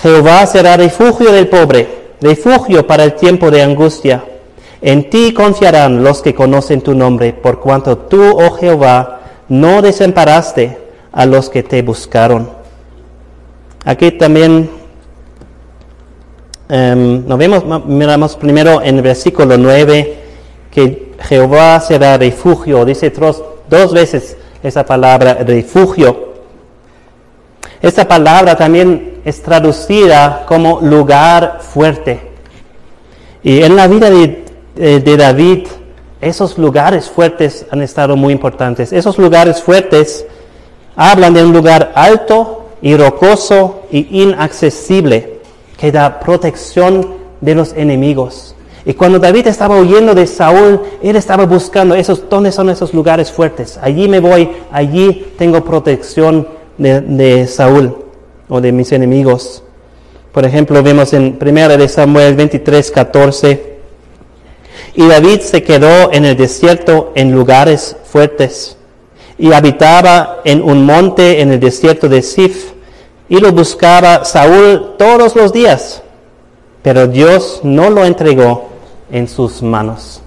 Jehová 0.00 0.46
será 0.46 0.76
refugio 0.76 1.32
del 1.32 1.48
pobre 1.48 1.97
refugio 2.20 2.86
para 2.86 3.04
el 3.04 3.14
tiempo 3.14 3.50
de 3.50 3.62
angustia. 3.62 4.24
En 4.80 5.10
ti 5.10 5.32
confiarán 5.32 6.02
los 6.04 6.22
que 6.22 6.34
conocen 6.34 6.80
tu 6.80 6.94
nombre, 6.94 7.32
por 7.32 7.60
cuanto 7.60 7.98
tú, 7.98 8.22
oh 8.22 8.50
Jehová, 8.52 9.20
no 9.48 9.82
desamparaste 9.82 10.78
a 11.10 11.26
los 11.26 11.50
que 11.50 11.62
te 11.62 11.82
buscaron. 11.82 12.50
Aquí 13.84 14.12
también 14.12 14.70
em, 16.68 17.26
nos 17.26 17.38
vemos, 17.38 17.64
miramos 17.86 18.36
primero 18.36 18.82
en 18.82 18.96
el 18.96 19.02
versículo 19.02 19.56
9 19.56 20.16
que 20.70 21.12
Jehová 21.20 21.80
será 21.80 22.18
refugio, 22.18 22.84
dice 22.84 23.12
dos 23.68 23.92
veces 23.92 24.36
esa 24.62 24.84
palabra 24.84 25.34
refugio. 25.34 26.27
Esta 27.80 28.08
palabra 28.08 28.56
también 28.56 29.20
es 29.24 29.42
traducida 29.42 30.44
como 30.46 30.80
lugar 30.80 31.60
fuerte. 31.60 32.20
Y 33.42 33.62
en 33.62 33.76
la 33.76 33.86
vida 33.86 34.10
de, 34.10 34.44
de, 34.74 35.16
David, 35.16 35.68
esos 36.20 36.58
lugares 36.58 37.08
fuertes 37.08 37.66
han 37.70 37.82
estado 37.82 38.16
muy 38.16 38.32
importantes. 38.32 38.92
Esos 38.92 39.16
lugares 39.18 39.62
fuertes 39.62 40.26
hablan 40.96 41.34
de 41.34 41.44
un 41.44 41.52
lugar 41.52 41.92
alto 41.94 42.70
y 42.82 42.96
rocoso 42.96 43.82
y 43.92 44.22
inaccesible 44.22 45.40
que 45.76 45.92
da 45.92 46.18
protección 46.18 47.14
de 47.40 47.54
los 47.54 47.72
enemigos. 47.74 48.56
Y 48.84 48.94
cuando 48.94 49.18
David 49.18 49.46
estaba 49.46 49.76
huyendo 49.76 50.14
de 50.14 50.26
Saúl, 50.26 50.80
él 51.02 51.14
estaba 51.14 51.46
buscando 51.46 51.94
esos, 51.94 52.28
¿dónde 52.28 52.50
son 52.50 52.70
esos 52.70 52.94
lugares 52.94 53.30
fuertes? 53.30 53.78
Allí 53.82 54.08
me 54.08 54.18
voy, 54.18 54.50
allí 54.72 55.32
tengo 55.36 55.62
protección 55.62 56.48
de, 56.78 57.46
Saúl 57.46 58.04
o 58.48 58.60
de 58.60 58.72
mis 58.72 58.92
enemigos. 58.92 59.62
Por 60.32 60.44
ejemplo, 60.44 60.82
vemos 60.82 61.12
en 61.12 61.38
1 61.40 61.68
de 61.76 61.88
Samuel 61.88 62.34
23, 62.34 62.90
14. 62.90 63.78
Y 64.94 65.06
David 65.06 65.40
se 65.40 65.62
quedó 65.62 66.12
en 66.12 66.24
el 66.24 66.36
desierto 66.36 67.12
en 67.14 67.32
lugares 67.32 67.96
fuertes 68.04 68.76
y 69.38 69.52
habitaba 69.52 70.40
en 70.44 70.62
un 70.62 70.84
monte 70.84 71.40
en 71.40 71.52
el 71.52 71.60
desierto 71.60 72.08
de 72.08 72.22
Sif 72.22 72.72
y 73.28 73.38
lo 73.38 73.52
buscaba 73.52 74.24
Saúl 74.24 74.96
todos 74.98 75.36
los 75.36 75.52
días, 75.52 76.02
pero 76.82 77.06
Dios 77.06 77.60
no 77.62 77.90
lo 77.90 78.04
entregó 78.04 78.68
en 79.10 79.28
sus 79.28 79.62
manos. 79.62 80.22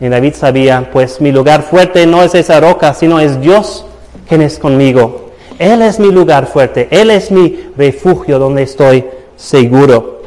Y 0.00 0.08
David 0.08 0.34
sabía, 0.34 0.90
pues 0.92 1.20
mi 1.20 1.30
lugar 1.30 1.62
fuerte 1.62 2.06
no 2.06 2.22
es 2.22 2.34
esa 2.34 2.58
roca, 2.58 2.94
sino 2.94 3.20
es 3.20 3.40
Dios 3.40 3.84
quien 4.28 4.42
es 4.42 4.58
conmigo. 4.58 5.31
Él 5.62 5.80
es 5.82 6.00
mi 6.00 6.10
lugar 6.10 6.46
fuerte, 6.46 6.88
Él 6.90 7.10
es 7.10 7.30
mi 7.30 7.70
refugio 7.76 8.40
donde 8.40 8.64
estoy 8.64 9.04
seguro. 9.36 10.22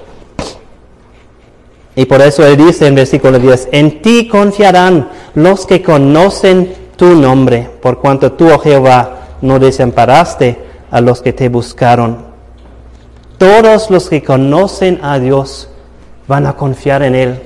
Y 1.93 2.05
por 2.05 2.21
eso 2.21 2.45
Él 2.45 2.55
dice 2.55 2.87
en 2.87 2.95
versículo 2.95 3.37
10, 3.37 3.69
en 3.73 4.01
ti 4.01 4.29
confiarán 4.29 5.09
los 5.33 5.65
que 5.65 5.81
conocen 5.81 6.73
tu 6.95 7.15
nombre, 7.15 7.69
por 7.81 7.99
cuanto 7.99 8.31
tú, 8.31 8.49
oh 8.49 8.59
Jehová, 8.59 9.27
no 9.41 9.59
desamparaste 9.59 10.57
a 10.89 11.01
los 11.01 11.21
que 11.21 11.33
te 11.33 11.49
buscaron. 11.49 12.17
Todos 13.37 13.91
los 13.91 14.07
que 14.07 14.23
conocen 14.23 14.99
a 15.03 15.19
Dios 15.19 15.67
van 16.27 16.45
a 16.45 16.53
confiar 16.53 17.03
en 17.03 17.15
Él. 17.15 17.41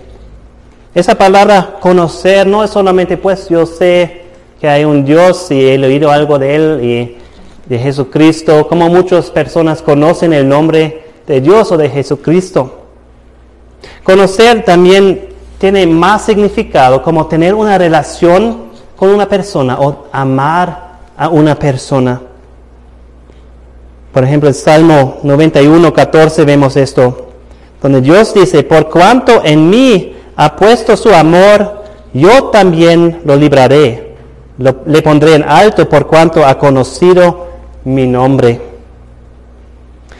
Esa 0.93 1.15
palabra 1.15 1.77
conocer 1.79 2.45
no 2.45 2.63
es 2.63 2.69
solamente 2.69 3.17
pues 3.17 3.49
yo 3.49 3.65
sé 3.65 4.23
que 4.61 4.67
hay 4.67 4.85
un 4.85 5.05
Dios 5.05 5.49
y 5.49 5.67
he 5.67 5.83
oído 5.83 6.11
algo 6.11 6.37
de 6.37 6.55
Él 6.55 6.83
y 6.83 7.17
de 7.69 7.77
Jesucristo, 7.77 8.67
como 8.67 8.89
muchas 8.89 9.29
personas 9.29 9.83
conocen 9.83 10.33
el 10.33 10.49
nombre 10.49 11.03
de 11.27 11.39
Dios 11.39 11.71
o 11.71 11.77
de 11.77 11.87
Jesucristo. 11.87 12.79
Conocer 14.03 14.65
también 14.65 15.29
tiene 15.59 15.85
más 15.85 16.25
significado 16.25 17.03
como 17.03 17.27
tener 17.27 17.53
una 17.53 17.77
relación 17.77 18.69
con 18.95 19.09
una 19.09 19.29
persona 19.29 19.79
o 19.79 20.07
amar 20.11 20.97
a 21.15 21.29
una 21.29 21.53
persona. 21.55 22.19
Por 24.11 24.23
ejemplo, 24.23 24.49
en 24.49 24.55
Salmo 24.55 25.19
91, 25.21 25.93
14 25.93 26.43
vemos 26.45 26.75
esto, 26.75 27.27
donde 27.81 28.01
Dios 28.01 28.33
dice, 28.33 28.63
por 28.63 28.89
cuanto 28.89 29.43
en 29.45 29.69
mí 29.69 30.15
ha 30.35 30.55
puesto 30.55 30.97
su 30.97 31.09
amor, 31.09 31.83
yo 32.13 32.45
también 32.45 33.21
lo 33.25 33.35
libraré. 33.35 34.15
le 34.57 35.01
pondré 35.03 35.35
en 35.35 35.43
alto 35.43 35.87
por 35.87 36.07
cuanto 36.07 36.43
ha 36.45 36.57
conocido 36.57 37.48
mi 37.89 38.07
nombre. 38.07 38.61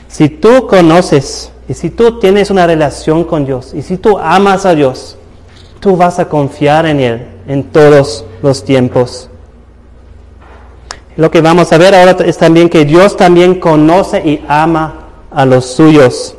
Si 0.08 0.28
tú 0.28 0.66
conoces 0.66 1.52
y 1.68 1.74
si 1.74 1.90
tú 1.90 2.18
tienes 2.18 2.50
una 2.50 2.66
relación 2.66 3.24
con 3.24 3.46
Dios 3.46 3.72
y 3.74 3.82
si 3.82 3.96
tú 3.96 4.18
amas 4.18 4.66
a 4.66 4.74
Dios, 4.74 5.16
tú 5.78 5.96
vas 5.96 6.18
a 6.18 6.28
confiar 6.28 6.86
en 6.86 7.00
Él 7.00 7.26
en 7.46 7.64
todos 7.64 8.24
los 8.42 8.64
tiempos. 8.64 9.28
Lo 11.16 11.30
que 11.30 11.40
vamos 11.40 11.72
a 11.72 11.78
ver 11.78 11.94
ahora 11.94 12.16
es 12.24 12.38
también 12.38 12.68
que 12.68 12.84
Dios 12.84 13.16
también 13.16 13.60
conoce 13.60 14.20
y 14.24 14.44
ama 14.48 15.06
a 15.30 15.44
los 15.44 15.66
suyos. 15.66 16.34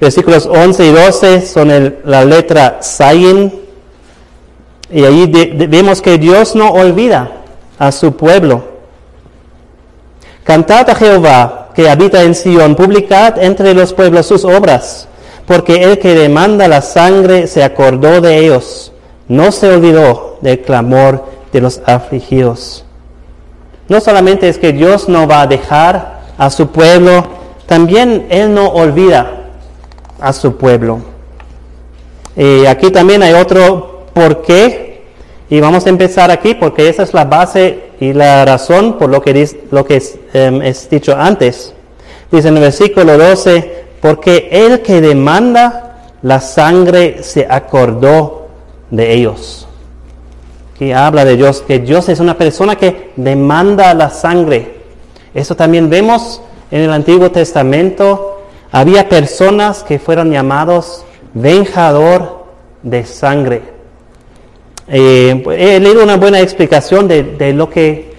Versículos 0.00 0.46
11 0.46 0.86
y 0.86 0.92
12 0.92 1.40
son 1.46 1.96
la 2.04 2.24
letra 2.24 2.78
Sayin. 2.80 3.52
Y 4.90 5.04
ahí 5.04 5.26
vemos 5.26 6.00
que 6.00 6.18
Dios 6.18 6.54
no 6.54 6.70
olvida 6.70 7.32
a 7.78 7.90
su 7.90 8.16
pueblo. 8.16 8.77
Cantad 10.48 10.88
a 10.88 10.94
Jehová 10.94 11.68
que 11.74 11.90
habita 11.90 12.22
en 12.22 12.34
Sion, 12.34 12.74
publicad 12.74 13.38
entre 13.38 13.74
los 13.74 13.92
pueblos 13.92 14.24
sus 14.24 14.46
obras, 14.46 15.06
porque 15.46 15.82
el 15.82 15.98
que 15.98 16.14
demanda 16.14 16.68
la 16.68 16.80
sangre 16.80 17.46
se 17.46 17.62
acordó 17.62 18.22
de 18.22 18.38
ellos, 18.38 18.90
no 19.28 19.52
se 19.52 19.68
olvidó 19.68 20.38
del 20.40 20.62
clamor 20.62 21.26
de 21.52 21.60
los 21.60 21.82
afligidos. 21.84 22.86
No 23.88 24.00
solamente 24.00 24.48
es 24.48 24.56
que 24.56 24.72
Dios 24.72 25.06
no 25.10 25.28
va 25.28 25.42
a 25.42 25.46
dejar 25.46 26.20
a 26.38 26.48
su 26.48 26.68
pueblo, 26.68 27.26
también 27.66 28.28
Él 28.30 28.54
no 28.54 28.68
olvida 28.68 29.50
a 30.18 30.32
su 30.32 30.56
pueblo. 30.56 31.00
Y 32.36 32.64
aquí 32.64 32.90
también 32.90 33.22
hay 33.22 33.34
otro 33.34 34.06
por 34.14 34.40
qué, 34.40 35.04
y 35.50 35.60
vamos 35.60 35.84
a 35.84 35.90
empezar 35.90 36.30
aquí 36.30 36.54
porque 36.54 36.88
esa 36.88 37.02
es 37.02 37.12
la 37.12 37.26
base 37.26 37.87
y 38.00 38.12
la 38.12 38.44
razón 38.44 38.98
por 38.98 39.10
lo 39.10 39.20
que, 39.22 39.48
lo 39.70 39.84
que 39.84 39.96
es, 39.96 40.18
em, 40.32 40.62
es 40.62 40.88
dicho 40.88 41.16
antes. 41.16 41.74
Dice 42.30 42.48
en 42.48 42.56
el 42.56 42.62
versículo 42.62 43.16
12, 43.16 43.86
porque 44.00 44.48
el 44.50 44.82
que 44.82 45.00
demanda 45.00 46.12
la 46.22 46.40
sangre 46.40 47.22
se 47.22 47.46
acordó 47.48 48.48
de 48.90 49.12
ellos 49.14 49.68
que 50.78 50.94
habla 50.94 51.24
de 51.24 51.36
Dios, 51.36 51.64
que 51.66 51.80
Dios 51.80 52.08
es 52.08 52.20
una 52.20 52.38
persona 52.38 52.76
que 52.76 53.10
demanda 53.16 53.92
la 53.94 54.10
sangre. 54.10 54.76
Eso 55.34 55.56
también 55.56 55.90
vemos 55.90 56.40
en 56.70 56.82
el 56.82 56.92
Antiguo 56.92 57.32
Testamento. 57.32 58.44
Había 58.70 59.08
personas 59.08 59.82
que 59.82 59.98
fueron 59.98 60.30
llamados 60.30 61.04
venjador 61.34 62.44
de 62.82 63.04
sangre. 63.04 63.77
Eh, 64.90 65.42
he 65.58 65.80
leído 65.80 66.02
una 66.02 66.16
buena 66.16 66.40
explicación 66.40 67.08
de, 67.08 67.22
de 67.22 67.52
lo 67.52 67.68
que 67.68 68.12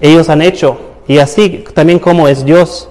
ellos 0.00 0.28
han 0.28 0.42
hecho 0.42 0.78
y 1.06 1.18
así 1.18 1.64
también 1.74 1.98
como 1.98 2.28
es 2.28 2.44
Dios. 2.44 2.88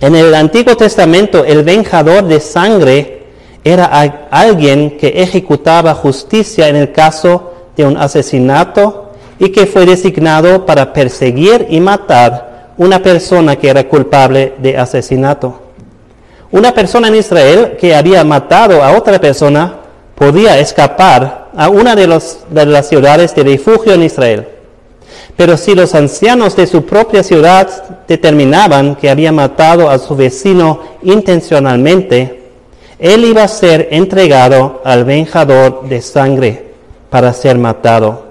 En 0.00 0.14
el 0.14 0.34
Antiguo 0.34 0.76
Testamento, 0.76 1.44
el 1.44 1.64
venjador 1.64 2.24
de 2.24 2.38
sangre 2.38 3.22
era 3.64 3.86
alguien 4.30 4.96
que 4.96 5.08
ejecutaba 5.22 5.94
justicia 5.94 6.68
en 6.68 6.76
el 6.76 6.92
caso 6.92 7.52
de 7.76 7.84
un 7.84 7.96
asesinato 7.96 9.12
y 9.38 9.50
que 9.50 9.66
fue 9.66 9.86
designado 9.86 10.66
para 10.66 10.92
perseguir 10.92 11.66
y 11.68 11.80
matar 11.80 12.72
una 12.76 13.02
persona 13.02 13.56
que 13.56 13.68
era 13.68 13.88
culpable 13.88 14.54
de 14.58 14.76
asesinato. 14.76 15.60
Una 16.50 16.72
persona 16.72 17.08
en 17.08 17.16
Israel 17.16 17.76
que 17.78 17.94
había 17.94 18.24
matado 18.24 18.82
a 18.82 18.96
otra 18.96 19.20
persona 19.20 19.74
podía 20.18 20.58
escapar 20.58 21.48
a 21.56 21.68
una 21.68 21.94
de, 21.94 22.06
las 22.08 22.88
ciudades 22.88 23.34
de 23.34 23.44
refugio 23.44 23.94
en 23.94 24.02
Israel. 24.02 24.48
Pero 25.36 25.56
si 25.56 25.74
los 25.74 25.94
ancianos 25.94 26.56
de 26.56 26.66
su 26.66 26.84
propia 26.84 27.22
ciudad 27.22 27.68
determinaban 28.08 28.96
que 28.96 29.08
había 29.08 29.30
matado 29.30 29.88
a 29.88 29.98
su 29.98 30.16
vecino 30.16 30.80
intencionalmente, 31.02 32.42
él 32.98 33.24
iba 33.24 33.44
a 33.44 33.48
ser 33.48 33.88
entregado 33.92 34.82
al 34.84 35.04
venjador 35.04 35.88
de 35.88 36.02
sangre 36.02 36.64
para 37.10 37.32
ser 37.32 37.56
matado. 37.56 38.26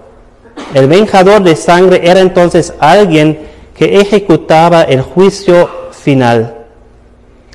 El 0.73 0.87
venjador 0.87 1.41
de 1.41 1.55
sangre 1.55 2.01
era 2.03 2.19
entonces 2.19 2.73
alguien 2.79 3.39
que 3.77 4.01
ejecutaba 4.01 4.81
el 4.81 5.01
juicio 5.01 5.69
final. 5.91 6.65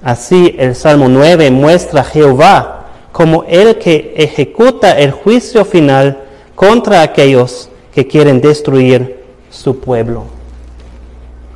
Así 0.03 0.55
el 0.59 0.75
Salmo 0.75 1.09
9 1.09 1.51
muestra 1.51 2.01
a 2.01 2.05
Jehová 2.05 2.82
como 3.13 3.45
el 3.45 3.79
que 3.79 4.15
ejecuta 4.17 4.99
el 4.99 5.13
juicio 5.13 5.65
final 5.65 6.19
contra 6.55 7.03
aquellos 7.03 7.69
que 7.95 8.07
quieren 8.07 8.41
destruir 8.41 9.23
su 9.51 9.79
pueblo. 9.79 10.25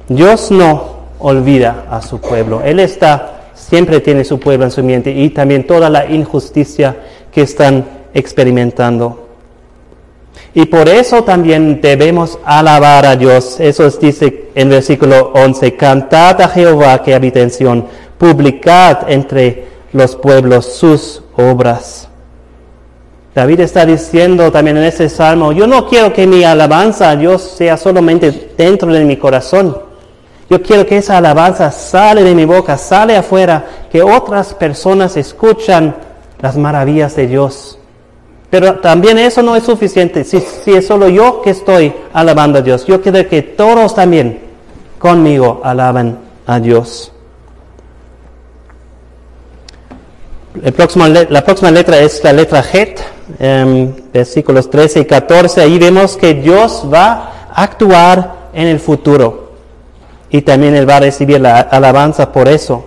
Dios 0.09 0.51
no 0.51 0.97
olvida 1.19 1.87
a 1.91 2.03
su 2.03 2.21
pueblo. 2.21 2.61
Él 2.63 2.79
está 2.79 3.37
siempre 3.57 4.01
tiene 4.01 4.25
su 4.25 4.39
pueblo 4.39 4.67
en 4.67 4.71
su 4.71 4.85
mente 4.85 5.11
y 5.11 5.31
también 5.31 5.67
toda 5.67 5.91
la 5.91 6.07
injusticia 6.07 6.97
que 7.33 7.43
están 7.43 7.85
experimentando. 8.15 9.27
Y 10.55 10.67
por 10.67 10.89
eso 10.89 11.25
también 11.25 11.81
debemos 11.81 12.39
alabar 12.45 13.05
a 13.07 13.17
Dios. 13.17 13.59
Eso 13.59 13.91
dice 13.91 14.51
en 14.55 14.69
versículo 14.69 15.33
11, 15.35 15.75
cantad 15.77 16.41
a 16.41 16.49
Jehová 16.49 17.03
que 17.03 17.15
habita 17.15 17.41
en 17.41 17.85
publicad 18.17 19.11
entre 19.11 19.67
los 19.93 20.17
pueblos 20.17 20.67
sus 20.75 21.23
obras. 21.37 22.09
David 23.35 23.61
está 23.61 23.85
diciendo 23.85 24.51
también 24.51 24.79
en 24.79 24.85
ese 24.85 25.09
salmo, 25.09 25.53
yo 25.53 25.67
no 25.67 25.87
quiero 25.87 26.13
que 26.13 26.27
mi 26.27 26.43
alabanza 26.43 27.11
a 27.11 27.17
Dios 27.17 27.43
sea 27.43 27.77
solamente 27.77 28.53
dentro 28.57 28.93
de 28.93 29.05
mi 29.05 29.19
corazón, 29.19 29.77
yo 30.49 30.63
quiero 30.63 30.87
que 30.87 30.99
esa 30.99 31.19
alabanza 31.19 31.71
sale 31.71 32.23
de 32.23 32.35
mi 32.35 32.45
boca, 32.45 32.79
sale 32.79 33.17
afuera, 33.17 33.65
que 33.91 34.03
otras 34.03 34.55
personas 34.55 35.17
escuchan 35.17 35.97
las 36.41 36.57
maravillas 36.57 37.17
de 37.17 37.27
Dios. 37.27 37.79
Pero 38.49 38.77
también 38.77 39.19
eso 39.19 39.43
no 39.43 39.57
es 39.57 39.65
suficiente. 39.65 40.23
Si, 40.23 40.41
si, 40.41 40.73
es 40.73 40.87
solo 40.87 41.09
yo 41.09 41.43
que 41.43 41.51
estoy 41.51 41.93
alabando 42.13 42.61
a 42.61 42.63
Dios, 42.63 42.87
yo 42.87 43.03
quiero 43.03 43.29
que 43.29 43.43
todos 43.43 43.95
también 43.95 44.39
conmigo 44.99 45.61
alaban 45.65 46.19
a 46.47 46.61
Dios. 46.61 47.13
La 50.63 51.45
próxima 51.45 51.71
letra 51.71 52.01
es 52.01 52.23
la 52.25 52.33
letra 52.33 52.65
Het, 52.73 53.01
em, 53.39 53.93
versículos 54.13 54.71
13 54.71 55.01
y 55.01 55.05
14. 55.05 55.61
Ahí 55.61 55.79
vemos 55.79 56.17
que 56.17 56.35
Dios 56.35 56.85
va 56.93 57.33
a 57.51 57.63
actuar 57.63 58.49
en 58.53 58.69
el 58.69 58.81
futuro 58.81 59.53
y 60.31 60.43
también 60.43 60.75
Él 60.75 60.89
va 60.89 60.97
a 60.97 61.01
recibir 61.01 61.41
la 61.41 61.61
alabanza 61.61 62.33
por 62.33 62.49
eso. 62.49 62.85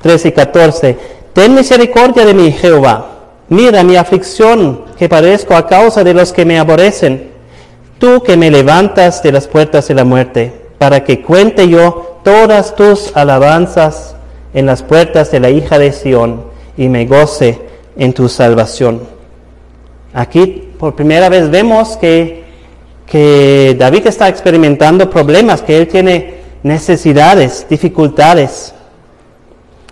13 0.00 0.28
y 0.28 0.32
14. 0.32 0.98
Ten 1.32 1.54
misericordia 1.54 2.24
de 2.24 2.34
mí, 2.34 2.52
Jehová. 2.52 3.06
Mira 3.48 3.84
mi 3.84 3.96
aflicción 3.96 4.84
que 4.98 5.08
padezco 5.08 5.54
a 5.54 5.66
causa 5.66 6.02
de 6.02 6.14
los 6.14 6.32
que 6.32 6.44
me 6.44 6.58
aborrecen. 6.58 7.30
Tú 7.98 8.22
que 8.22 8.36
me 8.36 8.50
levantas 8.50 9.22
de 9.22 9.30
las 9.30 9.46
puertas 9.46 9.86
de 9.86 9.94
la 9.94 10.04
muerte, 10.04 10.52
para 10.78 11.04
que 11.04 11.22
cuente 11.22 11.68
yo 11.68 12.18
todas 12.24 12.74
tus 12.74 13.16
alabanzas 13.16 14.16
en 14.54 14.66
las 14.66 14.82
puertas 14.82 15.30
de 15.30 15.40
la 15.40 15.50
hija 15.50 15.78
de 15.78 15.92
Sión 15.92 16.51
y 16.76 16.88
me 16.88 17.06
goce 17.06 17.58
en 17.96 18.12
tu 18.12 18.28
salvación. 18.28 19.02
Aquí 20.14 20.70
por 20.78 20.94
primera 20.94 21.28
vez 21.28 21.50
vemos 21.50 21.96
que, 21.96 22.44
que 23.06 23.76
David 23.78 24.06
está 24.06 24.28
experimentando 24.28 25.08
problemas, 25.08 25.62
que 25.62 25.78
él 25.78 25.88
tiene 25.88 26.34
necesidades, 26.62 27.66
dificultades. 27.68 28.74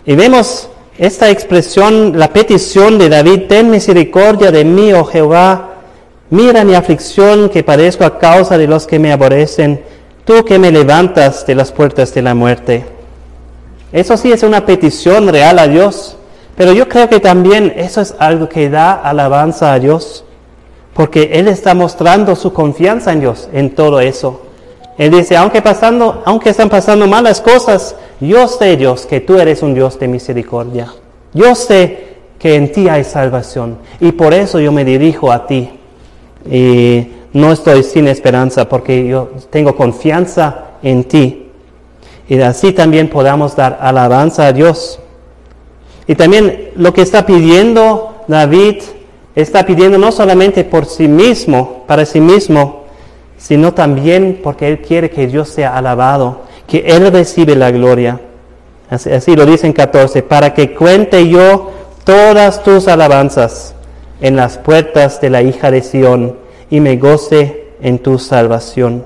Y 0.05 0.15
vemos 0.15 0.69
esta 0.99 1.31
expresión, 1.31 2.19
la 2.19 2.33
petición 2.33 2.99
de 2.99 3.09
David, 3.09 3.43
ten 3.49 3.71
misericordia 3.71 4.51
de 4.51 4.65
mí, 4.65 4.93
oh 4.93 5.05
Jehová, 5.05 5.77
mira 6.29 6.65
mi 6.65 6.75
aflicción 6.75 7.49
que 7.49 7.65
padezco 7.65 8.05
a 8.05 8.19
causa 8.19 8.59
de 8.59 8.67
los 8.67 8.87
que 8.87 8.99
me 8.99 9.13
aborrecen, 9.13 9.83
tú 10.25 10.45
que 10.45 10.59
me 10.59 10.71
levantas 10.71 11.47
de 11.47 11.55
las 11.55 11.73
puertas 11.73 12.13
de 12.13 12.23
la 12.23 12.35
muerte. 12.35 12.85
Eso 13.93 14.17
sí 14.17 14.31
es 14.31 14.43
una 14.43 14.67
petición 14.67 15.29
real 15.29 15.59
a 15.59 15.67
Dios, 15.67 16.17
pero 16.61 16.75
yo 16.75 16.91
creo 16.91 17.09
que 17.09 17.21
también 17.21 17.73
eso 17.75 18.03
es 18.03 18.15
algo 18.19 18.47
que 18.47 18.69
da 18.69 18.93
alabanza 18.93 19.73
a 19.73 19.79
Dios, 19.79 20.27
porque 20.93 21.31
Él 21.33 21.49
está 21.49 21.73
mostrando 21.73 22.37
su 22.37 22.53
confianza 22.53 23.15
en 23.15 23.21
Dios 23.21 23.49
en 23.55 23.75
todo 23.75 23.99
eso. 23.99 24.43
Él 24.99 25.11
dice, 25.11 25.39
aunque, 25.39 25.63
pasando, 25.63 26.23
aunque 26.27 26.51
están 26.51 26.69
pasando 26.69 27.07
malas 27.07 27.41
cosas, 27.41 27.97
yo 28.21 28.47
sé, 28.47 28.77
Dios, 28.77 29.07
que 29.07 29.21
tú 29.21 29.39
eres 29.39 29.63
un 29.63 29.73
Dios 29.73 29.99
de 29.99 30.09
misericordia. 30.09 30.93
Yo 31.33 31.55
sé 31.55 32.19
que 32.39 32.57
en 32.57 32.71
ti 32.73 32.91
hay 32.91 33.05
salvación 33.05 33.79
y 33.99 34.13
por 34.13 34.35
eso 34.35 34.61
yo 34.61 34.71
me 34.71 34.85
dirijo 34.85 35.33
a 35.33 35.47
ti. 35.47 35.71
Y 36.45 37.09
no 37.33 37.53
estoy 37.53 37.83
sin 37.85 38.07
esperanza 38.07 38.69
porque 38.69 39.07
yo 39.07 39.31
tengo 39.49 39.75
confianza 39.75 40.73
en 40.83 41.05
ti. 41.05 41.49
Y 42.29 42.39
así 42.43 42.73
también 42.73 43.09
podamos 43.09 43.57
dar 43.57 43.79
alabanza 43.81 44.47
a 44.47 44.53
Dios. 44.53 45.00
Y 46.07 46.15
también 46.15 46.71
lo 46.77 46.93
que 46.93 47.03
está 47.03 47.27
pidiendo 47.27 48.11
David, 48.27 48.83
está 49.35 49.65
pidiendo 49.67 49.99
no 49.99 50.13
solamente 50.13 50.65
por 50.65 50.87
sí 50.87 51.09
mismo, 51.09 51.85
para 51.87 52.07
sí 52.07 52.21
mismo, 52.21 52.85
sino 53.39 53.75
también 53.75 54.41
porque 54.43 54.69
Él 54.69 54.81
quiere 54.81 55.11
que 55.11 55.27
Dios 55.27 55.49
sea 55.49 55.77
alabado, 55.77 56.43
que 56.67 56.79
Él 56.87 57.11
recibe 57.11 57.57
la 57.57 57.71
gloria. 57.71 58.21
Así, 58.91 59.37
lo 59.37 59.47
dice 59.47 59.67
en 59.67 59.73
14, 59.73 60.23
para 60.23 60.53
que 60.53 60.75
cuente 60.75 61.29
yo 61.29 61.71
todas 62.05 62.63
tus 62.63 62.89
alabanzas 62.89 63.75
en 64.21 64.37
las 64.37 64.59
puertas 64.59 65.21
de 65.21 65.31
la 65.31 65.43
hija 65.43 65.71
de 65.71 65.83
Sión 65.83 66.37
y 66.71 66.81
me 66.81 66.97
goce 66.97 67.69
en 67.81 67.99
tu 68.01 68.19
salvación. 68.19 69.05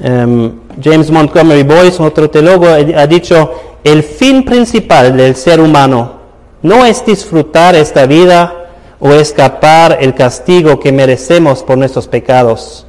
Em, 0.00 0.52
James 0.82 1.10
Montgomery 1.10 1.62
Boyce, 1.62 2.02
otro 2.02 2.28
teólogo, 2.28 2.66
ha 2.66 3.06
dicho, 3.06 3.73
el 3.84 4.02
fin 4.02 4.44
principal 4.44 5.16
del 5.16 5.36
ser 5.36 5.60
humano 5.60 6.14
no 6.62 6.86
es 6.86 7.04
disfrutar 7.04 7.74
esta 7.74 8.06
vida 8.06 8.64
o 8.98 9.12
escapar 9.12 9.98
el 10.00 10.14
castigo 10.14 10.80
que 10.80 10.90
merecemos 10.90 11.62
por 11.62 11.76
nuestros 11.76 12.08
pecados, 12.08 12.86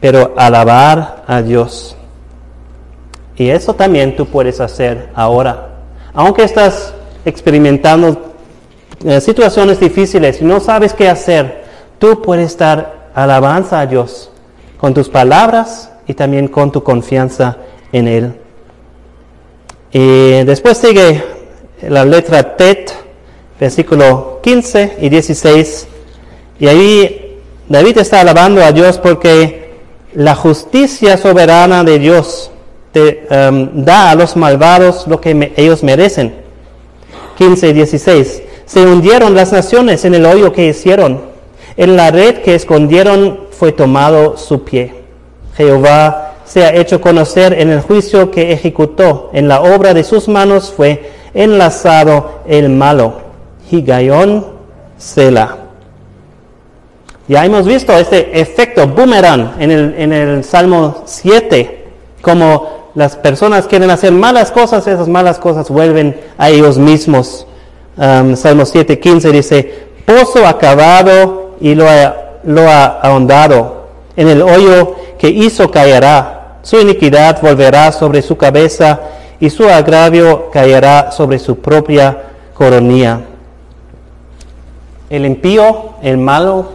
pero 0.00 0.34
alabar 0.36 1.22
a 1.28 1.40
Dios. 1.40 1.96
Y 3.36 3.50
eso 3.50 3.74
también 3.74 4.16
tú 4.16 4.26
puedes 4.26 4.60
hacer 4.60 5.10
ahora. 5.14 5.68
Aunque 6.12 6.42
estás 6.42 6.92
experimentando 7.24 8.32
eh, 9.04 9.20
situaciones 9.20 9.78
difíciles 9.78 10.40
y 10.40 10.44
no 10.44 10.58
sabes 10.58 10.92
qué 10.92 11.08
hacer, 11.08 11.64
tú 12.00 12.20
puedes 12.22 12.58
dar 12.58 13.10
alabanza 13.14 13.78
a 13.78 13.86
Dios 13.86 14.30
con 14.78 14.92
tus 14.92 15.08
palabras 15.08 15.92
y 16.08 16.14
también 16.14 16.48
con 16.48 16.72
tu 16.72 16.82
confianza 16.82 17.58
en 17.92 18.08
Él. 18.08 18.45
Y 19.98 20.44
después 20.44 20.76
sigue 20.76 21.24
la 21.88 22.04
letra 22.04 22.54
Tet, 22.54 22.92
versículo 23.58 24.40
15 24.42 24.98
y 25.00 25.08
16. 25.08 25.86
Y 26.60 26.66
ahí 26.66 27.40
David 27.66 27.96
está 27.96 28.20
alabando 28.20 28.62
a 28.62 28.72
Dios 28.72 28.98
porque 28.98 29.70
la 30.12 30.34
justicia 30.34 31.16
soberana 31.16 31.82
de 31.82 31.98
Dios 31.98 32.50
te, 32.92 33.26
um, 33.30 33.84
da 33.86 34.10
a 34.10 34.14
los 34.14 34.36
malvados 34.36 35.06
lo 35.06 35.18
que 35.18 35.54
ellos 35.56 35.82
merecen. 35.82 36.34
15 37.38 37.68
y 37.70 37.72
16. 37.72 38.42
Se 38.66 38.84
hundieron 38.84 39.34
las 39.34 39.50
naciones 39.50 40.04
en 40.04 40.14
el 40.14 40.26
hoyo 40.26 40.52
que 40.52 40.66
hicieron. 40.66 41.22
En 41.78 41.96
la 41.96 42.10
red 42.10 42.42
que 42.42 42.54
escondieron 42.54 43.46
fue 43.50 43.72
tomado 43.72 44.36
su 44.36 44.62
pie. 44.62 44.92
Jehová 45.56 46.34
se 46.46 46.64
ha 46.64 46.74
hecho 46.74 47.00
conocer 47.00 47.52
en 47.52 47.70
el 47.70 47.80
juicio 47.80 48.30
que 48.30 48.52
ejecutó. 48.52 49.30
En 49.32 49.48
la 49.48 49.62
obra 49.62 49.92
de 49.94 50.04
sus 50.04 50.28
manos 50.28 50.72
fue 50.74 51.10
enlazado 51.34 52.40
el 52.46 52.68
malo. 52.70 53.20
Higayón 53.70 54.46
Sela. 54.96 55.58
Ya 57.28 57.44
hemos 57.44 57.66
visto 57.66 57.92
este 57.92 58.40
efecto 58.40 58.86
boomerang 58.86 59.54
en 59.58 59.70
el, 59.72 59.94
en 59.98 60.12
el 60.12 60.44
Salmo 60.44 61.02
7, 61.06 61.84
como 62.22 62.90
las 62.94 63.16
personas 63.16 63.66
quieren 63.66 63.90
hacer 63.90 64.12
malas 64.12 64.52
cosas, 64.52 64.86
esas 64.86 65.08
malas 65.08 65.38
cosas 65.38 65.68
vuelven 65.68 66.18
a 66.38 66.50
ellos 66.50 66.78
mismos. 66.78 67.46
Um, 67.96 68.36
Salmo 68.36 68.64
7, 68.64 69.00
15 69.00 69.32
dice, 69.32 69.86
pozo 70.04 70.46
acabado 70.46 71.56
y 71.60 71.74
lo 71.74 71.86
lo 72.46 72.62
ha 72.70 73.00
ahondado, 73.00 73.88
en 74.16 74.28
el 74.28 74.40
hoyo 74.40 74.94
que 75.18 75.28
hizo 75.28 75.70
caerá, 75.70 76.35
su 76.66 76.80
iniquidad 76.80 77.40
volverá 77.40 77.92
sobre 77.92 78.22
su 78.22 78.36
cabeza 78.36 78.98
y 79.38 79.50
su 79.50 79.68
agravio 79.68 80.50
caerá 80.50 81.12
sobre 81.12 81.38
su 81.38 81.60
propia 81.60 82.24
coronilla. 82.54 83.20
El 85.08 85.26
impío, 85.26 85.90
el 86.02 86.18
malo, 86.18 86.70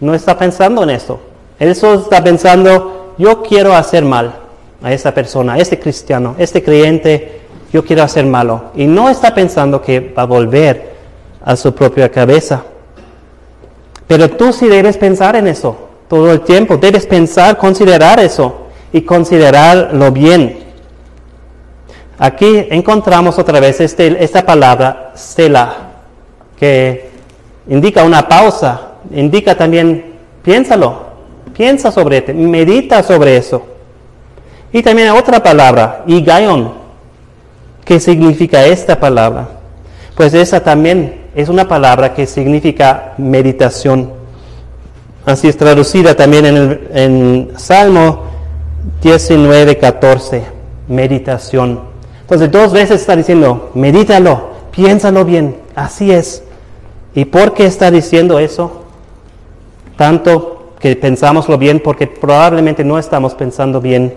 no 0.00 0.14
está 0.14 0.36
pensando 0.36 0.82
en 0.82 0.90
esto. 0.90 1.20
Él 1.60 1.76
solo 1.76 2.00
está 2.00 2.24
pensando, 2.24 3.14
yo 3.18 3.40
quiero 3.40 3.72
hacer 3.72 4.04
mal 4.04 4.34
a 4.82 4.92
esa 4.92 5.14
persona, 5.14 5.52
a 5.52 5.58
este 5.58 5.78
cristiano, 5.78 6.34
a 6.36 6.42
este 6.42 6.64
creyente, 6.64 7.42
yo 7.72 7.84
quiero 7.84 8.02
hacer 8.02 8.26
malo. 8.26 8.72
Y 8.74 8.88
no 8.88 9.08
está 9.08 9.32
pensando 9.32 9.80
que 9.80 10.00
va 10.00 10.22
a 10.22 10.26
volver 10.26 10.94
a 11.44 11.54
su 11.54 11.72
propia 11.72 12.10
cabeza. 12.10 12.64
Pero 14.08 14.28
tú 14.30 14.52
sí 14.52 14.66
debes 14.66 14.96
pensar 14.96 15.36
en 15.36 15.46
eso 15.46 15.76
todo 16.08 16.32
el 16.32 16.40
tiempo. 16.40 16.76
Debes 16.76 17.06
pensar, 17.06 17.56
considerar 17.58 18.18
eso 18.18 18.64
y 18.92 19.02
considerarlo 19.02 20.10
bien. 20.12 20.58
Aquí 22.18 22.66
encontramos 22.70 23.38
otra 23.38 23.60
vez 23.60 23.80
este, 23.80 24.22
esta 24.22 24.44
palabra, 24.44 25.12
Sela, 25.14 25.74
que 26.58 27.10
indica 27.68 28.02
una 28.02 28.26
pausa, 28.26 28.92
indica 29.12 29.54
también, 29.54 30.14
piénsalo, 30.42 31.06
piensa 31.56 31.92
sobre 31.92 32.18
esto, 32.18 32.34
medita 32.34 33.02
sobre 33.02 33.36
eso. 33.36 33.64
Y 34.72 34.82
también 34.82 35.10
otra 35.10 35.42
palabra, 35.42 36.02
igaion, 36.06 36.72
¿qué 37.84 38.00
significa 38.00 38.66
esta 38.66 38.98
palabra? 38.98 39.48
Pues 40.16 40.34
esa 40.34 40.60
también 40.60 41.28
es 41.36 41.48
una 41.48 41.68
palabra 41.68 42.14
que 42.14 42.26
significa 42.26 43.14
meditación. 43.16 44.12
Así 45.24 45.46
es 45.46 45.56
traducida 45.56 46.16
también 46.16 46.46
en, 46.46 46.56
el, 46.56 46.88
en 46.92 47.50
Salmo 47.56 48.27
19, 49.02 49.78
14, 49.78 50.42
meditación. 50.88 51.80
Entonces 52.22 52.50
dos 52.50 52.72
veces 52.72 53.00
está 53.00 53.16
diciendo, 53.16 53.70
medítalo, 53.74 54.48
piénsalo 54.70 55.24
bien, 55.24 55.56
así 55.74 56.10
es. 56.12 56.42
¿Y 57.14 57.24
por 57.24 57.54
qué 57.54 57.66
está 57.66 57.90
diciendo 57.90 58.38
eso? 58.38 58.84
Tanto 59.96 60.74
que 60.78 60.94
pensámoslo 60.96 61.58
bien 61.58 61.80
porque 61.80 62.06
probablemente 62.06 62.84
no 62.84 62.98
estamos 62.98 63.34
pensando 63.34 63.80
bien 63.80 64.14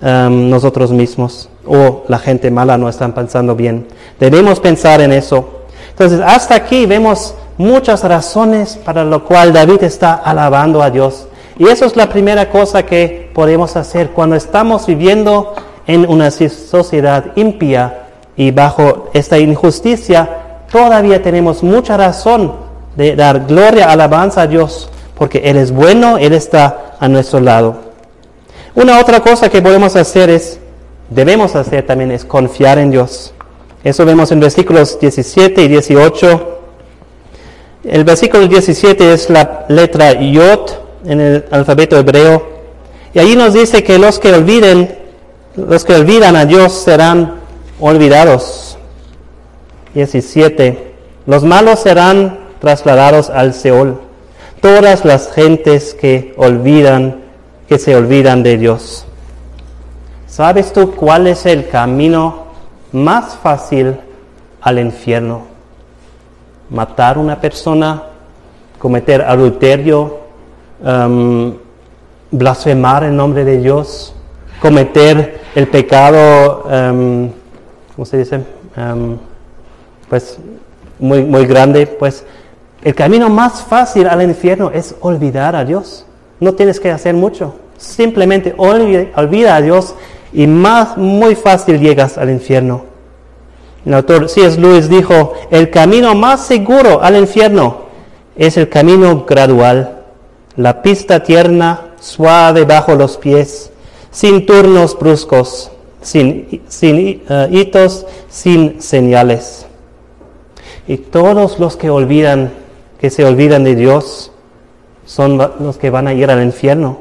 um, 0.00 0.50
nosotros 0.50 0.90
mismos 0.90 1.48
o 1.66 2.04
la 2.08 2.18
gente 2.18 2.50
mala 2.50 2.76
no 2.78 2.88
están 2.88 3.12
pensando 3.12 3.54
bien. 3.54 3.86
Debemos 4.18 4.60
pensar 4.60 5.00
en 5.00 5.12
eso. 5.12 5.62
Entonces, 5.90 6.20
hasta 6.20 6.54
aquí 6.54 6.86
vemos 6.86 7.34
muchas 7.58 8.02
razones 8.02 8.78
para 8.84 9.04
lo 9.04 9.24
cual 9.24 9.52
David 9.52 9.82
está 9.84 10.14
alabando 10.14 10.82
a 10.82 10.90
Dios. 10.90 11.28
Y 11.58 11.68
eso 11.68 11.84
es 11.84 11.96
la 11.96 12.08
primera 12.08 12.50
cosa 12.50 12.84
que 12.84 13.30
podemos 13.34 13.76
hacer 13.76 14.10
cuando 14.10 14.36
estamos 14.36 14.86
viviendo 14.86 15.54
en 15.86 16.08
una 16.08 16.30
sociedad 16.30 17.32
impía 17.36 18.08
y 18.36 18.50
bajo 18.50 19.10
esta 19.12 19.38
injusticia 19.38 20.28
todavía 20.70 21.22
tenemos 21.22 21.62
mucha 21.62 21.96
razón 21.96 22.54
de 22.96 23.14
dar 23.16 23.46
gloria, 23.46 23.90
alabanza 23.90 24.42
a 24.42 24.46
Dios, 24.46 24.88
porque 25.16 25.42
Él 25.44 25.56
es 25.56 25.72
bueno, 25.72 26.18
Él 26.18 26.32
está 26.32 26.96
a 26.98 27.08
nuestro 27.08 27.40
lado. 27.40 27.76
Una 28.74 28.98
otra 28.98 29.20
cosa 29.20 29.50
que 29.50 29.60
podemos 29.60 29.96
hacer 29.96 30.30
es, 30.30 30.58
debemos 31.10 31.54
hacer 31.56 31.84
también, 31.84 32.10
es 32.10 32.24
confiar 32.24 32.78
en 32.78 32.90
Dios. 32.90 33.34
Eso 33.84 34.04
vemos 34.06 34.32
en 34.32 34.40
versículos 34.40 34.98
17 34.98 35.62
y 35.62 35.68
18. 35.68 36.58
El 37.84 38.04
versículo 38.04 38.46
17 38.46 39.12
es 39.12 39.28
la 39.28 39.66
letra 39.68 40.12
Yod 40.12 40.82
en 41.04 41.20
el 41.20 41.44
alfabeto 41.50 41.96
hebreo. 41.96 42.46
Y 43.14 43.18
allí 43.18 43.36
nos 43.36 43.54
dice 43.54 43.82
que 43.82 43.98
los 43.98 44.18
que 44.18 44.32
olviden, 44.32 44.98
los 45.56 45.84
que 45.84 45.94
olvidan 45.94 46.36
a 46.36 46.44
Dios 46.46 46.72
serán 46.72 47.40
olvidados. 47.80 48.78
17. 49.94 50.94
Los 51.26 51.44
malos 51.44 51.80
serán 51.80 52.38
trasladados 52.60 53.30
al 53.30 53.54
Seol. 53.54 54.00
Todas 54.60 55.04
las 55.04 55.32
gentes 55.32 55.94
que 55.94 56.34
olvidan, 56.36 57.22
que 57.68 57.78
se 57.78 57.94
olvidan 57.94 58.42
de 58.42 58.56
Dios. 58.56 59.04
¿Sabes 60.26 60.72
tú 60.72 60.94
cuál 60.94 61.26
es 61.26 61.44
el 61.44 61.68
camino 61.68 62.46
más 62.92 63.36
fácil 63.36 63.96
al 64.60 64.78
infierno? 64.78 65.42
Matar 66.70 67.18
una 67.18 67.40
persona, 67.40 68.04
cometer 68.78 69.20
adulterio, 69.22 70.21
um, 70.82 71.54
blasfemar 72.30 73.04
en 73.04 73.16
nombre 73.16 73.44
de 73.44 73.58
Dios, 73.58 74.14
cometer 74.60 75.40
el 75.54 75.68
pecado, 75.68 76.64
um, 76.64 77.30
¿cómo 77.94 78.06
se 78.06 78.18
dice? 78.18 78.40
Um, 78.76 79.18
pues 80.08 80.38
muy, 80.98 81.22
muy 81.22 81.46
grande, 81.46 81.86
pues 81.86 82.24
el 82.82 82.94
camino 82.94 83.28
más 83.28 83.62
fácil 83.62 84.08
al 84.08 84.22
infierno 84.22 84.70
es 84.72 84.94
olvidar 85.00 85.54
a 85.56 85.64
Dios. 85.64 86.06
No 86.40 86.54
tienes 86.54 86.80
que 86.80 86.90
hacer 86.90 87.14
mucho, 87.14 87.54
simplemente 87.76 88.54
olvida, 88.56 89.06
olvida 89.16 89.56
a 89.56 89.60
Dios 89.60 89.94
y 90.32 90.46
más 90.46 90.96
muy 90.96 91.34
fácil 91.34 91.78
llegas 91.80 92.18
al 92.18 92.30
infierno. 92.30 92.84
El 93.84 93.94
autor 93.94 94.28
C.S. 94.28 94.60
Lewis 94.60 94.88
dijo, 94.88 95.34
el 95.50 95.70
camino 95.70 96.14
más 96.14 96.46
seguro 96.46 97.02
al 97.02 97.16
infierno 97.16 97.82
es 98.36 98.56
el 98.56 98.68
camino 98.68 99.24
gradual, 99.24 100.01
la 100.56 100.82
pista 100.82 101.22
tierna, 101.22 101.92
suave 102.00 102.64
bajo 102.64 102.94
los 102.94 103.16
pies, 103.16 103.70
sin 104.10 104.46
turnos 104.46 104.98
bruscos, 104.98 105.70
sin, 106.02 106.62
sin 106.68 107.22
eh, 107.28 107.48
hitos, 107.50 108.06
sin 108.28 108.82
señales. 108.82 109.66
Y 110.86 110.98
todos 110.98 111.58
los 111.58 111.76
que 111.76 111.90
olvidan, 111.90 112.52
que 113.00 113.10
se 113.10 113.24
olvidan 113.24 113.64
de 113.64 113.74
Dios, 113.74 114.32
son 115.06 115.38
los 115.38 115.78
que 115.78 115.90
van 115.90 116.08
a 116.08 116.12
ir 116.12 116.30
al 116.30 116.42
infierno. 116.42 117.00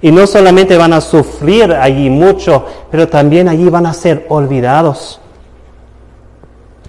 Y 0.00 0.10
no 0.10 0.26
solamente 0.26 0.76
van 0.76 0.92
a 0.92 1.00
sufrir 1.00 1.72
allí 1.72 2.10
mucho, 2.10 2.64
pero 2.90 3.08
también 3.08 3.48
allí 3.48 3.68
van 3.68 3.86
a 3.86 3.94
ser 3.94 4.26
olvidados. 4.28 5.20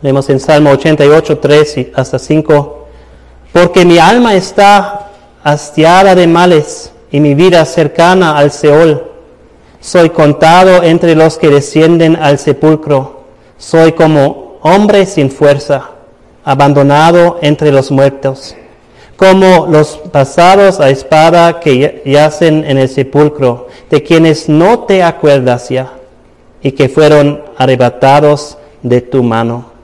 Leemos 0.02 0.30
en 0.30 0.40
Salmo 0.40 0.72
88, 0.72 1.40
3 1.40 1.78
y 1.78 1.92
hasta 1.96 2.20
5. 2.20 2.88
Porque 3.52 3.86
mi 3.86 3.98
alma 3.98 4.34
está 4.34 5.12
hastiada 5.46 6.16
de 6.16 6.28
males 6.28 6.92
y 7.12 7.22
mi 7.22 7.36
vida 7.36 7.64
cercana 7.64 8.38
al 8.38 8.52
Seol. 8.52 9.12
Soy 9.80 10.10
contado 10.10 10.84
entre 10.84 11.16
los 11.16 11.38
que 11.38 11.50
descienden 11.50 12.18
al 12.18 12.40
sepulcro. 12.40 13.22
Soy 13.58 13.94
como 13.94 14.58
hombre 14.62 15.06
sin 15.06 15.32
fuerza, 15.32 15.92
abandonado 16.44 17.38
entre 17.42 17.72
los 17.72 17.92
muertos 17.92 18.56
como 19.16 19.68
los 19.68 19.98
pasados 20.12 20.80
a 20.80 20.90
espada 20.90 21.60
que 21.60 22.02
yacen 22.06 22.66
en 22.66 22.78
el 22.78 22.90
sepulcro, 22.90 23.68
de 23.90 24.04
quienes 24.04 24.50
no 24.50 24.80
te 24.80 25.04
acuerdas 25.04 25.70
ya, 25.70 25.94
y 26.62 26.74
que 26.74 26.90
fueron 26.90 27.42
arrebatados 27.58 28.58
de 28.82 29.02
tu 29.02 29.24
mano. 29.24 29.75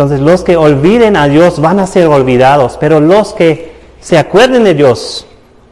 Entonces 0.00 0.24
los 0.24 0.44
que 0.44 0.56
olviden 0.56 1.14
a 1.14 1.28
Dios 1.28 1.60
van 1.60 1.78
a 1.78 1.86
ser 1.86 2.06
olvidados, 2.06 2.78
pero 2.80 3.00
los 3.00 3.34
que 3.34 3.72
se 4.00 4.16
acuerden 4.16 4.64
de 4.64 4.72
Dios 4.72 5.26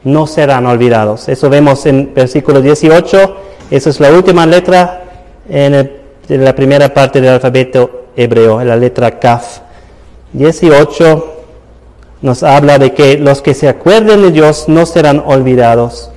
no 0.05 0.27
serán 0.27 0.67
olvidados. 0.67 1.31
Eso 1.31 1.49
vemos 1.49 1.87
en 1.87 2.13
versículo 2.13 2.61
18, 2.61 3.37
esa 3.71 3.89
es 3.89 4.01
la 4.01 4.13
última 4.13 4.45
letra 4.45 5.03
en, 5.49 5.93
la 6.29 6.55
primera 6.55 6.93
parte 6.93 7.23
del 7.23 7.31
alfabeto 7.31 8.09
hebreo, 8.15 8.63
la 8.63 8.77
letra 8.77 9.19
Kaf. 9.19 9.61
18 10.35 11.37
nos 12.21 12.43
habla 12.43 12.79
de 12.79 12.93
que 12.93 13.17
los 13.17 13.41
que 13.41 13.55
se 13.55 13.67
acuerden 13.67 14.21
de 14.21 14.31
Dios 14.31 14.69
no 14.69 14.85
serán 14.85 15.23
olvidados, 15.25 16.11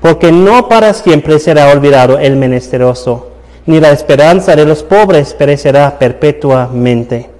porque 0.00 0.30
no 0.30 0.68
para 0.68 0.94
siempre 0.94 1.40
será 1.40 1.72
olvidado 1.72 2.20
el 2.20 2.36
menesteroso, 2.36 3.32
ni 3.66 3.80
la 3.80 3.90
esperanza 3.90 4.54
de 4.54 4.66
los 4.66 4.84
pobres 4.84 5.34
perecerá 5.34 5.98
perpetuamente. 5.98 7.34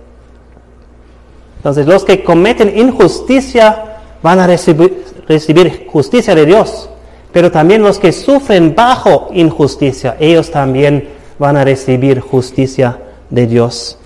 Entonces 1.57 1.87
los 1.87 2.05
que 2.05 2.23
cometen 2.23 2.79
injusticia 2.79 3.99
van 4.23 4.39
a 4.39 4.47
recibir, 4.47 5.05
recibir 5.29 5.87
justicia 5.89 6.35
de 6.35 6.47
Dios, 6.47 6.89
pero 7.33 7.51
también 7.51 7.83
los 7.83 7.99
que 7.99 8.13
sufren 8.13 8.75
bajo 8.75 9.29
injusticia, 9.33 10.17
ellos 10.21 10.51
también 10.51 11.09
van 11.39 11.57
a 11.57 11.65
recibir 11.65 12.21
justicia 12.21 12.99
de 13.31 13.47
Dios. 13.47 13.99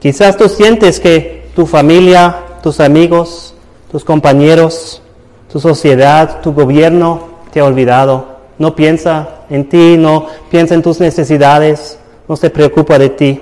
Quizás 0.00 0.36
tú 0.36 0.48
sientes 0.48 1.00
que 1.00 1.48
tu 1.54 1.66
familia 1.66 2.44
tus 2.62 2.80
amigos, 2.80 3.54
tus 3.90 4.04
compañeros, 4.04 5.02
tu 5.50 5.60
sociedad, 5.60 6.40
tu 6.42 6.52
gobierno 6.52 7.28
te 7.52 7.60
ha 7.60 7.64
olvidado. 7.64 8.38
No 8.58 8.74
piensa 8.74 9.44
en 9.48 9.68
ti, 9.68 9.96
no 9.96 10.26
piensa 10.50 10.74
en 10.74 10.82
tus 10.82 11.00
necesidades, 11.00 11.98
no 12.28 12.36
se 12.36 12.50
preocupa 12.50 12.98
de 12.98 13.08
ti. 13.10 13.40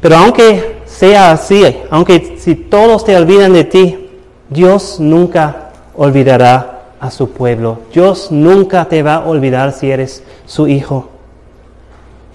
Pero 0.00 0.16
aunque 0.16 0.75
sea 0.98 1.32
así, 1.32 1.62
aunque 1.90 2.36
si 2.38 2.54
todos 2.54 3.04
te 3.04 3.16
olvidan 3.16 3.52
de 3.52 3.64
ti, 3.64 4.08
Dios 4.48 4.98
nunca 4.98 5.72
olvidará 5.94 6.84
a 7.00 7.10
su 7.10 7.30
pueblo. 7.30 7.80
Dios 7.92 8.30
nunca 8.30 8.86
te 8.86 9.02
va 9.02 9.16
a 9.16 9.26
olvidar 9.26 9.72
si 9.72 9.90
eres 9.90 10.22
su 10.46 10.68
hijo. 10.68 11.08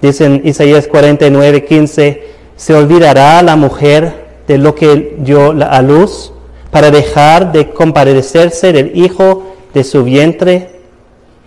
Dice 0.01 0.25
en 0.25 0.41
Isaías 0.43 0.87
49, 0.87 1.65
15, 1.65 2.23
se 2.55 2.73
olvidará 2.73 3.41
la 3.41 3.55
mujer 3.55 4.25
de 4.47 4.57
lo 4.57 4.75
que 4.75 5.15
dio 5.19 5.51
a 5.51 5.81
luz 5.81 6.31
para 6.69 6.91
dejar 6.91 7.51
de 7.51 7.71
compadecerse 7.71 8.73
del 8.73 8.95
hijo 8.95 9.43
de 9.73 9.83
su 9.83 10.03
vientre. 10.03 10.69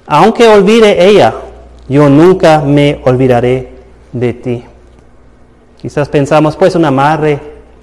Aunque 0.06 0.48
olvide 0.48 1.08
ella, 1.08 1.34
yo 1.88 2.08
nunca 2.08 2.60
me 2.60 3.00
olvidaré 3.04 3.70
de 4.12 4.32
ti. 4.32 4.64
Quizás 5.84 6.08
pensamos, 6.08 6.56
pues 6.56 6.74
una 6.76 6.90
madre 6.90 7.38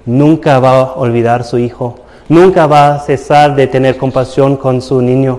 nunca 0.06 0.58
va 0.58 0.80
a 0.80 0.92
olvidar 0.94 1.44
su 1.44 1.56
hijo, 1.56 2.00
nunca 2.28 2.66
va 2.66 2.96
a 2.96 2.98
cesar 2.98 3.54
de 3.54 3.68
tener 3.68 3.96
compasión 3.96 4.56
con 4.56 4.82
su 4.82 5.00
niño. 5.00 5.38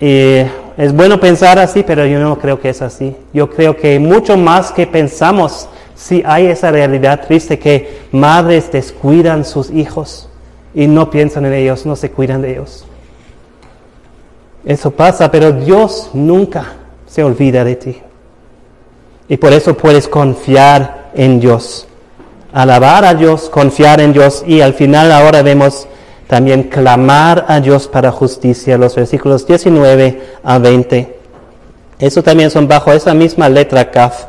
Y 0.00 0.38
es 0.76 0.92
bueno 0.92 1.20
pensar 1.20 1.60
así, 1.60 1.84
pero 1.84 2.04
yo 2.04 2.18
no 2.18 2.36
creo 2.40 2.60
que 2.60 2.70
es 2.70 2.82
así. 2.82 3.14
Yo 3.32 3.48
creo 3.48 3.76
que 3.76 4.00
mucho 4.00 4.36
más 4.36 4.72
que 4.72 4.88
pensamos 4.88 5.68
si 5.94 6.24
hay 6.26 6.46
esa 6.46 6.72
realidad 6.72 7.24
triste 7.24 7.60
que 7.60 8.00
madres 8.10 8.72
descuidan 8.72 9.44
sus 9.44 9.70
hijos 9.70 10.28
y 10.74 10.88
no 10.88 11.10
piensan 11.10 11.46
en 11.46 11.52
ellos, 11.52 11.86
no 11.86 11.94
se 11.94 12.10
cuidan 12.10 12.42
de 12.42 12.54
ellos. 12.54 12.84
Eso 14.64 14.90
pasa, 14.90 15.30
pero 15.30 15.52
Dios 15.52 16.10
nunca 16.12 16.72
se 17.06 17.22
olvida 17.22 17.62
de 17.62 17.76
ti. 17.76 18.02
Y 19.28 19.36
por 19.36 19.52
eso 19.52 19.76
puedes 19.76 20.08
confiar 20.08 21.10
en 21.14 21.40
Dios. 21.40 21.86
Alabar 22.52 23.04
a 23.04 23.14
Dios, 23.14 23.50
confiar 23.50 24.00
en 24.00 24.12
Dios 24.12 24.44
y 24.46 24.60
al 24.60 24.74
final 24.74 25.12
ahora 25.12 25.42
vemos 25.42 25.88
también 26.26 26.64
clamar 26.64 27.44
a 27.48 27.60
Dios 27.60 27.86
para 27.86 28.10
justicia, 28.10 28.78
los 28.78 28.94
versículos 28.94 29.46
19 29.46 30.22
a 30.42 30.58
20. 30.58 31.16
Eso 31.98 32.22
también 32.22 32.50
son 32.50 32.68
bajo 32.68 32.92
esa 32.92 33.14
misma 33.14 33.48
letra 33.48 33.90
Kaf 33.90 34.24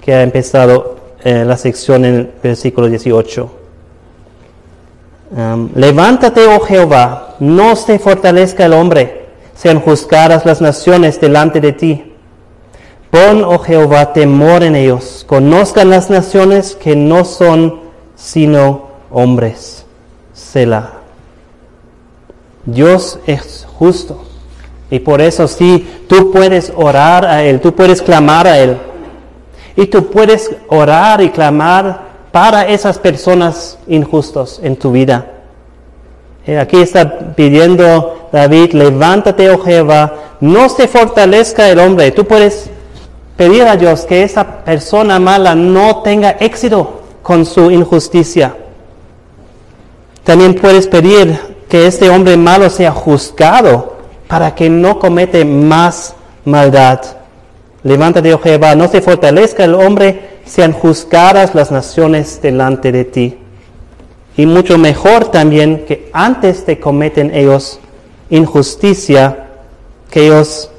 que 0.00 0.14
ha 0.14 0.22
empezado 0.22 0.96
eh, 1.24 1.44
la 1.44 1.56
sección 1.56 2.04
en 2.04 2.14
el 2.14 2.30
versículo 2.42 2.88
18. 2.88 3.50
Levántate, 5.74 6.46
oh 6.46 6.60
Jehová, 6.60 7.34
no 7.40 7.74
se 7.74 7.98
fortalezca 7.98 8.66
el 8.66 8.72
hombre, 8.72 9.26
sean 9.56 9.80
juzgadas 9.80 10.46
las 10.46 10.60
naciones 10.60 11.20
delante 11.20 11.60
de 11.60 11.72
ti. 11.72 12.12
Pon, 13.10 13.44
oh 13.44 13.58
Jehová, 13.58 14.12
temor 14.12 14.62
en 14.62 14.76
ellos, 14.76 15.24
conozcan 15.26 15.90
las 15.90 16.10
naciones 16.10 16.74
que 16.74 16.96
no 16.96 17.24
son 17.24 17.80
sino 18.16 18.88
hombres. 19.10 19.84
Selah. 20.32 20.94
Dios 22.64 23.18
es 23.26 23.66
justo. 23.78 24.22
Y 24.90 25.00
por 25.00 25.20
eso 25.20 25.48
sí, 25.48 26.04
tú 26.08 26.30
puedes 26.30 26.72
orar 26.76 27.24
a 27.24 27.42
Él, 27.42 27.60
tú 27.60 27.74
puedes 27.74 28.02
clamar 28.02 28.46
a 28.46 28.58
Él. 28.58 28.76
Y 29.76 29.86
tú 29.86 30.06
puedes 30.10 30.50
orar 30.68 31.20
y 31.22 31.30
clamar 31.30 32.06
para 32.32 32.66
esas 32.66 32.98
personas 32.98 33.78
injustos 33.88 34.60
en 34.62 34.76
tu 34.76 34.92
vida. 34.92 35.26
Eh, 36.46 36.58
aquí 36.58 36.80
está 36.80 37.34
pidiendo 37.34 38.28
David, 38.32 38.72
levántate, 38.72 39.50
oh 39.50 39.58
Jehová, 39.58 40.14
no 40.40 40.68
se 40.68 40.86
fortalezca 40.86 41.68
el 41.68 41.78
hombre. 41.80 42.12
Tú 42.12 42.24
puedes 42.24 42.70
pedir 43.36 43.62
a 43.64 43.76
Dios 43.76 44.04
que 44.06 44.22
esa 44.22 44.64
persona 44.64 45.18
mala 45.18 45.54
no 45.54 46.02
tenga 46.02 46.36
éxito 46.40 47.02
con 47.22 47.44
su 47.44 47.70
injusticia. 47.70 48.56
También 50.24 50.54
puedes 50.54 50.86
pedir 50.86 51.38
que 51.68 51.86
este 51.86 52.08
hombre 52.10 52.36
malo 52.36 52.70
sea 52.70 52.92
juzgado 52.92 53.96
para 54.28 54.54
que 54.54 54.68
no 54.68 54.98
comete 54.98 55.44
más 55.44 56.14
maldad. 56.44 57.00
Levántate, 57.82 58.34
oh 58.34 58.38
Jehová, 58.38 58.74
no 58.74 58.88
se 58.88 59.00
fortalezca 59.00 59.64
el 59.64 59.74
hombre, 59.74 60.40
sean 60.44 60.72
juzgadas 60.72 61.54
las 61.54 61.70
naciones 61.70 62.40
delante 62.42 62.90
de 62.90 63.04
ti. 63.04 63.38
Y 64.36 64.46
mucho 64.46 64.78
mejor 64.78 65.30
también 65.30 65.84
que 65.86 66.10
antes 66.12 66.66
de 66.66 66.78
cometen 66.78 67.34
ellos 67.34 67.78
injusticia, 68.28 69.46
que 70.10 70.26
ellos 70.26 70.70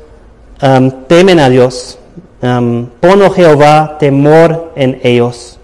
um, 0.62 0.92
temen 1.08 1.40
a 1.40 1.50
Dios. 1.50 1.97
Um, 2.42 2.88
Jehová, 3.36 3.98
temor 4.00 4.72
en 4.76 5.00
ellos. 5.04 5.58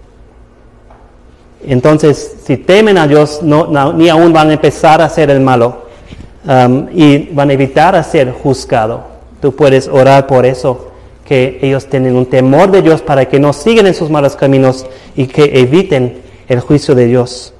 Entonces, 1.66 2.36
si 2.44 2.56
temen 2.56 2.98
a 2.98 3.06
Dios, 3.06 3.40
no, 3.42 3.92
ni 3.92 4.08
aún 4.08 4.32
van 4.32 4.50
a 4.50 4.54
empezar 4.54 5.00
a 5.00 5.06
hacer 5.06 5.30
el 5.30 5.40
malo 5.40 5.84
um, 6.46 6.88
y 6.92 7.28
van 7.32 7.50
a 7.50 7.52
evitar 7.52 7.94
a 7.94 8.02
ser 8.02 8.32
juzgado. 8.32 9.04
Tú 9.40 9.54
puedes 9.54 9.88
orar 9.88 10.26
por 10.26 10.44
eso 10.44 10.90
que 11.24 11.58
ellos 11.62 11.86
tienen 11.86 12.16
un 12.16 12.26
temor 12.26 12.70
de 12.70 12.82
Dios 12.82 13.00
para 13.00 13.26
que 13.26 13.40
no 13.40 13.52
sigan 13.52 13.86
en 13.86 13.94
sus 13.94 14.10
malos 14.10 14.36
caminos 14.36 14.84
y 15.16 15.26
que 15.26 15.60
eviten 15.60 16.22
el 16.48 16.60
juicio 16.60 16.94
de 16.94 17.06
Dios. 17.06 17.54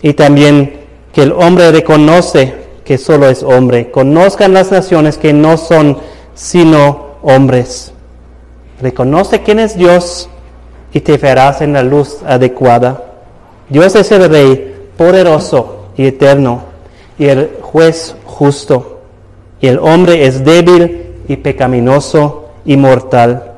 Y 0.00 0.14
también 0.14 0.80
que 1.12 1.22
el 1.22 1.32
hombre 1.32 1.70
reconoce 1.72 2.54
que 2.84 2.98
solo 2.98 3.28
es 3.28 3.42
hombre. 3.42 3.90
Conozcan 3.90 4.54
las 4.54 4.70
naciones 4.70 5.18
que 5.18 5.32
no 5.32 5.56
son 5.56 5.98
sino 6.34 7.16
hombres. 7.22 7.92
Reconoce 8.80 9.42
quién 9.42 9.58
es 9.58 9.76
Dios 9.76 10.28
y 10.92 11.00
te 11.00 11.16
verás 11.16 11.60
en 11.62 11.72
la 11.72 11.82
luz 11.82 12.18
adecuada. 12.26 13.02
Dios 13.68 13.94
es 13.94 14.10
el 14.12 14.28
Rey 14.28 14.90
poderoso 14.96 15.86
y 15.96 16.06
eterno 16.06 16.62
y 17.18 17.26
el 17.26 17.58
juez 17.62 18.14
justo. 18.24 19.00
Y 19.60 19.68
el 19.68 19.78
hombre 19.78 20.26
es 20.26 20.44
débil 20.44 21.14
y 21.28 21.36
pecaminoso 21.36 22.50
y 22.64 22.76
mortal. 22.76 23.52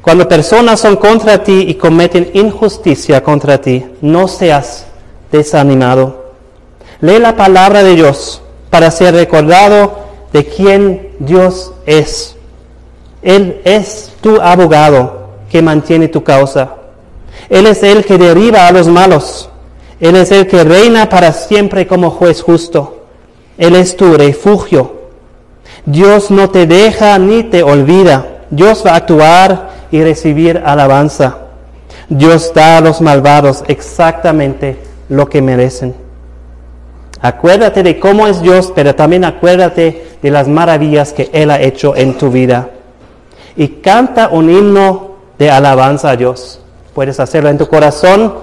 Cuando 0.00 0.28
personas 0.28 0.80
son 0.80 0.96
contra 0.96 1.44
ti 1.44 1.64
y 1.68 1.74
cometen 1.74 2.30
injusticia 2.34 3.22
contra 3.22 3.60
ti, 3.60 3.84
no 4.00 4.26
seas 4.26 4.86
desanimado. 5.30 6.32
Lee 7.00 7.18
la 7.18 7.36
palabra 7.36 7.82
de 7.82 7.94
Dios 7.94 8.42
para 8.70 8.90
ser 8.90 9.14
recordado 9.14 9.98
de 10.32 10.44
quién 10.44 11.10
Dios 11.20 11.72
es. 11.86 12.36
Él 13.22 13.60
es 13.64 14.12
tu 14.20 14.40
abogado 14.40 15.28
que 15.50 15.62
mantiene 15.62 16.08
tu 16.08 16.24
causa. 16.24 16.74
Él 17.48 17.66
es 17.66 17.82
el 17.82 18.04
que 18.04 18.18
derriba 18.18 18.66
a 18.66 18.72
los 18.72 18.88
malos. 18.88 19.48
Él 20.00 20.16
es 20.16 20.32
el 20.32 20.46
que 20.46 20.64
reina 20.64 21.08
para 21.08 21.32
siempre 21.32 21.86
como 21.86 22.10
juez 22.10 22.42
justo. 22.42 23.04
Él 23.58 23.76
es 23.76 23.96
tu 23.96 24.14
refugio. 24.14 25.02
Dios 25.86 26.30
no 26.30 26.50
te 26.50 26.66
deja 26.66 27.18
ni 27.18 27.44
te 27.44 27.62
olvida. 27.62 28.26
Dios 28.50 28.82
va 28.84 28.92
a 28.92 28.96
actuar 28.96 29.70
y 29.90 30.02
recibir 30.02 30.62
alabanza. 30.64 31.38
Dios 32.08 32.52
da 32.54 32.78
a 32.78 32.80
los 32.80 33.00
malvados 33.00 33.62
exactamente 33.68 34.76
lo 35.08 35.28
que 35.28 35.40
merecen. 35.40 35.94
Acuérdate 37.20 37.84
de 37.84 38.00
cómo 38.00 38.26
es 38.26 38.42
Dios, 38.42 38.72
pero 38.74 38.96
también 38.96 39.24
acuérdate 39.24 40.16
de 40.20 40.30
las 40.30 40.48
maravillas 40.48 41.12
que 41.12 41.30
Él 41.32 41.50
ha 41.52 41.60
hecho 41.60 41.94
en 41.94 42.18
tu 42.18 42.30
vida. 42.30 42.70
Y 43.56 43.68
canta 43.68 44.28
un 44.28 44.50
himno 44.50 45.16
de 45.38 45.50
alabanza 45.50 46.10
a 46.10 46.16
Dios. 46.16 46.60
Puedes 46.94 47.20
hacerlo 47.20 47.48
en 47.48 47.58
tu 47.58 47.68
corazón 47.68 48.34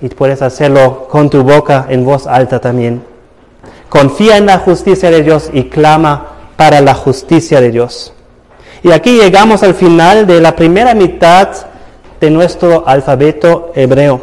y 0.00 0.08
puedes 0.08 0.42
hacerlo 0.42 1.08
con 1.08 1.30
tu 1.30 1.42
boca 1.42 1.86
en 1.88 2.04
voz 2.04 2.26
alta 2.26 2.60
también. 2.60 3.02
Confía 3.88 4.36
en 4.36 4.46
la 4.46 4.58
justicia 4.58 5.10
de 5.10 5.22
Dios 5.22 5.50
y 5.52 5.64
clama 5.64 6.26
para 6.56 6.80
la 6.80 6.94
justicia 6.94 7.60
de 7.60 7.70
Dios. 7.70 8.12
Y 8.82 8.90
aquí 8.92 9.18
llegamos 9.18 9.62
al 9.62 9.74
final 9.74 10.26
de 10.26 10.40
la 10.40 10.54
primera 10.54 10.94
mitad 10.94 11.48
de 12.20 12.30
nuestro 12.30 12.86
alfabeto 12.86 13.72
hebreo. 13.74 14.20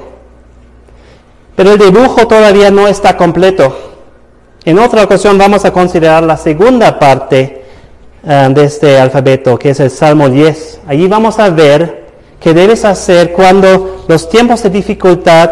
Pero 1.56 1.72
el 1.72 1.80
dibujo 1.80 2.28
todavía 2.28 2.70
no 2.72 2.88
está 2.88 3.18
completo. 3.18 3.76
En 4.64 4.78
otra 4.78 5.04
ocasión 5.04 5.38
vamos 5.38 5.66
a 5.66 5.74
considerar 5.74 6.24
la 6.24 6.38
segunda 6.38 7.00
parte 7.00 7.61
eh, 8.24 8.50
de 8.54 8.64
este 8.66 9.00
alfabeto, 9.00 9.58
que 9.58 9.72
es 9.72 9.80
el 9.80 9.90
Salmo 9.90 10.30
10. 10.30 10.82
Allí 10.86 11.08
vamos 11.08 11.40
a 11.40 11.50
ver 11.50 12.06
qué 12.40 12.54
debes 12.54 12.86
hacer 12.86 13.32
cuando 13.32 14.06
los 14.08 14.30
tiempos 14.30 14.62
de 14.62 14.70
dificultad 14.70 15.50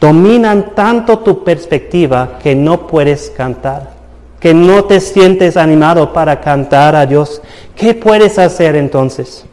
dominan 0.00 0.74
tanto 0.74 1.18
tu 1.18 1.44
perspectiva 1.44 2.38
que 2.42 2.54
no 2.54 2.86
puedes 2.86 3.28
cantar, 3.36 3.90
que 4.40 4.54
no 4.54 4.84
te 4.84 5.00
sientes 5.00 5.58
animado 5.58 6.14
para 6.14 6.40
cantar 6.40 6.96
a 6.96 7.04
Dios. 7.04 7.42
¿Qué 7.76 7.92
puedes 7.92 8.38
hacer 8.38 8.74
entonces? 8.74 9.44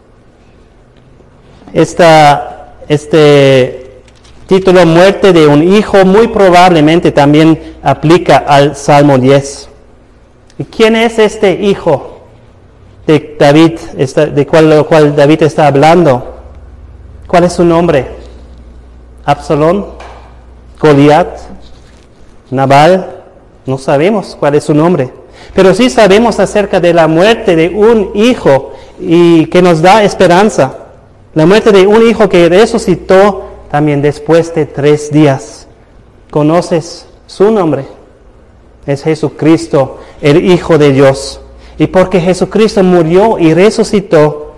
Esta, 1.73 2.75
este 2.87 4.01
título, 4.47 4.85
muerte 4.85 5.33
de 5.33 5.45
un 5.45 5.61
hijo, 5.61 6.05
muy 6.05 6.29
probablemente 6.29 7.11
también 7.11 7.75
aplica 7.83 8.37
al 8.37 8.77
Salmo 8.77 9.17
10. 9.17 9.67
¿Y 10.57 10.63
quién 10.63 10.95
es 10.95 11.19
este 11.19 11.51
hijo 11.51 12.18
David, 13.39 13.79
de 13.79 14.47
cual, 14.47 14.85
cual 14.87 15.15
David 15.15 15.43
está 15.43 15.67
hablando? 15.67 16.35
¿Cuál 17.27 17.45
es 17.45 17.53
su 17.53 17.65
nombre? 17.65 18.07
Absalón. 19.25 19.99
Goliat, 20.79 21.39
Nabal, 22.51 23.23
no 23.65 23.77
sabemos 23.77 24.35
cuál 24.39 24.55
es 24.55 24.63
su 24.63 24.73
nombre, 24.73 25.11
pero 25.53 25.73
sí 25.73 25.89
sabemos 25.89 26.39
acerca 26.39 26.79
de 26.79 26.93
la 26.93 27.07
muerte 27.07 27.55
de 27.55 27.67
un 27.67 28.11
hijo 28.13 28.73
y 28.99 29.47
que 29.47 29.61
nos 29.61 29.81
da 29.81 30.03
esperanza. 30.03 30.77
La 31.33 31.45
muerte 31.45 31.71
de 31.71 31.85
un 31.85 32.07
hijo 32.07 32.29
que 32.29 32.47
resucitó 32.47 33.43
también 33.69 34.01
después 34.01 34.55
de 34.55 34.65
tres 34.65 35.11
días. 35.11 35.67
¿Conoces 36.31 37.07
su 37.27 37.51
nombre? 37.51 37.85
Es 38.85 39.03
Jesucristo, 39.03 39.99
el 40.21 40.49
Hijo 40.49 40.77
de 40.77 40.91
Dios. 40.91 41.41
Y 41.79 41.87
porque 41.87 42.19
Jesucristo 42.19 42.83
murió 42.83 43.39
y 43.39 43.53
resucitó, 43.53 44.53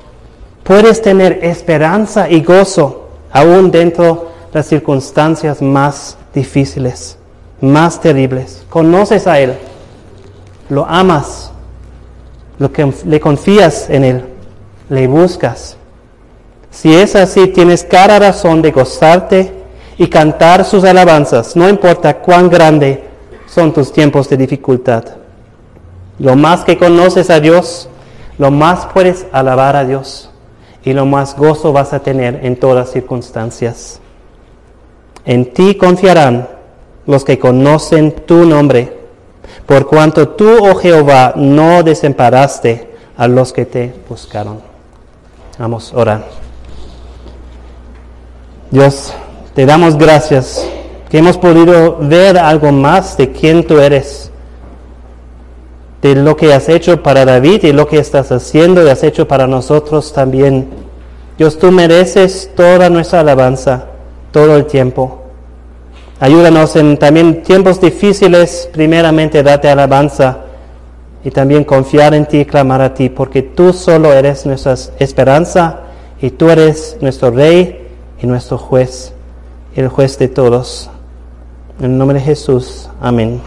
puedes 0.64 1.04
tener 1.04 1.40
esperanza 1.44 2.28
y 2.28 2.42
gozo 2.42 3.10
aún 3.32 3.70
dentro 3.70 4.32
las 4.52 4.66
circunstancias 4.66 5.62
más 5.62 6.18
difíciles, 6.34 7.18
más 7.62 8.02
terribles. 8.02 8.66
Conoces 8.70 9.28
a 9.28 9.40
Él, 9.40 9.54
lo 10.70 10.84
amas, 10.86 11.52
lo 12.58 12.72
que 12.72 12.92
le 13.06 13.20
confías 13.20 13.88
en 13.92 14.04
Él, 14.04 14.26
le 14.90 15.06
buscas. 15.06 15.78
Si 16.72 16.92
es 16.92 17.16
así, 17.16 17.50
tienes 17.50 17.84
cada 17.84 18.18
razón 18.18 18.64
de 18.64 18.72
gozarte 18.72 19.54
y 19.96 20.08
cantar 20.08 20.66
sus 20.66 20.84
alabanzas, 20.86 21.56
no 21.56 21.70
importa 21.70 22.18
cuán 22.18 22.50
grande 22.50 23.04
son 23.46 23.72
tus 23.72 23.94
tiempos 23.94 24.28
de 24.28 24.38
dificultad. 24.38 25.21
Lo 26.22 26.36
más 26.36 26.64
que 26.64 26.78
conoces 26.78 27.32
a 27.32 27.40
Dios, 27.40 27.90
lo 28.38 28.52
más 28.52 28.86
puedes 28.94 29.26
alabar 29.32 29.76
a 29.76 29.86
Dios 29.86 30.30
y 30.86 30.94
lo 30.94 31.08
más 31.08 31.36
gozo 31.36 31.74
vas 31.74 31.94
a 31.94 32.02
tener 32.02 32.42
en 32.46 32.58
todas 32.58 32.92
circunstancias. 32.92 34.00
En 35.26 35.52
ti 35.52 35.74
confiarán 35.74 36.48
los 37.08 37.26
que 37.26 37.40
conocen 37.40 38.12
tu 38.12 38.46
nombre, 38.46 39.00
por 39.66 39.88
cuanto 39.88 40.30
tú, 40.30 40.48
oh 40.62 40.76
Jehová, 40.76 41.34
no 41.36 41.82
desamparaste 41.82 42.92
a 43.18 43.28
los 43.28 43.52
que 43.52 43.66
te 43.66 43.92
buscaron. 44.08 44.60
Vamos 45.58 45.92
orar. 45.92 46.24
Dios, 48.70 49.12
te 49.56 49.66
damos 49.66 49.98
gracias 49.98 50.68
que 51.10 51.18
hemos 51.18 51.40
podido 51.40 51.98
ver 51.98 52.38
algo 52.38 52.72
más 52.72 53.18
de 53.18 53.32
quién 53.32 53.66
tú 53.66 53.80
eres, 53.80 54.31
de 56.02 56.16
lo 56.16 56.36
que 56.36 56.54
has 56.54 56.68
hecho 56.70 57.04
para 57.04 57.26
David 57.26 57.64
y 57.64 57.74
lo 57.74 57.88
que 57.88 58.00
estás 58.00 58.32
haciendo 58.32 58.86
y 58.86 58.90
has 58.90 59.04
hecho 59.04 59.28
para 59.28 59.48
nosotros 59.48 60.14
también. 60.14 60.68
Dios, 61.38 61.60
tú 61.60 61.72
mereces 61.72 62.52
toda 62.56 62.90
nuestra 62.90 63.20
alabanza 63.20 63.86
todo 64.32 64.56
el 64.56 64.66
tiempo. 64.66 65.22
Ayúdanos 66.20 66.76
en 66.76 66.98
también 66.98 67.44
tiempos 67.44 67.82
difíciles, 67.82 68.70
primeramente 68.72 69.42
date 69.44 69.70
alabanza 69.70 70.38
y 71.24 71.32
también 71.32 71.64
confiar 71.64 72.14
en 72.14 72.26
ti 72.26 72.40
y 72.42 72.46
clamar 72.46 72.82
a 72.82 72.94
ti, 72.94 73.10
porque 73.10 73.42
tú 73.42 73.74
solo 73.74 74.14
eres 74.14 74.46
nuestra 74.46 74.76
esperanza 75.00 75.82
y 76.22 76.32
tú 76.32 76.50
eres 76.50 76.98
nuestro 77.02 77.32
rey 77.32 77.88
y 78.22 78.28
nuestro 78.28 78.58
juez, 78.58 79.14
el 79.76 79.88
juez 79.88 80.18
de 80.20 80.28
todos. 80.28 80.90
En 81.80 81.86
el 81.86 81.98
nombre 81.98 82.20
de 82.20 82.26
Jesús, 82.26 82.90
amén. 83.02 83.42